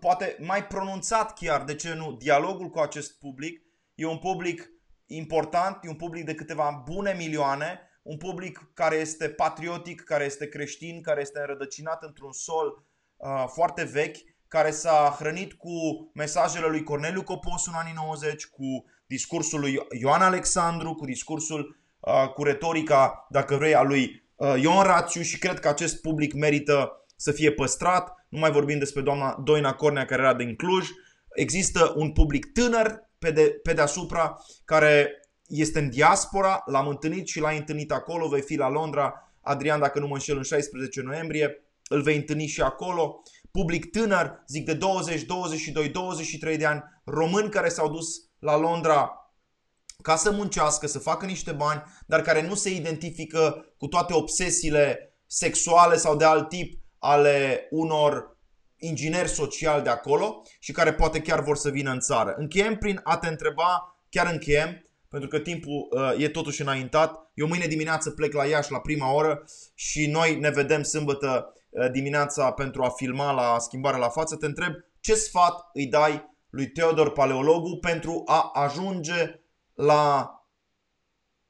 [0.00, 3.62] poate mai pronunțat chiar, de ce nu, dialogul cu acest public.
[3.94, 4.70] E un public
[5.06, 10.48] important, e un public de câteva bune milioane, un public care este patriotic, care este
[10.48, 12.84] creștin, care este înrădăcinat într-un sol
[13.16, 14.16] uh, foarte vechi,
[14.48, 15.70] care s-a hrănit cu
[16.14, 22.28] mesajele lui Corneliu Copos în anii 90, cu discursul lui Ioan Alexandru, cu discursul, uh,
[22.34, 27.06] cu retorica, dacă vrei, a lui uh, Ion Rațiu și cred că acest public merită
[27.16, 28.14] să fie păstrat.
[28.28, 30.88] Nu mai vorbim despre doamna Doina Cornea care era din Cluj.
[31.34, 35.10] Există un public tânăr pe, de, pe deasupra, care
[35.46, 39.98] este în diaspora, l-am întâlnit și l-ai întâlnit acolo, vei fi la Londra, Adrian, dacă
[39.98, 43.22] nu mă înșel, în 16 noiembrie, îl vei întâlni și acolo.
[43.50, 48.08] Public tânăr, zic de 20, 22, 23 de ani, români care s-au dus
[48.38, 49.21] la Londra
[50.02, 55.16] ca să muncească, să facă niște bani, dar care nu se identifică cu toate obsesiile
[55.26, 58.36] sexuale sau de alt tip ale unor
[58.76, 62.34] ingineri social de acolo și care poate chiar vor să vină în țară.
[62.36, 67.30] Încheiem prin a te întreba, chiar încheiem, pentru că timpul uh, e totuși înaintat.
[67.34, 71.90] Eu mâine dimineață plec la Iași la prima oră și noi ne vedem sâmbătă uh,
[71.90, 74.36] dimineața pentru a filma la schimbarea la față.
[74.36, 79.41] Te întreb ce sfat îi dai lui Teodor Paleologu pentru a ajunge
[79.84, 80.32] la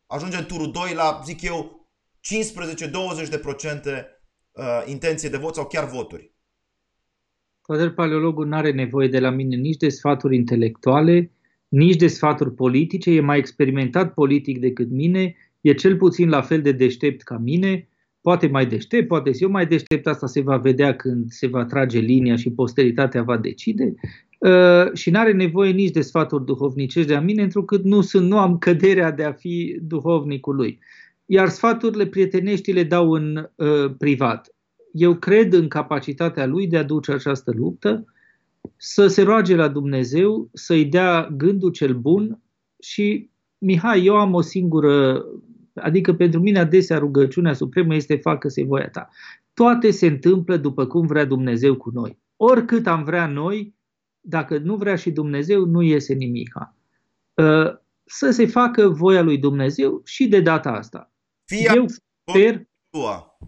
[0.07, 1.89] ajunge în turul 2 la, zic eu,
[2.21, 4.05] 15-20%
[4.53, 6.33] uh, intenție de vot sau chiar voturi.
[7.61, 11.31] Codel Paleologul nu are nevoie de la mine nici de sfaturi intelectuale,
[11.69, 16.63] nici de sfaturi politice, e mai experimentat politic decât mine, e cel puțin la fel
[16.63, 17.89] de deștept ca mine,
[18.21, 21.99] poate mai deștept, poate eu mai deștept, asta se va vedea când se va trage
[21.99, 23.95] linia și posteritatea va decide.
[24.47, 28.29] Uh, și nu are nevoie nici de sfaturi duhovnicești de la mine, întrucât nu, sunt,
[28.29, 30.79] nu am căderea de a fi duhovnicul lui.
[31.27, 34.53] Iar sfaturile prietenești le dau în uh, privat
[34.93, 38.05] eu cred în capacitatea lui de a duce această luptă,
[38.77, 42.41] să se roage la Dumnezeu, să-i dea gândul cel bun
[42.81, 45.25] și, Mihai, eu am o singură,
[45.75, 49.09] adică pentru mine adesea rugăciunea supremă este facă-se voia ta.
[49.55, 52.19] Toate se întâmplă după cum vrea Dumnezeu cu noi.
[52.37, 53.75] Oricât am vrea noi,
[54.23, 56.77] dacă nu vrea și Dumnezeu, nu iese nimica.
[57.39, 61.13] Ă, să se facă voia lui Dumnezeu și de data asta.
[61.45, 63.39] Fie eu sper, tua.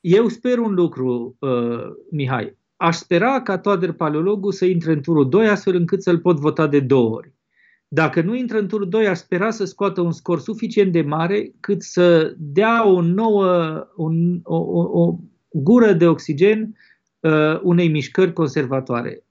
[0.00, 2.58] Eu sper un lucru, uh, Mihai.
[2.76, 6.66] Aș spera ca Toader Paleologu să intre în turul 2 astfel încât să-l pot vota
[6.66, 7.32] de două ori.
[7.88, 11.54] Dacă nu intră în turul 2, aș spera să scoată un scor suficient de mare
[11.60, 15.18] cât să dea o nouă, un, o, o, o
[15.50, 16.76] gură de oxigen
[17.20, 19.24] uh, unei mișcări conservatoare.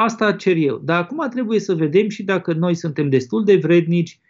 [0.00, 0.80] Asta cer eu.
[0.84, 4.20] Dar acum trebuie să vedem și dacă noi suntem destul de vrednici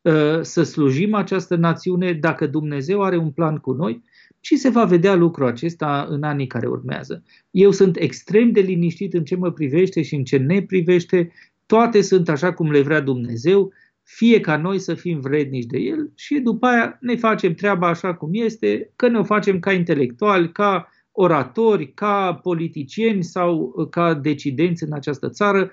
[0.00, 4.02] uh, să slujim această națiune, dacă Dumnezeu are un plan cu noi
[4.40, 7.22] și se va vedea lucrul acesta în anii care urmează.
[7.50, 11.32] Eu sunt extrem de liniștit în ce mă privește și în ce ne privește.
[11.66, 13.72] Toate sunt așa cum le vrea Dumnezeu,
[14.02, 18.14] fie ca noi să fim vrednici de El și după aia ne facem treaba așa
[18.14, 24.82] cum este, că ne o facem ca intelectuali, ca oratori, ca politicieni sau ca decidenți
[24.82, 25.70] în această țară.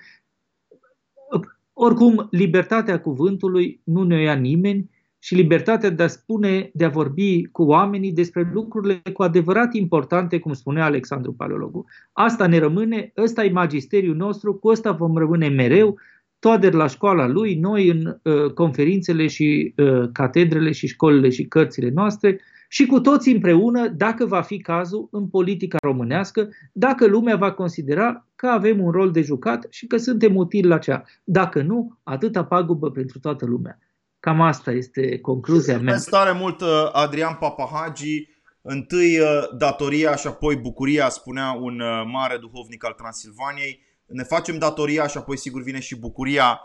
[1.74, 4.90] Oricum, libertatea cuvântului nu ne ia nimeni
[5.20, 10.40] și libertatea de a spune, de a vorbi cu oamenii despre lucrurile cu adevărat importante,
[10.40, 11.86] cum spunea Alexandru Paleologu.
[12.11, 15.98] Asta ne rămâne, ăsta e magisteriul nostru, cu ăsta vom rămâne mereu,
[16.44, 21.90] Toader la școala lui, noi în uh, conferințele și uh, catedrele și școlile și cărțile
[21.90, 22.40] noastre
[22.74, 28.28] și cu toți împreună, dacă va fi cazul, în politica românească, dacă lumea va considera
[28.36, 31.04] că avem un rol de jucat și că suntem utili la cea.
[31.24, 33.80] Dacă nu, atâta pagubă pentru toată lumea.
[34.20, 35.94] Cam asta este concluzia mea.
[35.94, 38.28] Mulțumesc tare mult, uh, Adrian Papahagi.
[38.62, 39.28] Întâi uh,
[39.58, 43.80] datoria și apoi bucuria, spunea un uh, mare duhovnic al Transilvaniei.
[44.06, 46.60] Ne facem datoria și apoi sigur vine și bucuria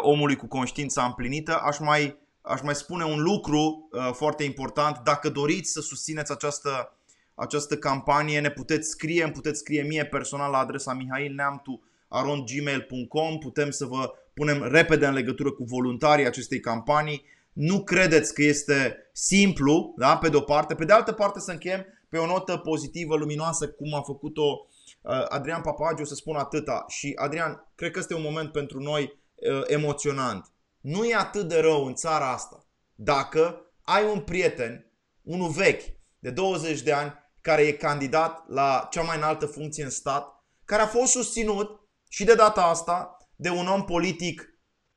[0.00, 1.60] omului cu conștiința împlinită.
[1.64, 5.00] Aș mai, aș mai spune un lucru foarte important.
[5.04, 6.96] Dacă doriți să susțineți această,
[7.34, 13.84] această campanie, ne puteți scrie, îmi puteți scrie mie personal la adresa mihailneamtu.gmail.com Putem să
[13.84, 17.24] vă punem repede în legătură cu voluntarii acestei campanii.
[17.52, 20.16] Nu credeți că este simplu, da?
[20.16, 20.74] pe de o parte.
[20.74, 24.66] Pe de altă parte să încheiem pe o notă pozitivă, luminoasă, cum a făcut-o
[25.02, 26.84] uh, Adrian Papagiu, să spun atâta.
[26.88, 30.51] Și Adrian, cred că este un moment pentru noi uh, emoționant.
[30.82, 34.92] Nu e atât de rău în țara asta dacă ai un prieten,
[35.22, 35.82] unul vechi,
[36.18, 40.82] de 20 de ani, care e candidat la cea mai înaltă funcție în stat, care
[40.82, 44.48] a fost susținut și de data asta de un om politic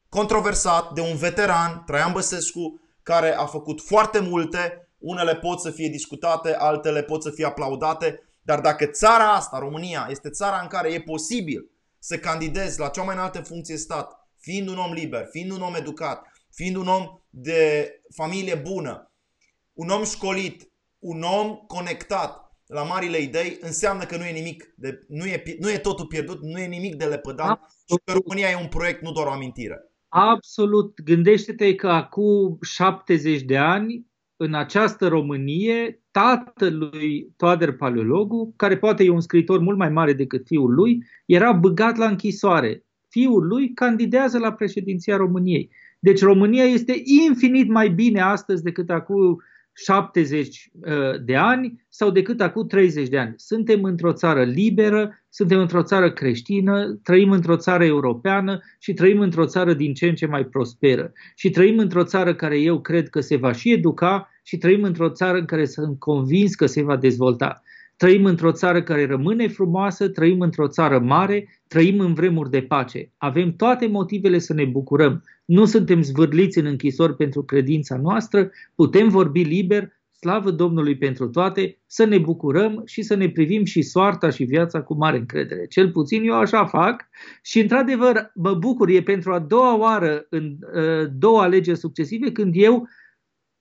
[0.09, 5.89] controversat, de un veteran, Traian Băsescu, care a făcut foarte multe, unele pot să fie
[5.89, 10.91] discutate, altele pot să fie aplaudate, dar dacă țara asta, România, este țara în care
[10.93, 15.51] e posibil să candidezi la cea mai înaltă funcție stat, fiind un om liber, fiind
[15.51, 19.11] un om educat, fiind un om de familie bună,
[19.73, 24.99] un om școlit, un om conectat, la marile idei, înseamnă că nu e nimic, de,
[25.07, 27.71] nu, e, nu e totul pierdut, nu e nimic de lepădat Absolut.
[27.85, 29.77] și că România e un proiect, nu doar o amintire.
[30.07, 31.01] Absolut.
[31.01, 34.05] Gândește-te că acum 70 de ani,
[34.35, 40.45] în această Românie, tatălui Toader Paleologu, care poate e un scriitor mult mai mare decât
[40.45, 42.84] fiul lui, era băgat la închisoare.
[43.15, 45.69] Fiul lui candidează la președinția României.
[45.99, 49.43] Deci România este infinit mai bine astăzi decât acum
[49.73, 50.91] 70 uh,
[51.25, 53.33] de ani sau decât acum 30 de ani.
[53.37, 59.45] Suntem într-o țară liberă, suntem într-o țară creștină, trăim într-o țară europeană și trăim într-o
[59.45, 61.11] țară din ce în ce mai prosperă.
[61.35, 65.09] Și trăim într-o țară care eu cred că se va și educa și trăim într-o
[65.09, 67.61] țară în care sunt convins că se va dezvolta.
[67.97, 73.11] Trăim într-o țară care rămâne frumoasă, trăim într-o țară mare, trăim în vremuri de pace.
[73.17, 75.23] Avem toate motivele să ne bucurăm.
[75.45, 81.77] Nu suntem zvârliți în închisori pentru credința noastră, putem vorbi liber, slavă Domnului pentru toate,
[81.85, 85.65] să ne bucurăm și să ne privim și soarta și viața cu mare încredere.
[85.65, 87.07] Cel puțin eu așa fac
[87.43, 92.53] și într-adevăr mă bucur, e pentru a doua oară în uh, două alegeri succesive când
[92.55, 92.87] eu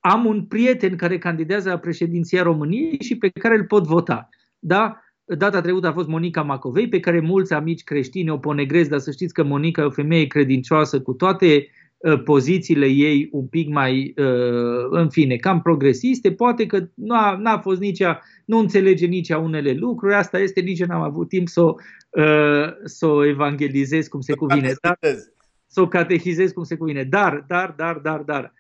[0.07, 4.29] am un prieten care candidează la președinția României și pe care îl pot vota.
[4.59, 5.01] Da?
[5.25, 9.11] Data trecută a fost Monica Macovei, pe care mulți amici creștini o ponegrez, dar să
[9.11, 14.15] știți că Monica e o femeie credincioasă cu toate uh, pozițiile ei un pic mai,
[14.17, 16.33] uh, în fine, cam progresiste.
[16.33, 20.61] Poate că n-a, n-a fost nici a, nu înțelege nici a unele lucruri, asta este,
[20.61, 21.75] nici n-am avut timp să o,
[22.11, 24.75] uh, să o evangelizez cum se cuvine.
[24.83, 24.99] Dar,
[25.67, 27.03] să o catehizez cum se cuvine.
[27.03, 28.53] Dar, dar, dar, dar, dar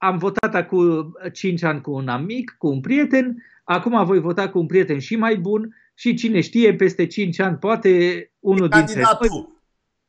[0.00, 4.58] am votat acum 5 ani cu un amic, cu un prieten, acum voi vota cu
[4.58, 9.58] un prieten și mai bun și cine știe, peste 5 ani, poate unul dintre noi...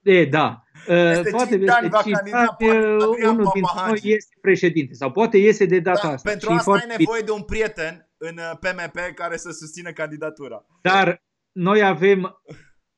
[0.02, 0.64] E, da.
[0.86, 2.50] Peste poate 5 ani, 5 ani
[3.30, 6.30] unul dintre noi este președinte sau poate iese de data da, asta.
[6.30, 10.66] Pentru și asta ai nevoie de un prieten în PMP uh, care să susțină candidatura.
[10.82, 12.42] Dar noi avem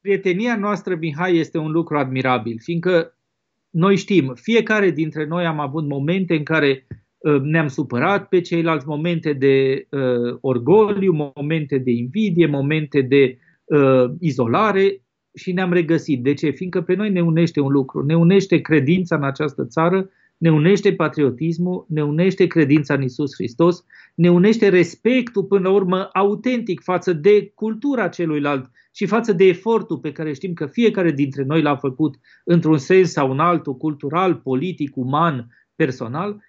[0.02, 3.18] prietenia noastră, Mihai, este un lucru admirabil, fiindcă
[3.74, 6.88] noi știm, fiecare dintre noi am avut momente în care
[7.18, 14.12] uh, ne-am supărat pe ceilalți, momente de uh, orgoliu, momente de invidie, momente de uh,
[14.20, 15.02] izolare
[15.34, 16.24] și ne-am regăsit.
[16.24, 16.50] De ce?
[16.50, 20.94] Fiindcă pe noi ne unește un lucru, ne unește credința în această țară, ne unește
[20.94, 27.14] patriotismul, ne unește credința în Isus Hristos, ne unește respectul până la urmă autentic față
[27.14, 31.76] de cultura celuilalt și față de efortul pe care știm că fiecare dintre noi l-a
[31.76, 36.42] făcut într-un sens sau în altul, cultural, politic, uman, personal.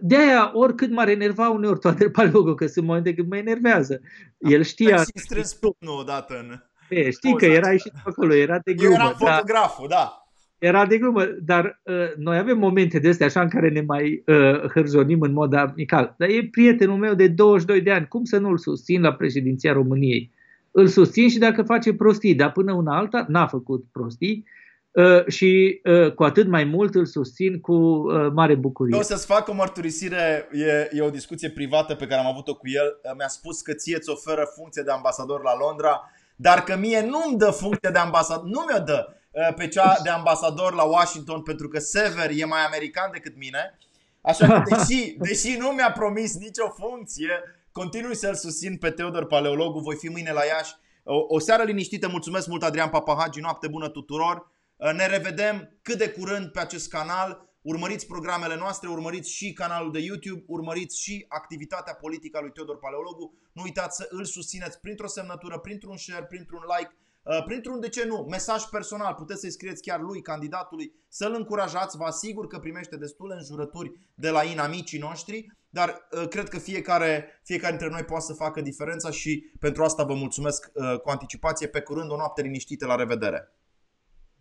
[0.00, 4.00] De aia, oricât m-ar enerva uneori toate Palogo, că sunt momente când mă enervează.
[4.38, 4.96] El știa...
[4.96, 5.58] Și strâns
[6.00, 6.60] odată în...
[6.88, 8.94] E, știi că era și acolo, era de glumă.
[8.94, 10.25] era fotograful, da.
[10.58, 14.22] Era de glumă, dar uh, noi avem momente de astea așa în care ne mai
[14.26, 16.14] uh, hârzonim în mod amical.
[16.18, 20.30] Dar e prietenul meu de 22 de ani, cum să nu-l susțin la președinția României?
[20.70, 24.44] Îl susțin și dacă face prostii, dar până una alta n-a făcut prostii
[24.90, 28.94] uh, și uh, cu atât mai mult îl susțin cu uh, mare bucurie.
[28.94, 32.54] Eu o să-ți fac o mărturisire, e, e o discuție privată pe care am avut-o
[32.54, 33.14] cu el.
[33.16, 37.38] Mi-a spus că ție îți oferă funcție de ambasador la Londra, dar că mie nu-mi
[37.38, 39.14] dă funcție de ambasador, nu mi-o dă uh,
[39.56, 43.78] pe cea de ambasador la Washington pentru că Sever e mai american decât mine.
[44.20, 47.30] Așa că deși, deși nu mi-a promis nicio funcție,
[47.72, 50.74] continui să-l susțin pe Teodor Paleologu, voi fi mâine la Iași.
[51.04, 54.50] O, o seară liniștită, mulțumesc mult Adrian Papahagi, noapte bună tuturor.
[54.76, 57.44] Uh, ne revedem cât de curând pe acest canal.
[57.62, 62.78] Urmăriți programele noastre, urmăriți și canalul de YouTube, urmăriți și activitatea politică a lui Teodor
[62.78, 63.34] Paleologu.
[63.52, 67.05] Nu uitați să îl susțineți printr-o semnătură, printr-un share, printr-un like, uh,
[67.44, 69.14] printr-un, de ce nu, mesaj personal.
[69.14, 71.96] Puteți să-i scrieți chiar lui, candidatului, să-l încurajați.
[71.96, 77.40] Vă asigur că primește destule înjurături de la inamicii noștri, dar uh, cred că fiecare,
[77.42, 81.66] fiecare dintre noi poate să facă diferența și pentru asta vă mulțumesc uh, cu anticipație.
[81.66, 83.52] Pe curând, o noapte liniștită, la revedere!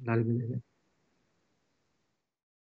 [0.03, 0.63] La revedere!